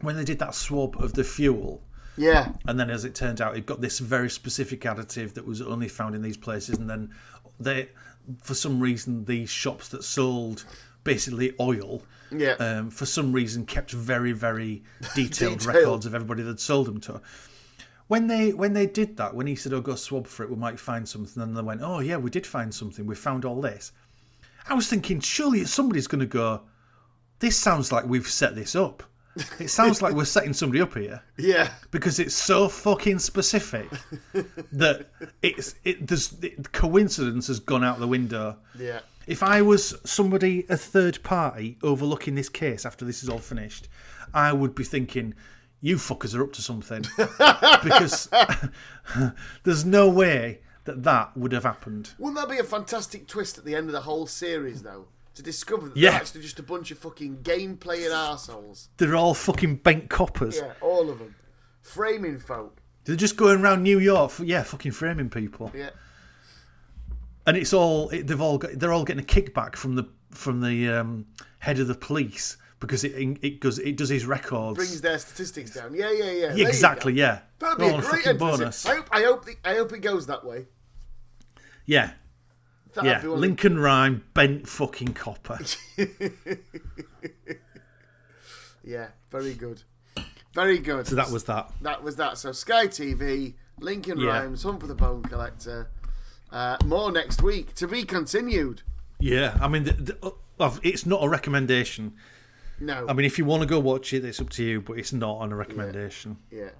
[0.01, 1.81] when they did that swab of the fuel,
[2.15, 5.63] Yeah, and then as it turned out, it got this very specific additive that was
[5.63, 7.09] only found in these places, and then
[7.59, 7.89] they
[8.43, 10.63] for some reason these shops that sold
[11.03, 12.03] basically oil.
[12.32, 14.84] Yeah, um, for some reason kept very very
[15.15, 15.65] detailed, Detailed.
[15.65, 17.21] records of everybody they'd sold them to.
[18.07, 20.55] When they when they did that, when he said, "Oh, go swab for it, we
[20.57, 23.05] might find something," and they went, "Oh yeah, we did find something.
[23.05, 23.91] We found all this."
[24.67, 26.61] I was thinking, surely somebody's going to go.
[27.39, 29.01] This sounds like we've set this up.
[29.59, 33.89] It sounds like we're setting somebody up here yeah, because it's so fucking specific
[34.73, 35.07] that
[35.41, 36.05] it's it.
[36.05, 38.57] There's it, coincidence has gone out the window.
[38.77, 38.99] yeah.
[39.27, 43.88] If I was somebody, a third party, overlooking this case after this is all finished,
[44.34, 45.36] I would be thinking,
[45.79, 47.05] you fuckers are up to something.
[47.84, 48.29] because
[49.63, 52.11] there's no way that that would have happened.
[52.17, 55.07] Wouldn't that be a fantastic twist at the end of the whole series, though?
[55.41, 56.11] To discover that Yeah.
[56.11, 58.89] they're actually just a bunch of fucking game playing assholes.
[58.97, 60.57] They're all fucking bent coppers.
[60.57, 61.35] Yeah, all of them.
[61.81, 62.77] Framing folk.
[63.05, 65.71] They're just going around New York, for, yeah, fucking framing people.
[65.73, 65.89] Yeah.
[67.47, 68.73] And it's all it, they've all got.
[68.73, 71.25] They're all getting a kickback from the from the um,
[71.57, 74.75] head of the police because it it goes it does his records.
[74.75, 75.95] Brings their statistics down.
[75.95, 76.53] Yeah, yeah, yeah.
[76.53, 77.39] Yeah, exactly, yeah.
[77.57, 78.85] That'd be a great bonus.
[78.85, 80.67] I hope, I hope, the, I hope it goes that way.
[81.87, 82.11] Yeah,
[82.93, 83.21] That'd yeah.
[83.21, 85.59] be one of Lincoln Rhyme, bent fucking copper.
[88.83, 89.83] yeah, very good.
[90.53, 91.07] Very good.
[91.07, 91.71] So that was that.
[91.81, 92.37] that was that.
[92.37, 94.39] So Sky TV, Lincoln Yeah.
[94.39, 95.89] Rhymes, Hunt for the Bone Collector.
[96.51, 98.81] Uh, more next week to be continued.
[99.19, 102.13] Yeah, I mean, the, the, uh, it's not a recommendation.
[102.81, 103.05] No.
[103.07, 105.13] I mean, if you want to go watch it, it's up to you, but it's
[105.13, 106.37] not on a recommendation.
[106.49, 106.71] Yeah.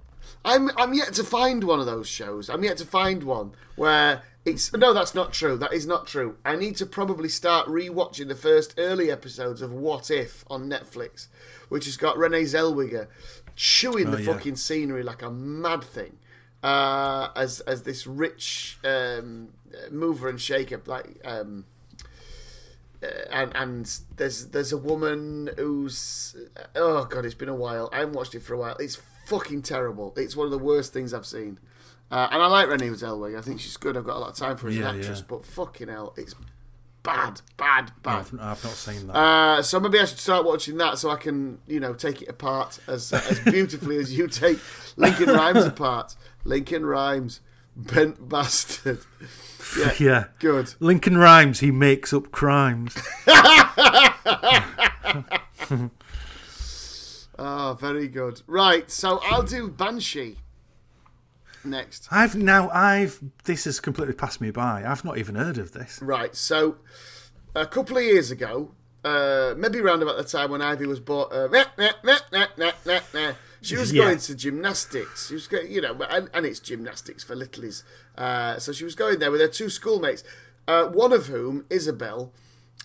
[0.44, 2.48] I'm I'm yet to find one of those shows.
[2.48, 5.56] I'm yet to find one where it's no, that's not true.
[5.56, 6.36] That is not true.
[6.44, 11.28] I need to probably start rewatching the first early episodes of What If on Netflix,
[11.68, 13.06] which has got Renee Zellweger
[13.54, 14.32] chewing the Oh, yeah.
[14.32, 16.18] fucking scenery like a mad thing.
[16.62, 19.48] Uh, as as this rich um,
[19.90, 21.64] mover and shaker, like um,
[23.02, 26.36] uh, and and there's there's a woman who's
[26.76, 27.88] oh god, it's been a while.
[27.92, 28.76] I haven't watched it for a while.
[28.78, 30.14] It's fucking terrible.
[30.16, 31.58] It's one of the worst things I've seen.
[32.12, 33.38] Uh, and I like Renee Zellweger.
[33.38, 33.96] I think she's good.
[33.96, 35.18] I've got a lot of time for her as Yeah, an actress.
[35.20, 35.24] yeah.
[35.28, 36.34] But fucking hell, it's
[37.02, 38.18] bad, bad, bad.
[38.18, 39.16] I've, I've not seen that.
[39.16, 42.28] Uh, so maybe I should start watching that so I can, you know, take it
[42.28, 44.58] apart as as beautifully as you take
[44.96, 46.14] Lincoln Rhymes apart.
[46.44, 47.40] Lincoln Rhymes,
[47.74, 49.00] bent bastard.
[49.78, 50.24] Yeah, yeah.
[50.40, 50.74] good.
[50.80, 52.94] Lincoln Rhymes, he makes up crimes.
[57.38, 58.42] Oh, very good.
[58.46, 60.38] Right, so I'll do Banshee
[61.64, 62.08] next.
[62.10, 64.84] I've now, I've, this has completely passed me by.
[64.86, 66.00] I've not even heard of this.
[66.02, 66.76] Right, so
[67.54, 68.72] a couple of years ago,
[69.04, 71.48] uh, maybe around about the time when Ivy was bought, uh,
[73.60, 74.04] she was Yeah.
[74.04, 75.28] going to gymnastics.
[75.28, 77.82] She was going, you know, and, and it's gymnastics for littlies.
[78.16, 80.22] Uh, so she was going there with her two schoolmates,
[80.68, 82.32] uh, one of whom, Isabel,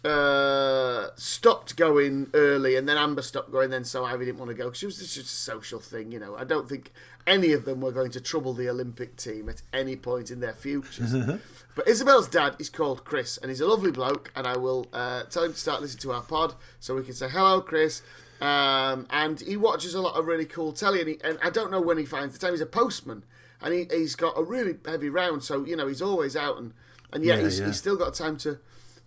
[0.08, 3.70] uh, stopped going early, and then Amber stopped going.
[3.70, 4.70] Then so Ivy didn't want to go.
[4.70, 6.36] 'cause She was just a social thing, you know.
[6.36, 6.92] I don't think
[7.26, 10.54] any of them were going to trouble the Olympic team at any point in their
[10.54, 11.14] futures.
[11.76, 14.32] but Isabel's dad is called Chris, and he's a lovely bloke.
[14.36, 17.14] And I will uh, tell him to start listening to our pod, so we can
[17.14, 18.02] say hello, Chris.
[18.40, 21.72] Um, and he watches a lot of really cool telly, and, he, and I don't
[21.72, 22.54] know when he finds the time.
[22.54, 23.24] He's a postman,
[23.62, 26.74] and he, he's got a really heavy round, so you know he's always out, and
[27.12, 27.66] and yet Yeah, he's, yeah.
[27.68, 28.60] he's still got time to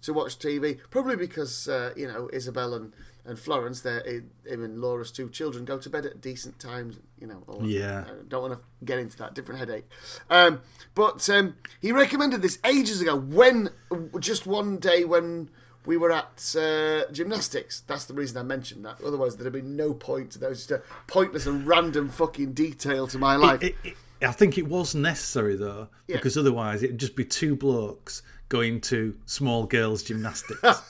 [0.03, 0.79] to watch TV.
[0.91, 2.93] Probably because uh, you know Isabel and
[3.25, 6.99] and Florence, they're him and Laura's two children, go to bed at decent times.
[7.21, 7.67] You know, that.
[7.67, 8.05] Yeah.
[8.07, 9.89] I don't want to get into that different headache.
[10.31, 10.63] Um,
[10.95, 13.17] but um, he recommended this ages ago.
[13.17, 13.71] When
[14.19, 15.51] just one day when
[15.87, 17.81] we were at uh, gymnastics.
[17.87, 19.01] That's the reason I mentioned that.
[19.05, 23.07] Otherwise, there'd have been no point to those just a pointless and random fucking detail
[23.09, 23.63] to my life.
[23.63, 26.17] It, it, I think it was necessary though, Yeah.
[26.17, 30.61] because otherwise it'd just be two blokes going to small girls' gymnastics.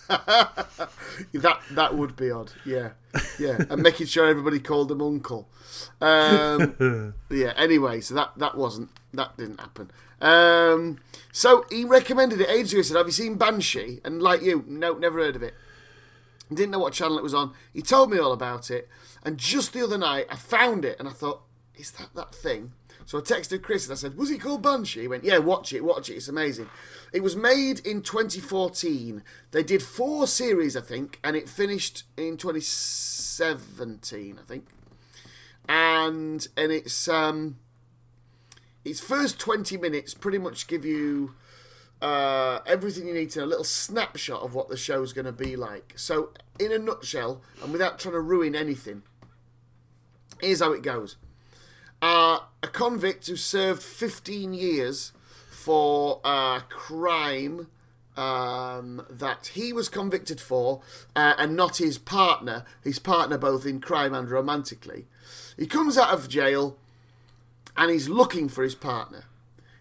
[1.35, 2.53] That that would be odd.
[2.65, 2.91] Yeah,
[3.39, 5.49] yeah, and making sure everybody called him uncle.
[6.01, 7.53] Um, yeah.
[7.57, 9.91] Anyway, so that that wasn't that didn't happen.
[10.21, 10.99] Um,
[11.33, 12.79] so he recommended it ages ago.
[12.79, 15.55] He said, "Have you seen Banshee?" And like you, no, never heard of it.
[16.49, 17.53] Didn't know what channel it was on.
[17.73, 18.89] He told me all about it,
[19.23, 21.43] and just the other night I found it, and I thought,
[21.75, 22.73] "Is that that thing?"
[23.11, 25.73] So I texted Chris and I said, "Was it called Banshee?" He went, "Yeah, watch
[25.73, 26.15] it, watch it.
[26.15, 26.71] It's amazing."
[27.13, 29.25] It was made in 2014.
[29.51, 34.69] They did four series, I think, and it finished in 2017, I think.
[35.69, 37.59] And and it's um,
[38.85, 41.35] its first 20 minutes pretty much give you
[42.01, 45.57] uh, everything you need to a little snapshot of what the show's going to be
[45.57, 45.95] like.
[45.97, 46.31] So,
[46.61, 49.03] in a nutshell, and without trying to ruin anything,
[50.41, 51.17] here's how it goes.
[52.03, 55.13] Uh, a convict who served 15 years
[55.51, 57.69] for a crime
[58.17, 60.81] um, that he was convicted for
[61.15, 65.07] uh, and not his partner, his partner both in crime and romantically.
[65.57, 66.77] He comes out of jail
[67.77, 69.25] and he's looking for his partner.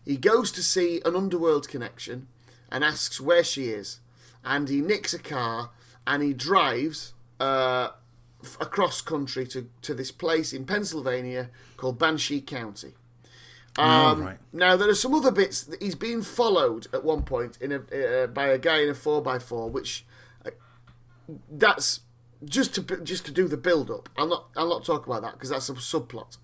[0.05, 2.27] He goes to see an underworld connection
[2.71, 3.99] and asks where she is.
[4.43, 5.71] And he nicks a car
[6.07, 7.89] and he drives uh,
[8.60, 12.94] across country to, to this place in Pennsylvania called Banshee County.
[13.78, 14.38] Um, right.
[14.52, 15.64] Now there are some other bits.
[15.64, 18.94] that He's being followed at one point in a uh, by a guy in a
[18.94, 20.06] four x four, which
[20.45, 20.52] uh,
[21.49, 22.02] that's
[22.44, 24.10] just to just to do the build up.
[24.18, 26.38] I'll not I'll not talk about that because that's a subplot.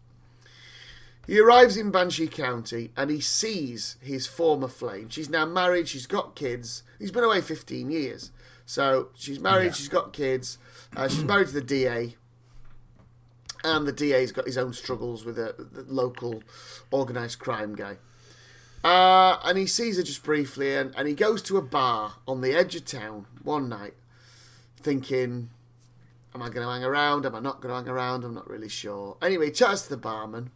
[1.27, 5.09] He arrives in Banshee County and he sees his former flame.
[5.09, 5.87] She's now married.
[5.87, 6.83] She's got kids.
[6.99, 8.31] He's been away fifteen years,
[8.65, 9.67] so she's married.
[9.67, 9.71] Yeah.
[9.73, 10.57] She's got kids.
[10.95, 12.15] Uh, she's married to the DA
[13.65, 16.43] and the DA's got his own struggles with a the local
[16.93, 17.97] organised crime guy.
[18.83, 22.41] Uh, and he sees her just briefly, and, and he goes to a bar on
[22.41, 23.95] the edge of town one night,
[24.79, 25.49] thinking,
[26.35, 27.25] Am I going to hang around?
[27.25, 28.23] Am I not going to hang around?
[28.23, 29.17] I'm not really sure.
[29.21, 30.51] Anyway, he chats to the barman,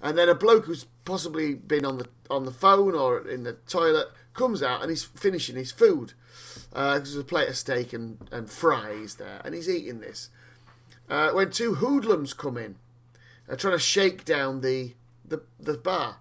[0.00, 3.54] and then a bloke who's possibly been on the on the phone or in the
[3.66, 6.12] toilet comes out and he's finishing his food.
[6.72, 10.30] Uh, there's a plate of steak and, and fries there, and he's eating this
[11.10, 12.76] uh, when two hoodlums come in,
[13.50, 14.94] uh, trying to shake down the
[15.24, 16.16] the, the bar.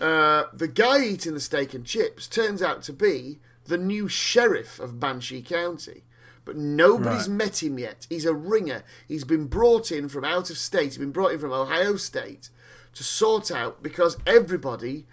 [0.00, 4.80] Uh, the guy eating the steak and chips turns out to be the new sheriff
[4.80, 6.04] of Banshee County,
[6.46, 7.36] but nobody's Right.
[7.36, 8.06] met him yet.
[8.08, 8.82] He's a ringer.
[9.06, 10.84] He's been brought in from out of state.
[10.84, 12.48] He's been brought in from Ohio State
[12.94, 15.06] to sort out because everybody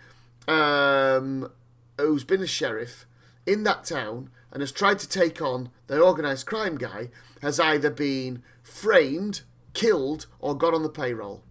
[0.47, 1.51] um,
[1.97, 3.05] who's been a sheriff
[3.47, 7.09] in that town and has tried to take on the organised crime guy
[7.41, 9.41] has either been framed,
[9.73, 11.43] killed, or got on the payroll.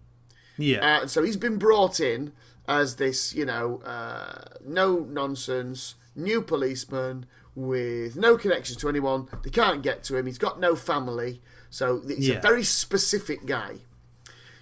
[0.57, 0.79] Yeah.
[0.79, 2.31] Uh, and so he's been brought in
[2.67, 7.25] as this, you know, uh, no nonsense, new policeman
[7.55, 9.27] with no connections to anyone.
[9.43, 10.25] They can't get to him.
[10.25, 11.41] He's got no family.
[11.69, 13.77] So he's a very specific guy.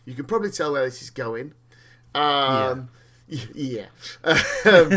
[0.06, 1.54] You can probably tell where this is going.
[2.14, 2.90] Um,
[3.30, 3.86] y- yeah.
[4.24, 4.92] Um,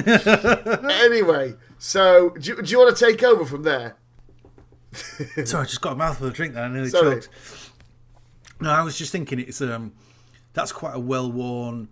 [0.90, 3.97] anyway, so do you, do you want to take over from there?
[5.45, 6.65] Sorry, I just got a mouthful of drink there.
[6.65, 7.17] I nearly Sorry.
[7.17, 7.29] choked.
[8.61, 9.93] No, I was just thinking it's um,
[10.53, 11.89] that's quite a well-worn,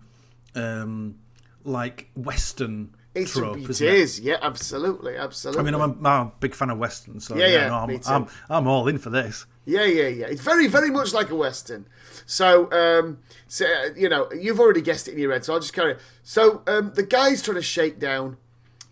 [0.55, 1.15] um,
[1.63, 5.61] like Western It's, trope, it is, yeah, absolutely, absolutely.
[5.61, 7.75] I mean, I'm a, I'm a big fan of westerns, so Yeah, yeah, yeah, no,
[7.75, 8.01] I'm.
[8.05, 9.45] I'm I'm all in for this.
[9.65, 10.25] Yeah, yeah, yeah.
[10.27, 11.87] It's very, very much like a western.
[12.25, 15.59] So, um, so uh, you know, you've already guessed it in your head, so I'll
[15.59, 15.99] just carry on.
[16.23, 18.37] So, um, the guy's trying to shake down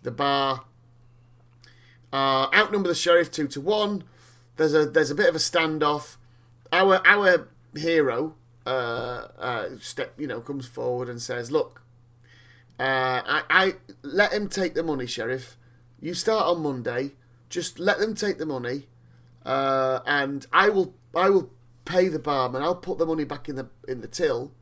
[0.02, 0.64] the bar.
[2.12, 4.04] Uh, outnumber the sheriff two to one.
[4.56, 6.16] There's a there's a bit of a standoff.
[6.72, 8.34] Our our hero,
[8.66, 11.82] uh, uh, step you know, comes forward and says, "Look,
[12.78, 15.56] uh, I, I let him take the money, sheriff.
[16.00, 17.12] You start on Monday.
[17.48, 18.86] Just let them take the money."
[19.46, 21.50] uh, and I will I will
[21.84, 22.62] pay the barman.
[22.62, 24.52] I'll put the money back in the in the till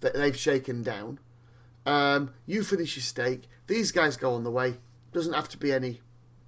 [0.00, 1.20] that they've shaken down.
[1.86, 3.48] Um, you finish your steak.
[3.68, 4.78] These guys go on the way.
[5.12, 6.00] Doesn't have to be any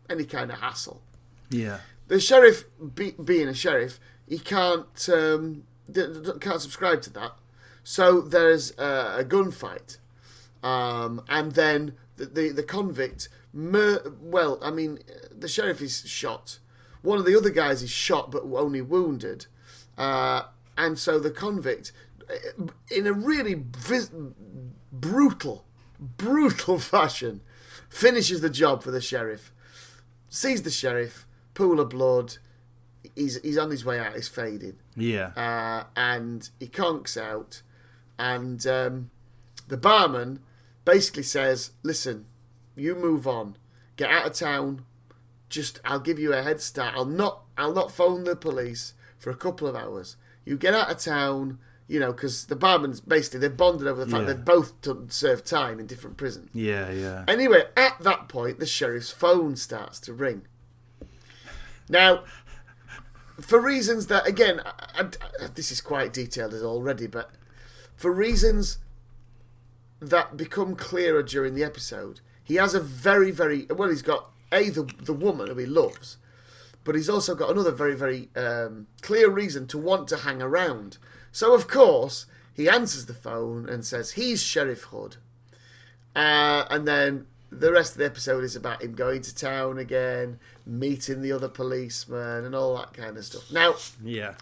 [0.09, 1.03] any kind of hassle.
[1.51, 1.79] Yeah,
[2.09, 2.65] The sheriff,
[2.95, 5.65] be, being a sheriff, he can't um,
[6.41, 7.33] can't subscribe to that.
[7.83, 9.99] So there's uh, a gunfight,
[10.63, 13.29] um, and then the the, the convict.
[13.53, 14.99] Mur- well, I mean,
[15.31, 16.59] the sheriff is shot.
[17.03, 19.47] One of the other guys is shot, but only wounded.
[19.97, 20.45] Uh,
[20.77, 21.93] and so the convict,
[22.29, 24.11] uh, in a really vis-
[24.91, 25.67] brutal,
[26.01, 27.43] brutal fashion,
[27.89, 29.53] finishes the job for the sheriff.
[30.35, 32.39] Sees the sheriff, pool of blood.
[33.15, 34.17] He's he's on his way out.
[34.17, 35.31] He's fading Yeah.
[35.37, 37.63] uh, and he conks out,
[38.19, 39.11] and um,
[39.69, 40.41] the barman
[40.85, 42.27] basically says, "Listen,
[42.75, 43.57] you move on,
[43.97, 44.85] get out of town.
[45.49, 46.95] Just I'll give you a head start.
[46.97, 50.17] I'll not I'll not phone the police for a couple of hours.
[50.45, 54.11] You get out of town." You know, because the barman's basically they're bonded over the
[54.11, 54.33] fact Yeah.
[54.35, 56.49] they've both done, served time in different prisons.
[56.55, 57.25] yeah, yeah.
[57.29, 60.47] Anyway, at that point, the sheriff's phone starts to ring.
[61.89, 62.25] Now,
[63.41, 65.09] for reasons that, again, I,
[65.43, 67.31] I- this is quite detailed as already, but
[67.97, 68.79] for reasons
[70.01, 73.89] that become clearer during the episode, he has a very, very well.
[73.91, 76.17] He's got a the the woman who he loves,
[76.85, 80.99] but he's also got another very, very um, clear reason to want to hang around.
[81.35, 85.17] So, of course, he answers the phone and says he's Sheriff Hood.
[86.15, 90.39] Uh, and then the rest of the episode is about him going to town again,
[90.65, 93.51] meeting the other policeman, and all that kind of stuff.
[93.51, 94.35] Now, Yeah.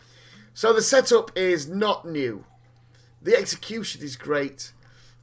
[0.53, 2.45] so the setup is not new.
[3.23, 4.73] The execution is great,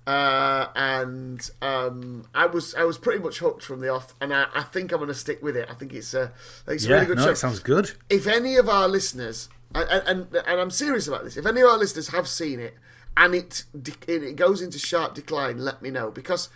[0.07, 4.47] uh, and um, I was I was pretty much hooked from the off, and I,
[4.55, 5.67] I think I'm going to stick with it.
[5.69, 6.31] I think it's a
[6.67, 7.91] it's a Yeah, really good no, show it sounds good.
[8.09, 11.67] if any of our listeners, and, and, and I'm serious about this, if any of
[11.67, 12.75] our listeners have seen it
[13.17, 13.65] and it
[14.07, 16.49] it goes into sharp decline, let me know because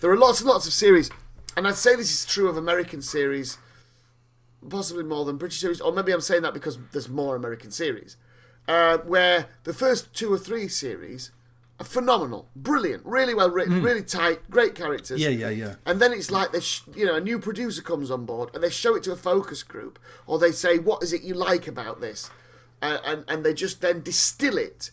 [0.00, 1.10] there are lots and lots of series,
[1.56, 3.58] and I'd say this is true of American series,
[4.68, 8.16] possibly more than British series, or maybe I'm saying that because there's more American series,
[8.68, 11.30] uh, where the first two or three series
[11.80, 15.20] are phenomenal, brilliant, really well written, really tight, great characters.
[15.20, 15.74] Yeah, yeah, yeah.
[15.86, 18.62] And then it's like they, sh- you know, a new producer comes on board and
[18.62, 21.66] they show it to a focus group, or they say, "What is it you like
[21.66, 22.30] about this?"
[22.82, 24.90] Uh, and and they just then distill it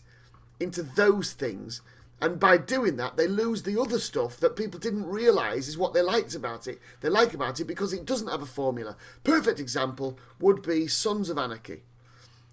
[0.58, 1.82] into those things.
[2.22, 5.94] And by doing that, they lose the other stuff that people didn't realise is what
[5.94, 6.78] they liked about it.
[7.00, 8.96] They like about it because it doesn't have a formula.
[9.24, 11.82] Perfect example would be Sons of Anarchy.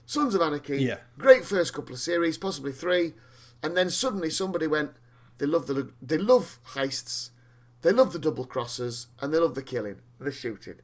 [0.05, 0.99] Sons of Anarchy, Yeah.
[1.17, 3.13] great first couple of series, possibly three,
[3.61, 4.91] and then suddenly somebody went,
[5.37, 7.31] they love the they love heists,
[7.81, 10.75] they love the double crosses, and they love the killing, the shooting.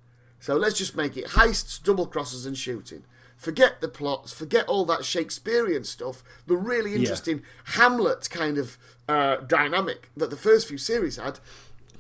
[0.42, 3.06] So let's just make it heists, double crosses, and shooting.
[3.44, 7.42] Forget the plots, forget all that Shakespearean stuff, the really interesting
[7.76, 8.78] Hamlet kind of
[9.10, 11.40] uh, dynamic that the first few series had.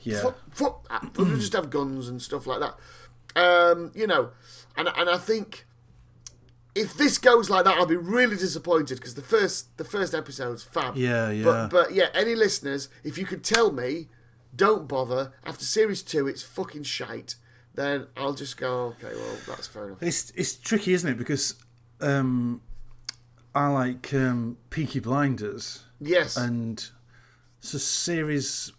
[0.03, 0.21] Yeah.
[0.21, 1.17] Fuck, fuck that.
[1.17, 2.75] We'll just have guns and stuff like that.
[3.35, 4.29] Um, you know,
[4.77, 5.65] and and I think
[6.75, 10.63] if this goes like that, I'll be really disappointed because the first the first episode's
[10.63, 10.95] fab.
[10.95, 11.43] Yeah, yeah.
[11.43, 14.07] But but yeah, any listeners, if you could tell me,
[14.55, 15.33] don't bother.
[15.45, 17.35] After series two, it's fucking shite.
[17.75, 18.95] Then I'll just go.
[19.01, 20.03] Okay, well that's fair enough.
[20.03, 21.17] It's it's tricky, isn't it?
[21.17, 21.55] Because
[22.01, 22.61] um,
[23.55, 26.37] I like um, Peaky Blinders, Yes.
[26.37, 26.83] and
[27.59, 28.71] so series,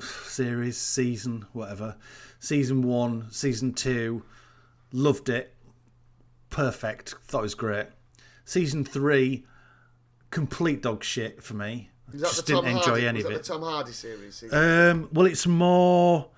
[0.00, 1.96] series, season, whatever,
[2.40, 4.22] season one, season two,
[4.92, 5.54] loved it,
[6.48, 7.86] perfect, thought it was great.
[8.44, 9.44] Season three,
[10.30, 11.90] complete dog shit for me.
[12.18, 13.42] Just didn't enjoy Hardy, any was of that it.
[13.44, 14.42] The Tom Hardy series.
[14.52, 16.28] Um, well, it's more.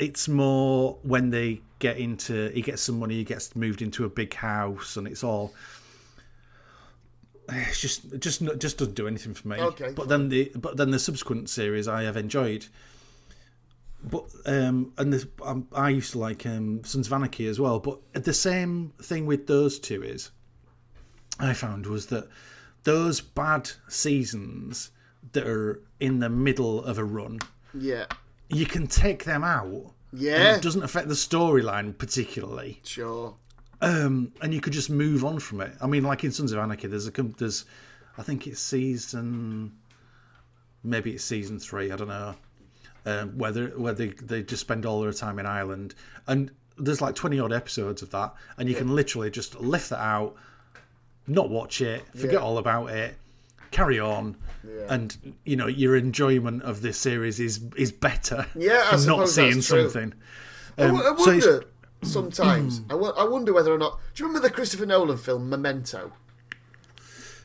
[0.00, 2.48] It's more when they get into.
[2.50, 3.16] He gets some money.
[3.16, 5.54] He gets moved into a big house, and it's all.
[7.52, 9.56] It's just, just, just doesn't do anything for me.
[9.58, 12.64] Okay, But then the, but then the subsequent series I have enjoyed.
[14.04, 17.78] But um, and the, um, I used to like um, Sons of Anarchy as well.
[17.78, 20.30] But the same thing with those two is,
[21.38, 22.28] I found was that
[22.84, 24.92] those bad seasons
[25.32, 27.40] that are in the middle of a run
[27.74, 28.06] yeah.
[28.50, 29.92] You can take them out.
[30.12, 30.56] Yeah.
[30.56, 32.80] It doesn't affect the storyline particularly.
[32.84, 33.34] Sure.
[33.80, 35.72] Um, and you could just move on from it.
[35.80, 37.64] I mean, like in Sons of Anarchy, there's a there's,
[38.18, 39.72] I think it's season,
[40.84, 41.90] maybe it's season three.
[41.90, 42.34] I don't know.
[43.06, 45.94] Um, whether they where they they just spend all their time in Ireland,
[46.26, 50.00] and there's like twenty odd episodes of that, and you can literally just lift that
[50.00, 50.34] out,
[51.26, 52.38] not watch it, forget Yeah.
[52.40, 53.14] all about it,
[53.70, 54.36] carry on,
[54.66, 54.86] Yeah.
[54.88, 58.46] and you know your enjoyment of this series is is better.
[58.54, 60.12] Yeah, I not seeing something.
[60.78, 61.62] I Um, w- I so
[62.02, 62.80] sometimes.
[62.90, 63.98] I, wo- I wonder whether or not.
[64.14, 66.12] Do you remember the Christopher Nolan film Memento?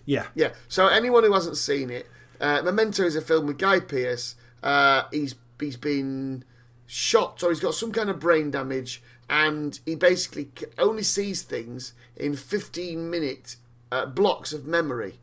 [0.05, 0.51] yeah, Yeah.
[0.67, 2.07] So anyone who hasn't seen it,
[2.39, 4.35] uh, Memento is a film with Guy Pearce.
[4.61, 6.43] Uh, he's he's been
[6.85, 11.93] shot or he's got some kind of brain damage, and he basically only sees things
[12.15, 13.55] in 15 minute
[13.91, 15.19] uh, blocks of memory,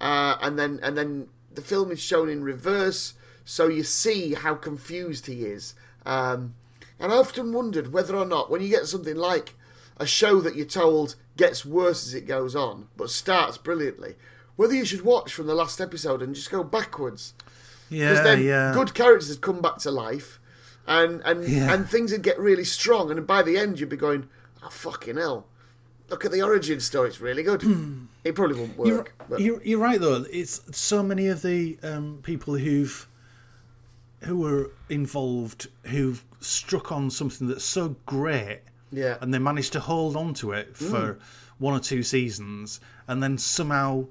[0.00, 3.14] uh, and then and then the film is shown in reverse,
[3.44, 5.74] so you see how confused he is.
[6.06, 6.54] Um,
[6.98, 9.54] and I often wondered whether or not when you get something like
[9.96, 14.16] a show that you're told gets worse as it goes on, but starts brilliantly,
[14.56, 17.34] whether you should watch from the last episode and just go backwards.
[17.88, 18.72] Because Yeah, then yeah.
[18.72, 20.38] good characters would come back to life,
[20.86, 21.72] and and Yeah.
[21.74, 23.10] and things would get really strong.
[23.10, 24.28] And by the end, you'd be going,
[24.62, 25.46] "Oh fucking hell!
[26.10, 27.62] Look at the origin story; it's really good."
[28.24, 28.86] it probably won't Hmm.
[28.86, 29.14] You're, work.
[29.28, 30.24] but you're, you're right though.
[30.30, 33.06] It's so many of the um, people who've
[34.22, 38.60] who were involved who've struck on something that's so great,
[38.92, 41.18] yeah, and they managed to hold on to it for
[41.58, 44.04] one or two seasons, and then somehow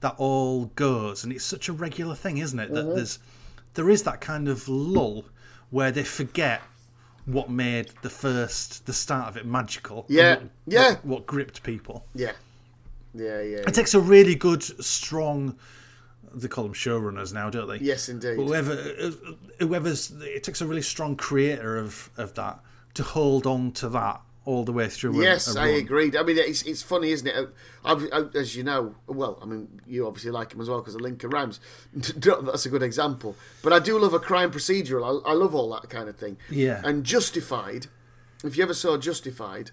[0.00, 2.72] that all goes, and it's such a regular thing, isn't it?
[2.72, 2.74] Mm-hmm.
[2.88, 3.18] That there's
[3.74, 5.24] there is that kind of lull
[5.70, 6.60] where they forget
[7.26, 10.04] what made the first the start of it magical.
[10.08, 10.90] Yeah, what, yeah.
[10.90, 12.04] what, what gripped people.
[12.14, 12.32] yeah,
[13.14, 13.58] yeah, yeah.
[13.58, 15.56] It takes a really good, strong.
[16.34, 17.76] They call them showrunners now, don't they?
[17.78, 18.36] yes, indeed.
[18.36, 18.74] Whoever,
[19.58, 22.58] whoever's, it takes a really strong creator of of that
[22.94, 25.20] to hold on to that all the way through.
[25.20, 26.16] a- Yes, a I agreed.
[26.16, 27.48] I mean, it's it's funny, isn't it?
[27.84, 30.94] I, I, as you know, well, I mean, you obviously like him as well because
[30.94, 31.60] of Lincoln Rhymes.
[31.94, 33.36] That's a good example.
[33.62, 35.22] But I do love a crime procedural.
[35.24, 36.36] I, I love all that kind of thing.
[36.50, 36.80] Yeah.
[36.84, 37.86] And Justified,
[38.44, 39.70] if you ever saw Justified,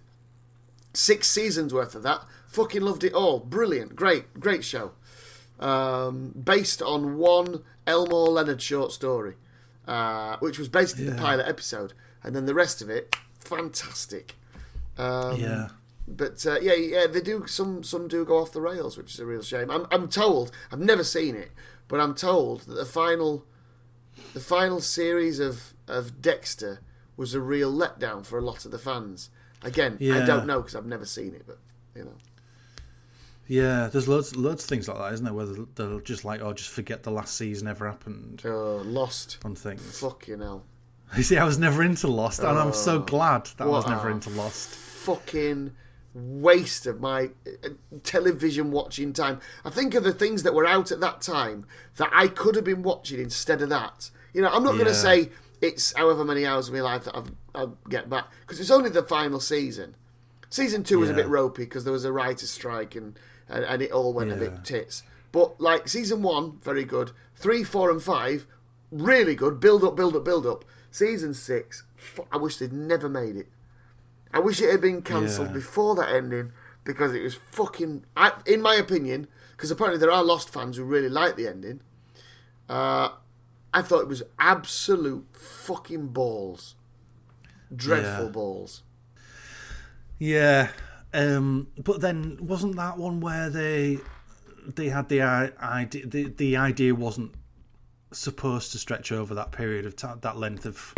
[0.93, 2.23] six seasons worth of that.
[2.47, 3.39] Fucking loved it all.
[3.39, 4.93] Brilliant, great, great show.
[5.59, 9.35] Um, based on one Elmore Leonard short story,
[9.87, 11.93] uh, which was basically the pilot episode,
[12.23, 14.35] and then the rest of it, fantastic.
[14.99, 15.69] Um, Yeah.
[16.07, 17.45] But uh, yeah, yeah, they do.
[17.45, 19.69] Some some do go off the rails, which is a real shame.
[19.69, 20.51] I'm I'm told.
[20.71, 21.51] I've never seen it,
[21.87, 23.45] but I'm told that the final,
[24.33, 26.79] the final series of of Dexter
[27.15, 29.29] was a real letdown for a lot of the fans.
[29.61, 31.59] Again, I don't know because I've never seen it, but
[31.95, 32.15] you know.
[33.45, 35.33] Yeah, there's loads, loads of things like that, isn't there?
[35.33, 35.45] Where
[35.75, 39.39] they'll, just like, oh, just forget the last season ever happened Oh, Lost.
[39.43, 39.99] on things.
[39.99, 40.63] Fucking hell.
[41.17, 43.87] You see, I was never into Lost, and I'm so Oh, glad that I was
[43.87, 44.77] never into Lost.
[45.15, 45.73] Fucking
[46.13, 47.69] waste of my uh,
[48.03, 49.39] television watching time.
[49.63, 51.65] I think of the things that were out at that time
[51.97, 54.09] that I could have been watching instead of that.
[54.33, 55.29] You know, I'm not going to say
[55.61, 58.89] it's however many hours of my life that I've, I'll get back because it's only
[58.89, 59.95] the final season.
[60.49, 63.17] Season two was a bit ropey because there was a writer's strike and,
[63.47, 65.03] and, and it all went a bit tits.
[65.31, 67.11] But like season one, very good.
[67.35, 68.47] Three, four, and five,
[68.91, 69.59] really good.
[69.59, 70.65] Build up, build up, build up.
[70.91, 71.83] Season six,
[72.31, 73.47] I wish they'd never made it.
[74.33, 75.53] I wish it had been cancelled Yeah.
[75.53, 76.51] before that ending
[76.83, 78.05] because it was fucking.
[78.15, 81.81] I, in my opinion, because apparently there are Lost fans who really like the ending.
[82.69, 83.09] Uh,
[83.73, 86.75] I thought it was absolute fucking balls,
[87.75, 88.31] dreadful Yeah.
[88.31, 88.83] balls.
[90.17, 90.69] Yeah,
[91.13, 93.99] um, but then wasn't that one where they
[94.75, 97.31] they had the idea the, the idea wasn't
[98.11, 100.93] supposed to stretch over that period of time, that length of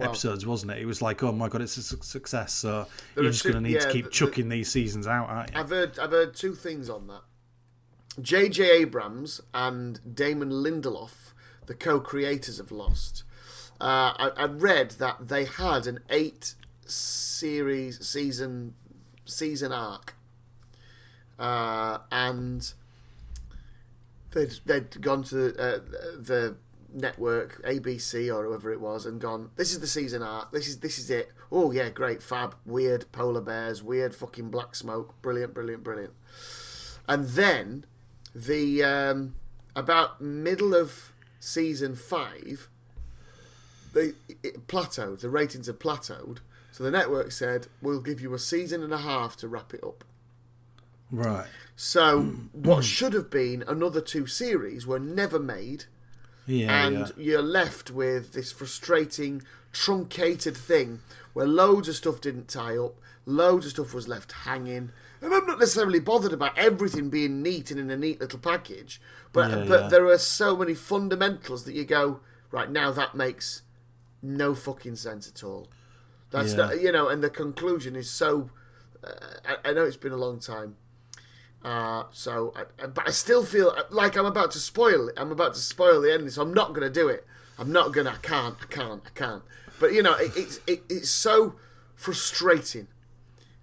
[0.00, 0.78] episodes, wasn't it?
[0.78, 2.86] It was like, oh my god, it's a su- success, so
[3.16, 5.60] you're just going to need yeah, to keep the- chucking these seasons out, aren't you?
[5.60, 7.22] I've heard I've heard two things on that.
[8.20, 8.70] J.J.
[8.82, 11.32] Abrams and Damon Lindelof,
[11.64, 13.24] the co-creators of Lost,
[13.80, 16.54] uh, I, I read that they had an eight
[16.84, 18.74] series season
[19.24, 20.14] season arc,
[21.38, 22.72] uh, and
[24.32, 25.78] they'd they'd gone to uh,
[26.18, 26.56] the
[26.94, 29.50] network ABC or whoever it was and gone.
[29.56, 30.52] This is the season arc.
[30.52, 31.32] This is this is it.
[31.50, 36.12] Oh yeah, great, fab, weird polar bears, weird fucking black smoke, brilliant, brilliant, brilliant.
[37.08, 37.84] And then
[38.34, 39.34] the um,
[39.74, 42.68] about middle of season five,
[43.92, 44.12] they
[44.42, 45.20] it plateaued.
[45.20, 46.38] The ratings had plateaued.
[46.70, 49.84] So the network said, "We'll give you a season and a half to wrap it
[49.84, 50.04] up."
[51.10, 51.48] Right.
[51.76, 52.20] So
[52.52, 55.84] what should have been another two series were never made,
[56.46, 56.86] Yeah.
[56.86, 57.08] and yeah.
[57.16, 59.42] you're left with this frustrating,
[59.72, 61.00] truncated thing
[61.32, 64.90] where loads of stuff didn't tie up, loads of stuff was left hanging.
[65.20, 69.00] And I'm not necessarily bothered about everything being neat and in a neat little package,
[69.32, 72.20] but Yeah, but there are so many fundamentals that you go
[72.50, 73.62] right now that makes
[74.20, 75.68] no fucking sense at all.
[76.30, 78.50] That's the, you know, and the conclusion is so.
[79.04, 79.10] Uh,
[79.44, 80.76] I, I know it's been a long time,
[81.64, 85.14] uh, so I, I- but I still feel like I'm about to spoil it.
[85.16, 87.26] I'm about to spoil the ending, so I'm not going to do it.
[87.58, 88.12] I'm not going to.
[88.12, 88.56] I can't.
[88.60, 89.02] I can't.
[89.06, 89.42] I can't.
[89.78, 91.54] But you know, it, it's it, it's so
[91.94, 92.88] frustrating.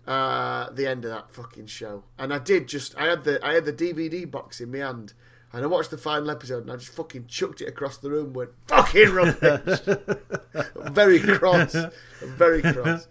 [0.08, 3.54] Uh, the end of that fucking show, and I did just I had the I
[3.54, 5.14] had the DVD box in my hand,
[5.54, 8.34] And I watched the final episode and I just fucking chucked it across the room.
[8.34, 9.80] Went fucking rubbish.
[10.76, 11.76] Very cross.
[12.22, 13.08] Very cross.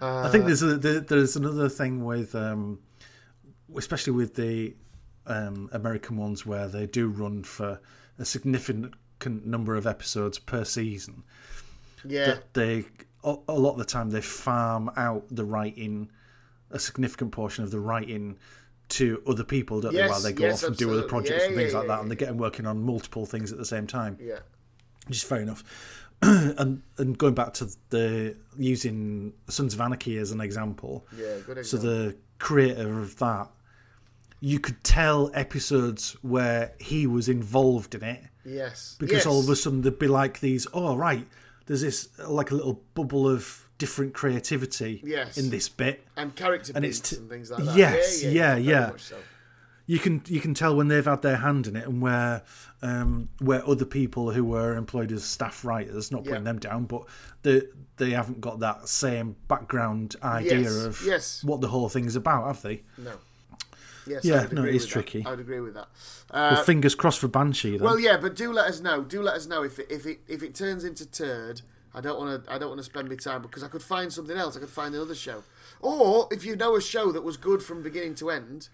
[0.00, 2.78] Uh, I think there's a there, there's another thing with, um,
[3.76, 4.74] especially with the
[5.26, 7.80] um, American ones where they do run for
[8.18, 8.94] a significant
[9.44, 11.22] number of episodes per season.
[12.04, 12.84] yeah, That they
[13.24, 16.10] a, lot of the time they farm out the writing,
[16.70, 18.38] a significant portion of the writing.
[18.92, 19.98] To other people, don't they?
[19.98, 21.88] Yes, While they go yes, off and do other projects Yeah, and things yeah, like
[21.88, 24.38] that, yeah, and they're getting working on multiple things at the same time yeah,
[25.06, 25.62] which is fair enough.
[26.22, 31.34] and and going back to the using Sons of Anarchy as an example, yeah.
[31.44, 33.48] Good so the creator of that,
[34.40, 39.26] you could tell episodes where he was involved in it yes, because yes.
[39.26, 40.66] all of a sudden there'd be like these.
[40.72, 41.26] Oh right,
[41.66, 45.38] there's this like a little bubble of different creativity Yes.
[45.38, 46.04] in this bit.
[46.16, 47.76] and character and it's t- and things like that.
[47.76, 48.90] Yes, yeah, yeah, yeah.
[48.96, 49.16] so.
[49.86, 52.42] you can you can tell when they've had their hand in it and where
[52.82, 56.52] um, where other people who were employed as staff writers, not putting Yeah.
[56.52, 57.02] them down, but
[57.42, 57.62] they
[57.96, 61.44] they haven't got that same background idea Yes, of yes.
[61.44, 62.82] what the whole thing's about, have they?
[62.96, 63.12] No.
[64.08, 64.88] Yes, Yeah, no, it is with that.
[64.92, 65.24] tricky.
[65.26, 65.88] I would agree with that.
[66.32, 67.72] well, Uh, fingers crossed for Banshee.
[67.76, 67.80] Then.
[67.84, 69.02] well, yeah, but do let us know.
[69.02, 71.62] Do let us know if it if it if it turns into turd.
[71.94, 72.52] I don't want to.
[72.52, 74.56] I don't want to spend my time because I could find something else.
[74.56, 75.42] I could find another show,
[75.80, 78.68] or if you know a show that was good from beginning to end,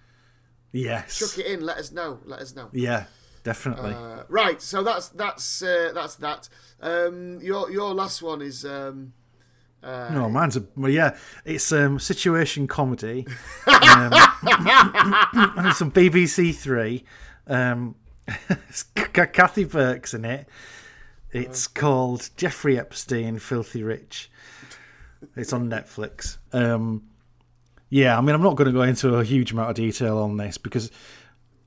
[0.72, 1.60] yes, chuck it in.
[1.64, 2.18] Let us know.
[2.24, 2.68] Let us know.
[2.72, 3.04] yeah,
[3.44, 3.92] definitely.
[3.94, 4.60] Uh, right.
[4.60, 6.48] So that's that's uh, that's that.
[6.80, 8.64] Um, your your last one is.
[8.64, 9.12] Um,
[9.84, 11.16] uh, no, mine's a well, yeah.
[11.44, 13.26] It's um, situation comedy.
[13.66, 14.12] um,
[14.42, 17.04] and it's on BBC Three.
[17.46, 17.94] Um,
[19.12, 20.48] Kathy Burke's in it.
[21.32, 24.30] It's called Jeffrey Epstein, Filthy Rich.
[25.36, 26.38] It's on Netflix.
[26.52, 27.02] Um,
[27.90, 30.36] yeah, I mean, I'm not going to go into a huge amount of detail on
[30.36, 30.90] this because,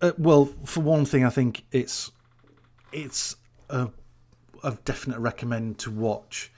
[0.02, 2.12] uh, well, for one thing, I think it's
[2.92, 3.36] it's
[3.70, 3.90] a,
[4.64, 6.52] a definite recommend to watch.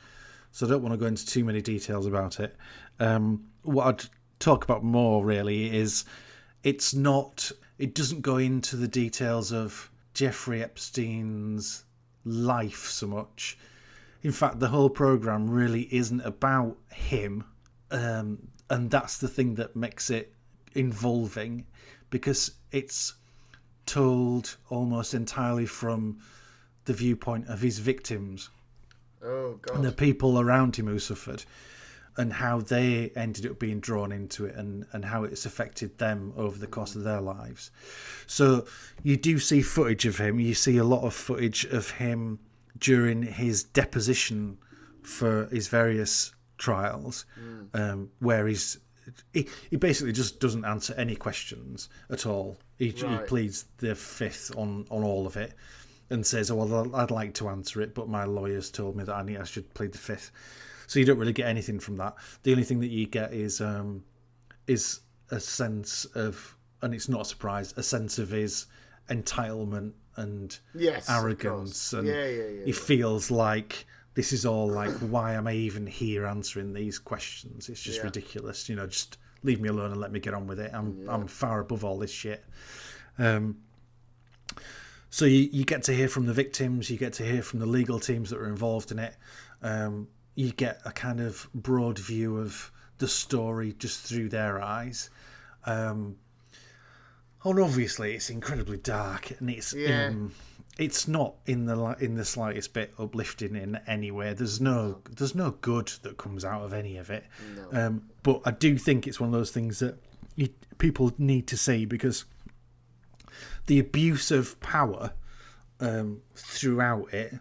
[0.51, 2.55] So I don't want to go into too many details about it.
[2.99, 4.09] Um, what I'd
[4.39, 6.05] talk about more really is
[6.63, 7.51] it's not.
[7.77, 11.85] It doesn't go into the details of Jeffrey Epstein's
[12.26, 13.57] life so much.
[14.21, 17.45] In fact, the whole program really isn't about him,
[17.91, 20.34] um, and that's the thing that makes it
[20.76, 21.65] involving,
[22.09, 23.13] because it's
[23.85, 26.19] told almost entirely from
[26.84, 28.49] the viewpoint of his victims
[29.23, 29.77] oh God.
[29.77, 31.43] and the people around him who suffered
[32.17, 36.33] and how they ended up being drawn into it and, and how it's affected them
[36.35, 37.71] over the course of their lives.
[38.27, 38.65] So
[39.03, 40.37] you do see footage of him.
[40.37, 42.39] You see a lot of footage of him
[42.77, 44.57] during his deposition
[45.01, 47.25] for his various trials,
[47.73, 48.79] um, where he's
[49.33, 52.57] he, he basically just doesn't answer any questions at all.
[52.77, 55.53] He, he pleads the fifth on, on all of it
[56.10, 59.15] and says, "Oh well, I'd like to answer it, but my lawyers told me that
[59.15, 60.31] I need I should plead the fifth.
[60.88, 62.15] So you don't really get anything from that.
[62.44, 64.03] The only thing that you get is um,
[64.68, 68.65] is a sense of, and it's not a surprise, a sense of his
[69.10, 74.91] entitlement and Yes, arrogance, and Yeah, yeah, yeah, he feels like this is all like,
[75.11, 77.69] why am I even here answering these questions?
[77.69, 78.68] It's just ridiculous.
[78.68, 80.72] You know, just leave me alone and let me get on with it.
[80.73, 82.44] I'm I'm far above all this shit.
[83.19, 83.57] Um,
[85.10, 87.65] so you, you get to hear from the victims, you get to hear from the
[87.65, 89.15] legal teams that are involved in it.
[89.61, 95.10] Um, you get a kind of broad view of the story just through their eyes.
[95.65, 96.15] Um,
[97.44, 100.07] and obviously, it's incredibly dark, and it's Yeah.
[100.07, 100.34] um,
[100.77, 104.34] it's not in the in the slightest bit uplifting in any way.
[104.34, 107.26] There's no there's no good that comes out of any of it.
[107.72, 109.98] Um, but I do think it's one of those things that
[110.36, 112.26] you, people need to see because
[113.69, 115.13] the abuse of power
[115.79, 117.35] um, throughout it,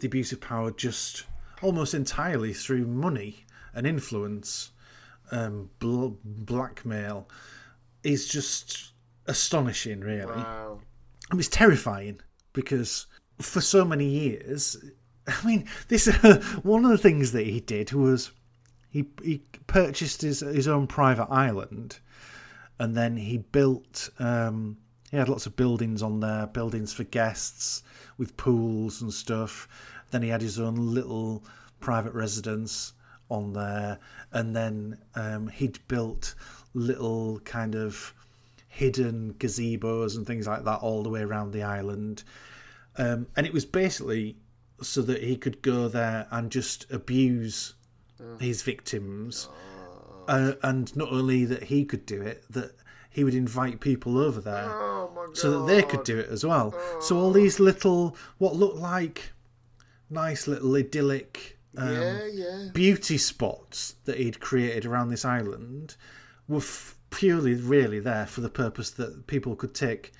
[0.00, 1.26] the abuse of power just
[1.62, 4.72] almost entirely through money and influence,
[5.30, 7.28] um, bl- blackmail,
[8.02, 8.94] is just
[9.26, 10.26] astonishing, really.
[10.26, 10.80] Wow.
[11.30, 12.20] I mean, it's terrifying
[12.52, 13.06] because
[13.38, 14.76] for so many years,
[15.28, 16.06] I mean, this
[16.64, 18.32] one of the things that he did was
[18.88, 22.00] he he purchased his his own private island,
[22.80, 24.10] and then he built.
[24.18, 24.76] Um,
[25.10, 27.82] he had lots of buildings on there, buildings for guests
[28.16, 29.68] with pools and stuff.
[30.10, 31.44] Then he had his own little
[31.80, 32.92] private residence
[33.28, 33.98] on there,
[34.32, 36.34] and then um, he'd built
[36.74, 38.14] little kind of
[38.68, 42.22] hidden gazebos and things like that all the way around the island.
[42.96, 44.36] Um, and it was basically
[44.82, 47.74] so that he could go there and just abuse
[48.38, 49.48] his victims.
[50.28, 52.72] Uh, and not only that he could do it, that
[53.10, 56.74] he would invite people over there Oh so that they could do it as well.
[57.00, 59.32] So all these little, what looked like
[60.08, 62.68] nice little idyllic um, Yeah, yeah.
[62.72, 65.96] beauty spots that he'd created around this island
[66.48, 70.12] were f- purely, really there for the purpose that people could take,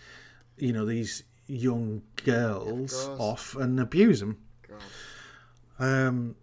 [0.59, 3.21] you know, these young girls course.
[3.21, 4.39] off and abuse them.
[4.69, 4.79] God.
[5.81, 6.37] Um,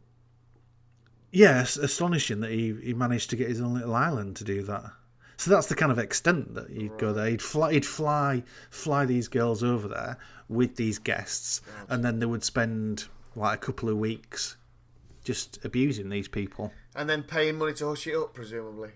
[1.31, 4.91] yeah, astonishing that he, he managed to get his own little island to do that.
[5.37, 7.29] So that's the kind of extent that he'd go there.
[7.29, 10.17] He'd fly, he'd fly, fly these girls over there
[10.49, 13.05] with these guests, and then they would spend
[13.35, 14.57] like a couple of weeks
[15.23, 16.71] just abusing these people.
[16.95, 18.89] And then paying money to hush it up, presumably.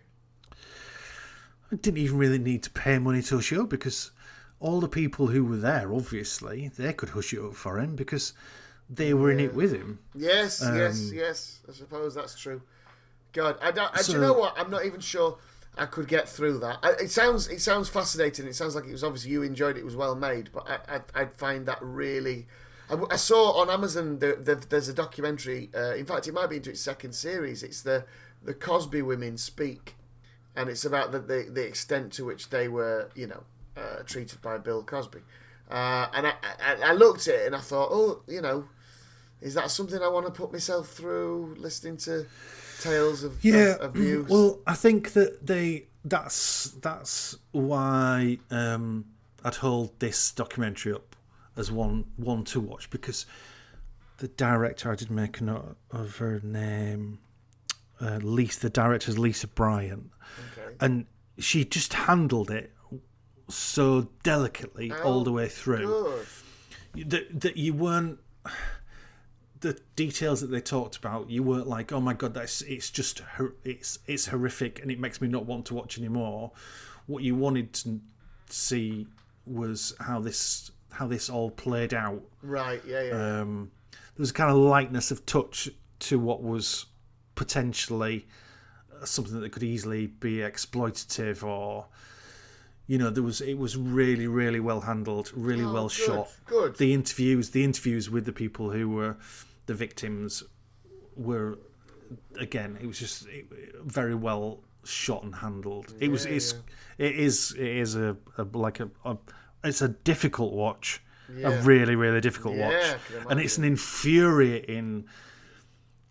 [1.72, 4.12] I didn't even really need to pay money to hush it up because
[4.60, 8.34] all the people who were there, obviously, they could hush it up for him because
[8.90, 10.00] they were in it with him.
[10.16, 11.60] Yes, yes, Um, yes.
[11.70, 12.62] I suppose that's true.
[13.32, 13.96] God, I don't.
[13.96, 14.56] I, do you know what?
[14.58, 15.38] I'm not even sure
[15.78, 16.80] I could get through that.
[16.84, 18.46] I, it sounds it sounds fascinating.
[18.46, 19.82] It sounds like it was obviously you enjoyed it.
[19.82, 22.48] It was well made, but I, I I'd find that really.
[22.90, 25.70] I, I saw on Amazon the, the, there's a documentary.
[25.76, 27.64] Uh, in fact, it might be into its second series.
[27.64, 28.06] It's the
[28.44, 29.96] the Cosby women speak,
[30.56, 33.44] and it's about the the, the extent to which they were you know
[33.78, 35.20] uh, treated by Bill Cosby.
[35.70, 38.66] Uh, and I, I I looked at it and I thought, oh, you know,
[39.42, 41.56] is that something I want to put myself through?
[41.58, 42.26] Listening to
[42.82, 44.30] tales of, yeah of abuse.
[44.30, 49.06] well i think that they that's that's why um
[49.46, 51.16] i'd hold this documentary up
[51.58, 53.26] as one one to watch because
[54.18, 57.20] the director i did make a note of her name
[58.00, 60.10] uh, lisa the director's lisa bryant
[60.58, 60.76] okay.
[60.80, 61.06] and
[61.38, 62.74] she just handled it
[63.48, 66.16] so delicately all the way through
[66.96, 68.20] that that you weren't
[69.62, 73.22] the details that they talked about you weren't like oh my god that's it's just
[73.64, 76.52] it's it's horrific and it makes me not want to watch anymore
[77.08, 78.00] what you wanted to
[78.50, 79.08] see
[79.46, 82.82] was how this how this all played out Right.
[82.86, 83.02] Yeah.
[83.04, 83.40] Yeah.
[83.42, 85.70] um there was a kind of lightness of touch
[86.00, 86.86] to what was
[87.36, 88.26] potentially
[89.06, 91.86] something that could easily be exploitative or
[92.88, 96.30] you know there was it was really really well handled really Oh, well good, shot
[96.46, 96.78] Good.
[96.78, 99.16] the interviews the interviews with the people who were
[99.66, 100.44] the victims
[101.16, 101.58] were
[102.40, 103.28] again it was just
[103.84, 106.56] very well shot and handled it was Yeah, it's
[106.98, 109.18] it is it is a, a like a, a
[109.64, 111.02] it's a difficult watch
[111.34, 111.50] Yeah.
[111.50, 112.98] a really really difficult Yeah, watch
[113.30, 115.06] and it's an infuriating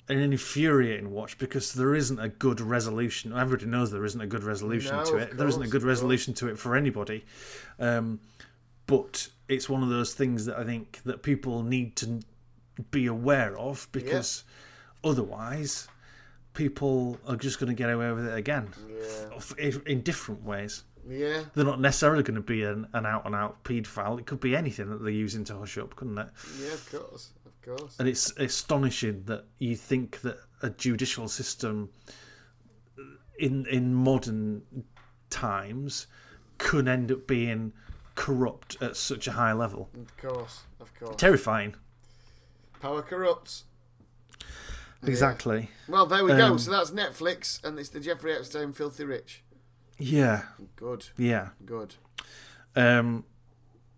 [0.08, 3.32] an infuriating watch because there isn't a good resolution.
[3.32, 5.36] Everybody knows there isn't a good resolution No, to it.
[5.36, 5.88] there isn't a good course.
[5.88, 7.24] resolution to it for anybody.
[7.78, 8.18] Um,
[8.88, 12.18] but it's one of those things that I think that people need to
[12.90, 14.44] be aware of because
[15.04, 15.88] otherwise
[16.54, 19.70] people are just going to get away with it again Yeah.
[19.86, 20.84] In different ways.
[21.08, 21.44] Yeah.
[21.54, 24.18] They're not necessarily going to be an, an out and out paedophile.
[24.18, 26.28] It could be anything that they're using to hush up, couldn't it?
[26.60, 26.74] Yeah.
[26.74, 27.30] Of course.
[27.46, 27.96] Of course.
[27.98, 31.88] And it's astonishing that you think that a judicial system
[33.38, 34.62] in in modern
[35.30, 36.06] times
[36.58, 37.72] could end up being
[38.14, 39.88] corrupt at such a high level.
[39.94, 40.60] Of course.
[40.80, 41.16] Of course.
[41.16, 41.74] Terrifying.
[42.80, 43.64] Power corrupts.
[45.02, 45.70] Exactly.
[45.88, 46.46] Well, there we go.
[46.52, 49.42] Um, So that's Netflix, and it's the Jeffrey Epstein Filthy Rich.
[49.98, 50.42] Yeah.
[50.76, 51.08] Good.
[51.16, 51.48] Yeah.
[51.64, 51.94] Good.
[52.76, 53.24] Um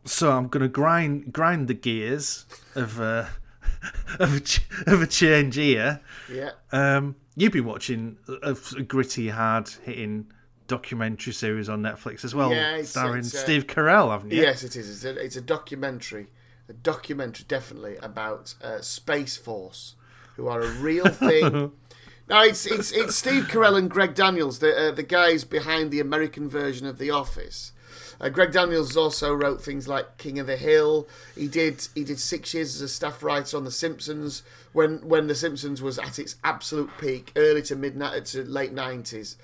[0.05, 2.45] so I'm going to grind grind the gears
[2.75, 3.27] of uh
[4.19, 6.01] of a, ch- of a change here.
[6.33, 6.51] Yeah.
[6.73, 10.27] Um, you've been watching a, a gritty, hard hitting
[10.69, 14.41] documentary series on Netflix as well, Yeah, it's- starring it's, uh, Steve Carell, haven't you?
[14.43, 14.89] Yes, it is.
[14.89, 16.29] It's a, it's a documentary,
[16.73, 19.95] a documentary definitely about uh, Space Force,
[20.37, 21.53] who are a real thing.
[22.29, 26.01] no, it's it's it's Steve Carell and Greg Daniels, the uh, the guys behind the
[26.01, 27.73] American version of The Office.
[28.19, 31.07] Uh, Greg Daniels also wrote things like King of the Hill.
[31.35, 34.43] He did he did six years as a staff writer on The Simpsons
[34.73, 39.37] when when The Simpsons was at its absolute peak, early to mid to late nineties.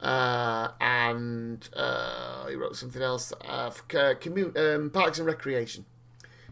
[0.00, 5.84] Uh, and uh, he wrote something else uh, for uh, um, Parks and Recreation.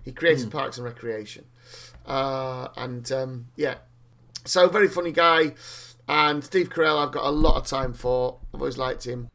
[0.09, 1.45] He created Parks and Recreation,
[2.07, 3.75] uh, and um, yeah,
[4.47, 5.53] so very funny guy.
[6.09, 8.39] And Steve Carell, I've got a lot of time for.
[8.55, 9.29] I've always liked him.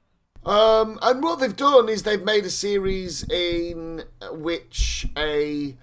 [0.44, 4.02] Um, and what they've done is they've made a series in
[4.32, 5.78] which a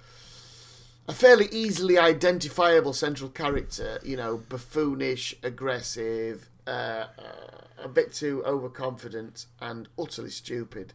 [1.07, 8.43] a fairly easily identifiable central character, you know, buffoonish, aggressive, uh, uh, a bit too
[8.45, 10.95] overconfident, and utterly stupid.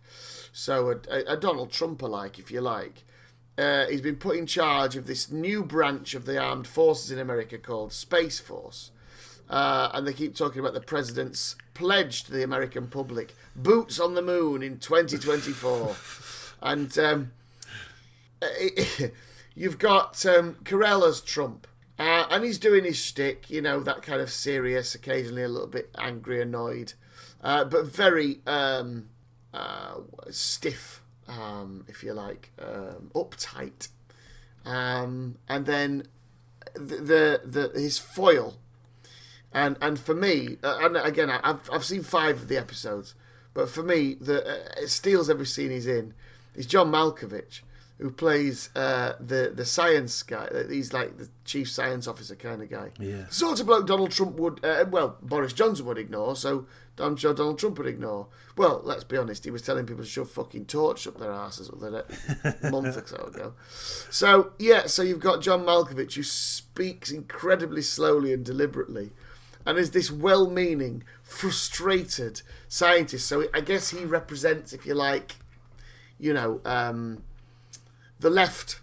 [0.51, 3.05] So a, a, a Donald Trump alike, if you like.
[3.57, 7.19] Uh, he's been put in charge of this new branch of the armed forces in
[7.19, 8.91] America called Space Force,
[9.49, 14.15] Uh, and they keep talking about the president's pledge to the American public boots on
[14.15, 15.95] the moon in 2024.
[16.61, 17.31] and um,
[19.55, 20.57] you've got um,
[21.25, 21.67] Trump.
[21.97, 25.67] Uh, and he's doing his shtick, you know, that kind of serious, occasionally a little
[25.67, 26.93] bit angry, annoyed,
[27.41, 29.07] uh, but very um,
[29.53, 29.95] uh,
[30.29, 33.89] stiff, um, if you like, um, uptight.
[34.65, 36.07] Um, and then
[36.73, 37.41] the, the,
[37.73, 38.57] the his foil,
[39.53, 43.13] and and for me, uh, and again, I've I've seen five of the episodes,
[43.53, 46.13] but for me, the uh, it steals every scene he's in.
[46.55, 47.61] Is John Malkovich
[47.97, 50.49] who plays uh, the the science guy.
[50.69, 52.91] He's like the chief science officer kind of guy.
[52.99, 53.27] Yeah.
[53.29, 56.35] sort of bloke Donald Trump would, uh, well, Boris Johnson would ignore.
[56.35, 56.65] So
[56.97, 58.27] I'm sure Donald Trump would ignore.
[58.55, 59.43] Well, let's be honest.
[59.43, 63.31] He was telling people to shove fucking torch up their asses a month or so
[63.33, 63.53] ago.
[64.09, 69.11] So yeah, so you've got John Malkovich who speaks incredibly slowly and deliberately.
[69.65, 73.27] And is this well-meaning, frustrated scientist?
[73.27, 75.37] So I guess he represents, if you like,
[76.19, 77.23] you know, um,
[78.19, 78.79] the left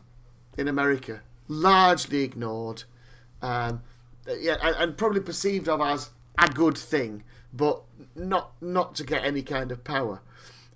[0.58, 2.84] in America largely ignored,
[3.40, 3.82] um,
[4.38, 7.82] yeah, and, and, probably perceived of as a good thing, but
[8.14, 10.20] not not to get any kind of power.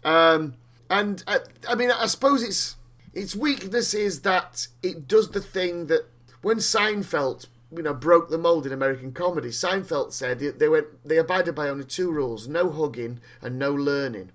[0.04, 0.54] Um,
[0.88, 1.38] and I, uh,
[1.68, 2.76] I mean, I suppose its
[3.14, 6.08] its weakness is that it does the thing that
[6.42, 9.48] when Seinfeld you know broke the mold in American comedy.
[9.48, 14.32] Seinfeld said they went they abided by only two rules: no hugging and no learning.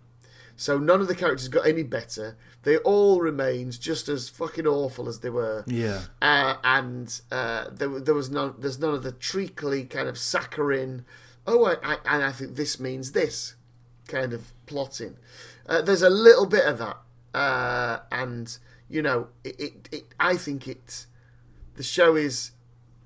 [0.55, 2.37] So none of the characters got any better.
[2.63, 5.63] They all remained just as fucking awful as they were.
[5.65, 6.03] Yeah.
[6.21, 8.53] Uh, and uh, there, there was none.
[8.59, 11.05] There's none of the treacly kind of saccharine.
[11.47, 13.55] Oh, I, I, and I think this means this
[14.07, 15.17] kind of plotting.
[15.67, 16.97] Uh, there's a little bit of that,
[17.33, 18.57] uh, and
[18.89, 20.03] you know, it, it, it.
[20.19, 21.05] I think it.
[21.75, 22.51] The show is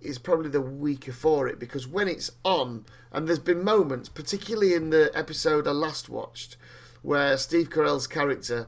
[0.01, 4.73] is probably the weaker for it because when it's on, and there's been moments, particularly
[4.73, 6.57] in the episode I last watched,
[7.01, 8.67] where Steve Carell's character,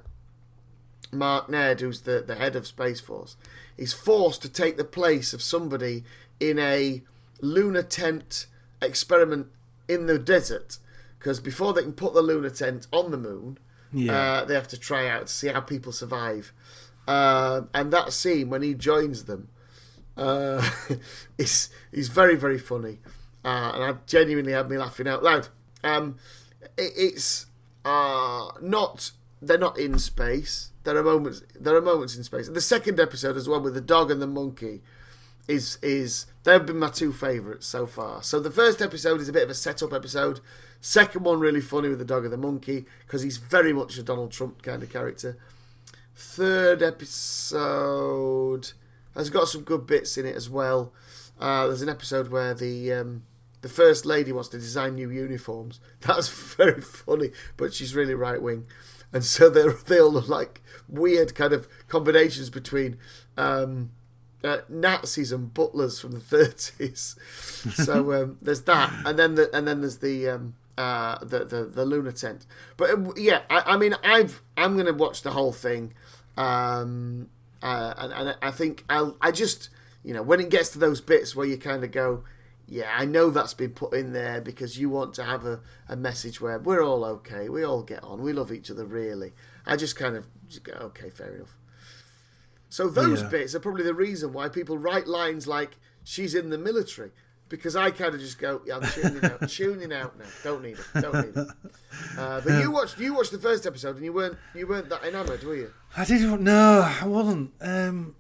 [1.12, 3.36] Mark Naird, who's the, the head of Space Force,
[3.78, 6.04] is forced to take the place of somebody
[6.40, 7.04] in a
[7.42, 8.48] lunar tent
[8.82, 9.48] experiment
[9.88, 10.78] in the desert.
[11.20, 13.58] Because before they can put the lunar tent on the moon,
[13.92, 14.14] yeah.
[14.14, 16.54] uh, they have to try out to see how people survive.
[17.08, 19.50] Uh, and that scene when he joins them
[20.18, 20.70] uh,
[21.38, 23.00] is is very very funny,
[23.46, 25.48] uh, and I genuinely had me laughing out loud.
[25.84, 26.18] Um,
[26.78, 27.46] it, it's
[27.86, 29.12] are not
[29.42, 30.72] they're not in space.
[30.84, 32.50] There are moments there are moments in space.
[32.50, 34.82] The second episode as well with the dog and the monkey
[35.48, 38.22] is is they've been my two favourites so far.
[38.24, 40.40] So the first episode is a bit of a setup episode.
[40.82, 44.04] Second one really funny with the dog and the monkey because he's very much a
[44.04, 45.38] Donald Trump kind of character.
[46.16, 48.74] Third episode
[49.16, 50.94] has got some good bits in it as well.
[51.40, 53.24] Uh, there's an episode where the um,
[53.62, 55.80] the first lady wants to design new uniforms.
[56.02, 58.66] That's very funny, but she's really right wing,
[59.14, 62.98] and so they they all look like weird kind of combinations between
[63.38, 63.92] um,
[64.48, 67.16] uh, Nazis and butlers from the thirties.
[67.74, 70.30] so um, there's that, and then the, and then there's the.
[70.30, 72.46] Um, uh, the, the the lunar tent,
[72.78, 75.94] but uh, yeah, I, I mean, I've I'm gonna watch the whole thing,
[76.38, 77.30] um,
[77.64, 79.70] uh, and, and I think I'll I just
[80.04, 82.24] you know when it gets to those bits where you kind of go,
[82.68, 85.96] yeah, I know that's been put in there because you want to have a, a
[85.96, 89.34] message where we're all okay, we all get on, we love each other really.
[89.66, 91.57] I just kind of just go, okay, fair enough.
[92.70, 93.30] So those yeah.
[93.30, 97.12] bits are probably the reason why people write lines like "she's in the military,"
[97.50, 100.26] because I kind of just go, yeah, I'm tuning out, tuning out now.
[100.44, 101.48] Don't need it, don't need it.
[102.18, 105.04] Uh, but you watched you watched the first episode and you weren't you weren't that
[105.04, 105.74] enamoured, were you?
[105.96, 106.42] I didn't.
[106.42, 107.52] No, I wasn't.
[107.62, 108.16] Um,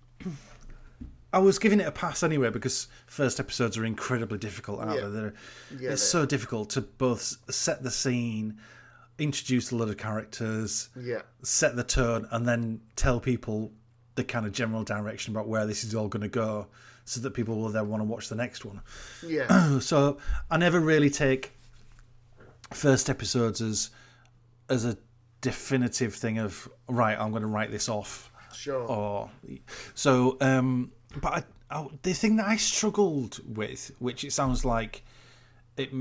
[1.33, 5.07] I was giving it a pass anyway because first episodes are incredibly difficult, aren't yeah.
[5.07, 5.11] they?
[5.11, 5.33] They're,
[5.79, 8.57] yeah, it's so difficult to both set the scene,
[9.19, 13.71] introduce a lot of characters, yeah, set the tone, and then tell people
[14.17, 16.67] the kind of general direction about where this is all going to go,
[17.05, 18.81] so that people will then want to watch the next one.
[19.25, 19.79] Yeah.
[19.79, 20.17] so
[20.51, 21.53] I never really take
[22.73, 23.91] first episodes as
[24.69, 24.97] as a
[25.39, 27.17] definitive thing of right.
[27.17, 28.31] I'm going to write this off.
[28.53, 28.81] Sure.
[28.81, 29.29] Or
[29.93, 30.37] so.
[30.41, 30.91] Um,
[31.21, 35.03] but I, I, the thing that I struggled with, which it sounds like
[35.77, 35.91] it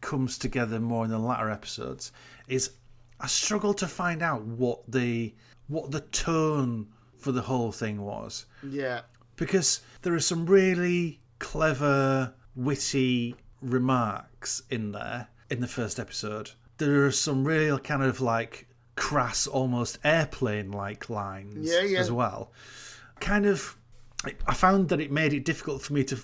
[0.00, 2.12] comes together more in the latter episodes,
[2.48, 2.70] is
[3.18, 5.34] I struggled to find out what the
[5.68, 6.88] what the tone
[7.20, 8.46] for the whole thing was.
[8.62, 9.02] Yeah.
[9.36, 16.50] Because there are some really clever, witty remarks in there in the first episode.
[16.78, 18.66] There are some really kind of like
[18.96, 21.98] crass, almost airplane like lines yeah, yeah.
[21.98, 22.52] as well.
[23.20, 23.76] Kind of
[24.46, 26.18] I found that it made it difficult for me to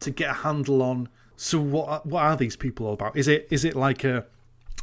[0.00, 3.16] to get a handle on So what what are these people all about?
[3.16, 4.24] Is it is it like a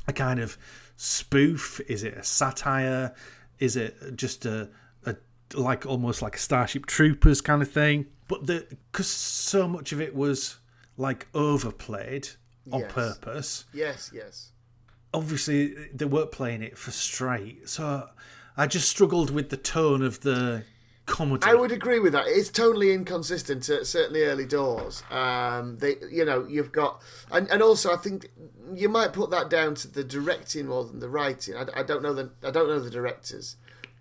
[0.07, 0.57] a kind of
[0.97, 1.79] spoof?
[1.87, 3.13] Is it a satire?
[3.59, 4.69] Is it just a
[5.53, 8.07] like almost like a Starship Troopers kind of thing?
[8.27, 10.57] But the because so much of it was
[10.97, 12.29] like overplayed
[12.71, 12.91] on Yes.
[12.91, 13.65] purpose.
[13.73, 14.51] Yes, yes.
[15.13, 18.09] Obviously, they weren't playing it for straight, so
[18.57, 20.63] I just struggled with the tone of the
[21.05, 21.45] comedy.
[21.45, 22.25] I would agree with that.
[22.27, 25.03] It's totally inconsistent, certainly early doors.
[25.11, 27.01] Um, they, you know, you've got,
[27.31, 28.29] and, and also I think
[28.73, 31.55] you might put that down to the directing more than the writing.
[31.55, 33.55] I, I don't know the I don't know the directors,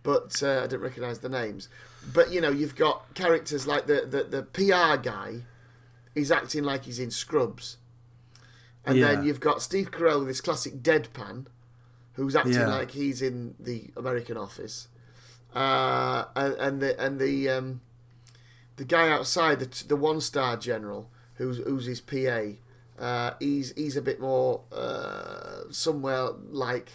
[0.05, 1.69] but uh, I don't recognise the names.
[2.13, 5.43] But you know, you've got characters like the the, the PR guy.
[6.15, 7.79] He's acting like he's in Scrubs,
[8.87, 9.09] and Yeah.
[9.17, 11.47] then you've got Steve Carell with his classic deadpan,
[12.13, 12.69] who's acting Yeah.
[12.69, 14.87] like he's in the American Office
[15.55, 17.81] uh, and, and the and the um,
[18.77, 22.53] the guy outside, the the one star general, who's who's his PA,
[23.03, 26.91] uh, he's he's a bit more uh, somewhere like.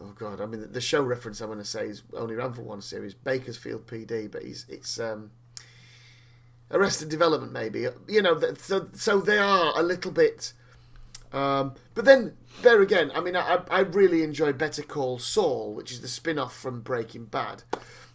[0.00, 0.40] Oh God!
[0.40, 3.14] I mean, the- show reference I'm going to say is only ran for one series,
[3.14, 5.30] Bakersfield PD, but he's it's um,
[6.70, 7.86] Arrested Development, maybe.
[8.08, 10.52] You know, so so they are a little bit.
[11.32, 15.90] Um, but then there again, I mean, I, I really enjoy Better Call Saul, which
[15.90, 17.64] is the spin-off from Breaking Bad,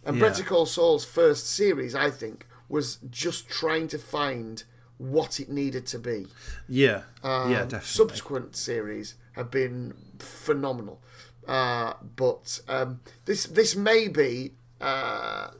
[0.04, 0.28] and Yeah.
[0.28, 4.64] Better Call Saul's first series, I think, was just trying to find
[4.96, 6.28] what it needed to be.
[6.66, 7.80] yeah, Um, yeah, definitely.
[7.88, 11.02] Subsequent series have been phenomenal,
[11.50, 14.52] uh, but um, this this may be.
[14.80, 15.50] Uh,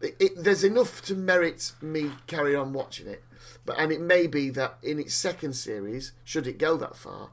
[0.00, 3.22] it, it, there's enough to merit me carry on watching it,
[3.64, 7.30] but and it may be that in its second series, should it go that far,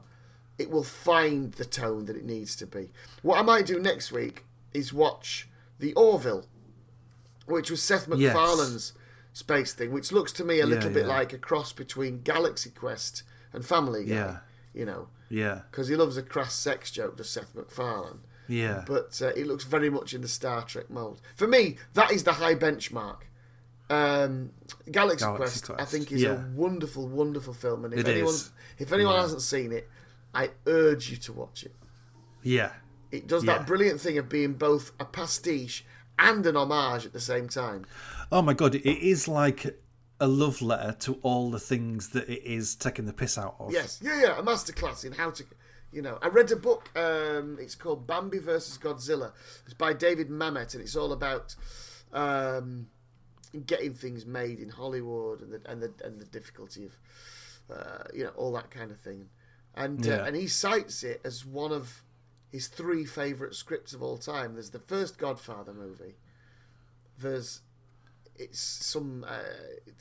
[0.56, 2.90] it will find the tone that it needs to be.
[3.22, 5.48] What I might do next week is watch
[5.80, 6.46] the Orville,
[7.46, 8.34] which was Seth Yes.
[8.34, 8.92] MacFarlane's
[9.32, 11.12] space thing, which looks to me a little bit yeah.
[11.12, 14.14] like a cross between Galaxy Quest and Family Guy.
[14.14, 14.36] Yeah.
[14.72, 18.20] You know, yeah, because he loves a crass sex joke, does Seth MacFarlane.
[18.48, 21.20] yeah, But uh, it looks very much in the Star Trek mold.
[21.34, 23.22] For me, that is the high benchmark.
[23.88, 24.50] Um,
[24.90, 26.32] Galaxy, Galaxy Quest, I think, is yeah.
[26.44, 27.84] a wonderful, wonderful film.
[27.84, 28.50] And if It anyone, is.
[28.78, 29.20] if anyone Yeah.
[29.22, 29.88] hasn't seen it,
[30.34, 31.74] I urge you to watch it.
[32.42, 32.72] yeah,
[33.12, 33.58] It does Yeah.
[33.58, 35.84] that brilliant thing of being both a pastiche
[36.18, 37.84] and an homage at the same time.
[38.32, 39.80] Oh my god, it is like
[40.20, 43.72] a love letter to all the things that it is taking the piss out of.
[43.72, 45.44] Yes, yeah, yeah, a masterclass in how to,
[45.92, 46.18] you know.
[46.22, 46.90] I read a book.
[46.96, 49.32] Um, it's called Bambi versus Godzilla.
[49.64, 51.54] It's by David Mamet, and it's all about
[52.12, 52.86] um,
[53.66, 56.96] getting things made in Hollywood and the and the and the difficulty of,
[57.70, 59.28] uh, you know, all that kind of thing.
[59.74, 62.02] And uh, and he cites it as one of
[62.50, 64.54] his three favorite scripts of all time.
[64.54, 66.16] There's the first Godfather movie.
[67.18, 67.60] There's
[68.38, 69.24] it's some.
[69.26, 69.38] Uh,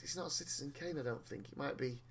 [0.03, 1.45] it's not Citizen Kane, I don't think.
[1.52, 2.02] It might be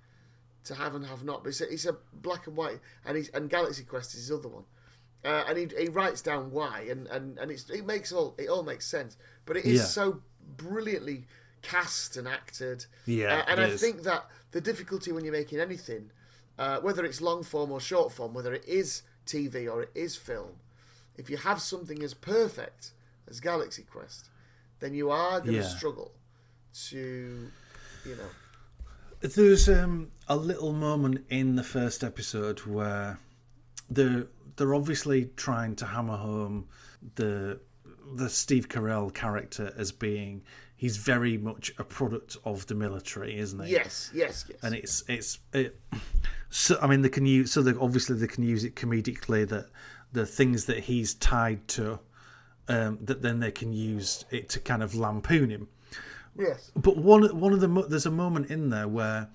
[0.65, 1.43] to have and have not.
[1.43, 4.31] But it's a, it's a black and white, and he's and Galaxy Quest is his
[4.31, 4.63] other one.
[5.23, 8.47] Uh, and he, he writes down why, and, and, and it's, it makes all it
[8.47, 9.17] all makes sense.
[9.45, 9.85] But it is Yeah.
[9.85, 10.21] so
[10.57, 11.25] brilliantly
[11.63, 12.85] cast and acted.
[13.07, 13.81] Yeah, Uh, and I is.
[13.81, 16.11] think that the difficulty when you're making anything,
[16.59, 20.15] uh, whether it's long form or short form, whether it is TV or it is
[20.15, 20.57] film,
[21.17, 22.91] if you have something as perfect
[23.27, 24.29] as Galaxy Quest,
[24.79, 25.67] then you are going to Yeah.
[25.67, 26.13] struggle
[26.89, 27.51] to,
[28.05, 33.19] you know, There's um, a little moment in the first episode where
[33.89, 34.27] they're
[34.57, 36.67] they're obviously trying to hammer home
[37.15, 37.59] the
[38.15, 40.43] the Steve Carell character as being
[40.75, 43.71] he's very much a product of the military, isn't he?
[43.71, 44.59] yes, yes, yes.
[44.63, 45.79] and it's it's it,
[46.49, 49.67] so I mean they can use so they obviously they can use it comedically that
[50.11, 51.99] the things that he's tied to
[52.67, 55.67] um, that then they can use it to kind of lampoon him.
[56.37, 56.71] Yes.
[56.75, 59.29] But one one of the mo- there's a moment in there where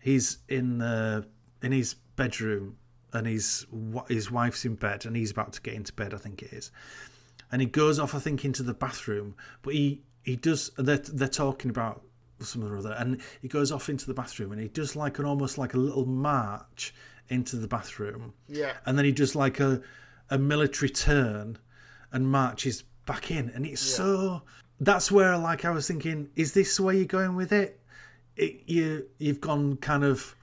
[0.00, 1.22] he's in uh,
[1.62, 2.76] in his bedroom
[3.12, 3.66] and his
[4.08, 6.70] his wife's in bed and he's about to get into bed I think it is,
[7.50, 11.28] and he goes off I think into the bathroom, but he he does they're they're
[11.28, 12.02] talking about
[12.40, 15.24] something or other and he goes off into the bathroom and he does like an
[15.24, 16.92] almost like a little march
[17.28, 18.72] into the bathroom Yeah.
[18.84, 19.80] and then he does like a
[20.28, 21.56] a military turn
[22.10, 24.42] and marches back in and it's so
[24.84, 27.80] that's where like I was thinking is this where you're going with it,
[28.36, 30.34] it you you've gone kind of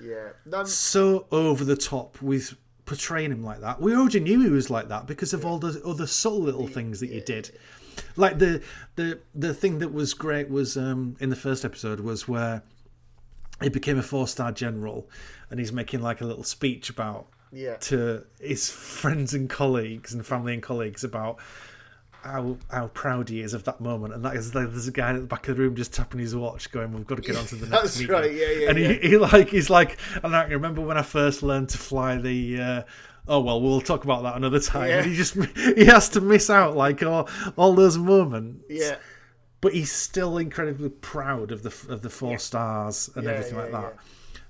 [0.00, 0.30] Yeah.
[0.64, 2.56] So over the top with
[2.86, 5.82] portraying him like that we already knew he was like that because of all the
[5.84, 7.50] other subtle little things that you did
[8.16, 8.62] like the
[8.96, 12.62] the the thing that was great was um in the first episode was where
[13.60, 15.06] he became a four star general
[15.50, 17.76] and he's making like a little speech about yeah.
[17.76, 21.38] to his friends and colleagues and family and colleagues about
[22.28, 25.10] how how proud he is of that moment, and that is like, there's a guy
[25.10, 27.36] at the back of the room just tapping his watch, going, "We've got to get
[27.36, 28.92] on to the next That's meeting." right, yeah, yeah, And yeah.
[28.92, 32.16] he, he like he's like, and I can remember when I first learned to fly
[32.16, 32.60] the.
[32.60, 32.82] Uh,
[33.26, 34.88] oh well, we'll talk about that another time.
[34.88, 34.98] Yeah.
[34.98, 35.34] And he just
[35.76, 38.64] he has to miss out like all all those moments.
[38.68, 38.96] Yeah.
[39.60, 43.62] but he's still incredibly proud of the of the four stars and Yeah, everything yeah,
[43.64, 43.96] like that.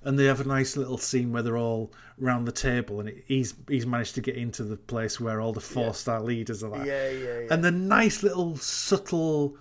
[0.03, 3.55] And they have a nice little scene where they're all round the table, and he's
[3.69, 6.75] he's managed to get into the place where all the four star leaders are.
[6.77, 6.87] At.
[6.87, 7.47] Yeah, yeah, yeah.
[7.51, 9.57] And the nice little subtle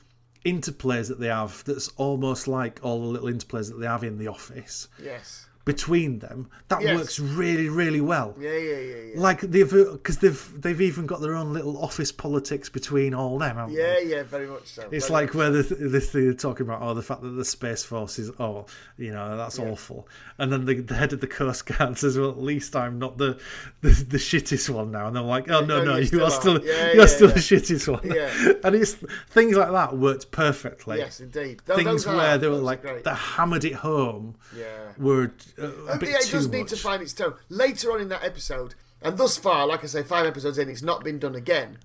[0.46, 4.18] interplays that they have that's almost like all the little interplays that they have in
[4.18, 5.47] the office yes.
[5.68, 6.96] Between them that Yes.
[6.98, 9.20] works really really well Yeah, yeah, yeah, yeah.
[9.28, 13.58] like they've because they've they've even got their own little office politics between all them
[13.58, 14.06] haven't Yeah, they?
[14.08, 14.88] yeah, very much so.
[14.92, 17.84] it's very like where the, the they're talking about oh the fact that the space
[17.84, 18.66] force is oh
[18.98, 20.08] you know that's awful
[20.40, 23.18] and then the, the head of the coast guard says well at least i'm not
[23.18, 23.38] the
[23.82, 26.26] the, the shittest one now and they're like oh no no, no, you still are
[26.26, 26.32] are.
[26.32, 27.34] still Yeah, you're yeah, still yeah.
[27.34, 28.54] the shittest one Yeah.
[28.64, 28.94] and it's
[29.30, 31.62] things like that worked perfectly Yes, indeed.
[31.66, 34.66] Th- things those are- where they were like they hammered it home Yeah.
[34.98, 35.32] were
[35.62, 36.52] uh, yeah, it does much.
[36.58, 37.34] need to find its tone.
[37.50, 40.82] Later on in that episode, and thus far, like I say, five episodes in, it's
[40.82, 41.78] not been done again.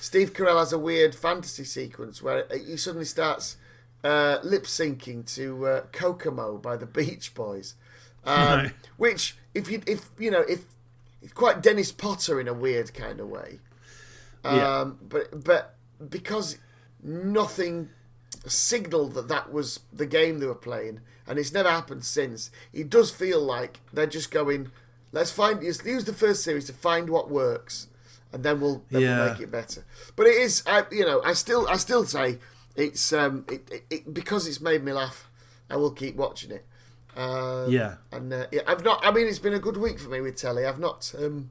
[0.00, 3.56] Steve Carell has a weird fantasy sequence where he suddenly starts
[4.02, 7.74] uh, lip syncing to uh, Kokomo by the Beach Boys,
[8.24, 8.72] um, Right.
[8.96, 10.64] which, if you if you know, if
[11.22, 13.60] it's quite Dennis Potter in a weird kind of way,
[14.44, 14.90] um, Yeah.
[15.08, 15.74] but but
[16.10, 16.58] because
[17.00, 17.90] nothing
[18.46, 22.50] signaled that that was the game they were playing, and it's never happened since.
[22.72, 24.70] It does feel like they're just going,
[25.12, 27.88] let's find use use the first series to find what works,
[28.32, 29.18] and then we'll then Yeah.
[29.24, 29.84] we'll make it better.
[30.16, 32.38] But it is, I, you know, I still I still say
[32.76, 35.28] it's um it, it, it because it's made me laugh.
[35.70, 36.64] I will keep watching it.
[37.16, 37.96] Um, Yeah.
[38.10, 39.04] and uh, yeah, I've not.
[39.04, 40.64] I mean, it's been a good week for me with telly.
[40.66, 41.12] I've not.
[41.18, 41.50] Um,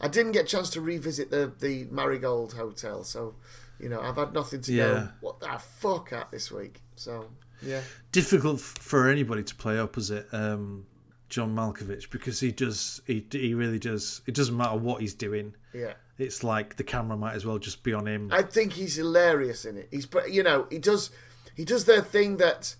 [0.00, 3.34] I didn't get a chance to revisit the the Marigold Hotel, so
[3.78, 4.84] you know I've had nothing to Yeah.
[4.86, 5.08] go.
[5.20, 6.80] What the fuck at this week?
[6.96, 7.28] So
[7.62, 7.80] yeah,
[8.12, 10.86] difficult for anybody to play opposite um,
[11.28, 14.22] John Malkovich because he does he he really does.
[14.26, 15.54] It doesn't matter what he's doing.
[15.72, 15.94] yeah.
[16.18, 18.30] It's like the camera might as well just be on him.
[18.32, 19.88] I think he's hilarious in it.
[19.90, 21.10] He's but you know he does
[21.54, 22.74] he does the thing that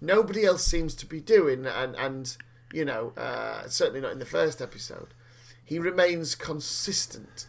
[0.00, 2.36] nobody else seems to be doing, and and
[2.72, 5.08] you know uh, certainly not in the first episode.
[5.62, 7.46] He remains consistent.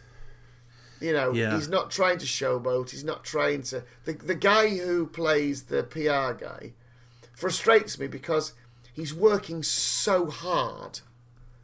[1.02, 1.54] You know, Yeah.
[1.56, 2.90] he's not trying to showboat.
[2.90, 3.84] He's not trying to.
[4.04, 6.72] The the guy who plays the PR guy
[7.34, 8.52] frustrates me because
[8.92, 11.00] he's working so hard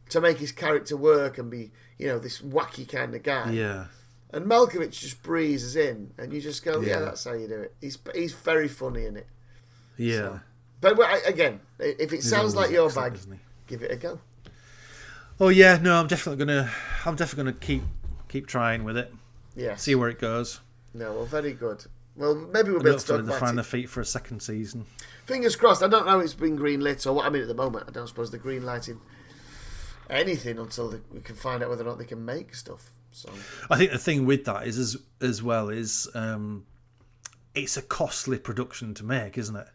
[0.09, 3.51] to make his character work and be you know this wacky kind of guy.
[3.53, 3.87] yeah,
[4.33, 7.01] And Malkovich just breezes in, and you just go, "Yeah, Yeah.
[7.01, 9.27] that's how you do it." He's he's very funny in it.
[9.97, 10.41] yeah.
[10.81, 13.19] But I- again, if it sounds like your bag,
[13.67, 14.21] give it a go.
[15.41, 16.71] Oh yeah, no, I'm definitely gonna
[17.05, 17.83] I'm definitely gonna keep
[18.29, 19.13] keep trying with it.
[19.59, 19.83] Yes.
[19.83, 20.61] See where it goes.
[20.95, 21.85] No, well, very good.
[22.17, 24.87] Well, maybe we'll be able to talk about their feet for a second season.
[25.27, 25.83] Fingers crossed.
[25.83, 27.27] I don't know if it's been green lit or what.
[27.27, 29.01] I mean, at the moment, I don't suppose they're green lighting
[30.09, 32.91] anything until they, we can find out whether or not they can make stuff.
[33.11, 33.31] So
[33.69, 36.65] I think the thing with that is as as well is um,
[37.55, 39.69] it's a costly production to make, isn't it?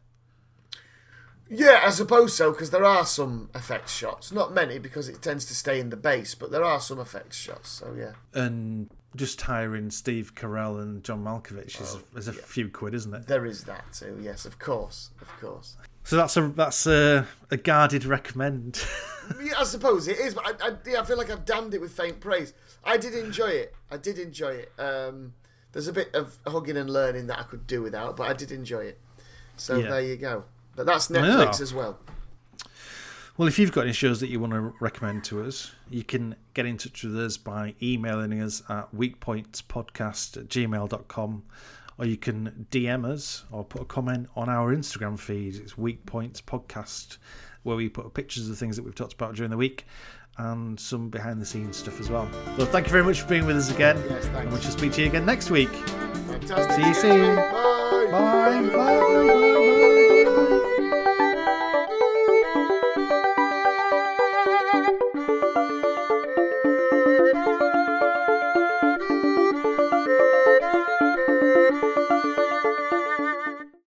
[1.50, 4.32] yeah, I suppose so because there are some effects shots.
[4.32, 7.38] Not many because it tends to stay in the base, but there are some effects
[7.38, 7.70] shots.
[7.70, 8.14] So yeah.
[8.34, 13.28] And just hiring Steve Carell and John Malkovich is, is a few quid, isn't it?
[13.28, 14.18] There is that too.
[14.22, 15.78] Yes, of course, of course.
[16.04, 18.84] So that's a that's a, a guarded recommend.
[19.42, 21.80] Yeah, I suppose it is, but I, I, yeah, I feel like I've damned it
[21.80, 22.54] with faint praise.
[22.84, 23.74] I did enjoy it.
[23.90, 24.72] I did enjoy it.
[24.78, 25.34] Um,
[25.72, 28.52] there's a bit of hugging and learning that I could do without, but I did
[28.52, 29.00] enjoy it.
[29.56, 29.92] So Yeah.
[29.92, 30.44] there you go.
[30.76, 32.00] But that's Netflix as well.
[33.36, 36.36] Well, if you've got any shows that you want to recommend to us, you can
[36.54, 41.44] get in touch with us by emailing us at weakpointspodcast at gmail.com
[41.98, 45.56] or you can DM us or put a comment on our Instagram feed.
[45.56, 47.18] It's Weak Points Podcast,
[47.64, 49.88] where we put pictures of things that we've talked about during the week
[50.38, 52.30] and some behind the scenes stuff as well.
[52.58, 53.98] So thank you very much for being with us again.
[54.10, 54.38] Yes, thanks.
[54.42, 55.70] And we shall speak to you again next week.
[55.70, 56.72] Fantastic.
[56.72, 57.36] See you soon.
[57.36, 58.08] Bye.
[58.12, 58.62] Bye.
[58.62, 58.76] Bye.
[58.76, 59.28] Bye.
[59.28, 60.03] Bye.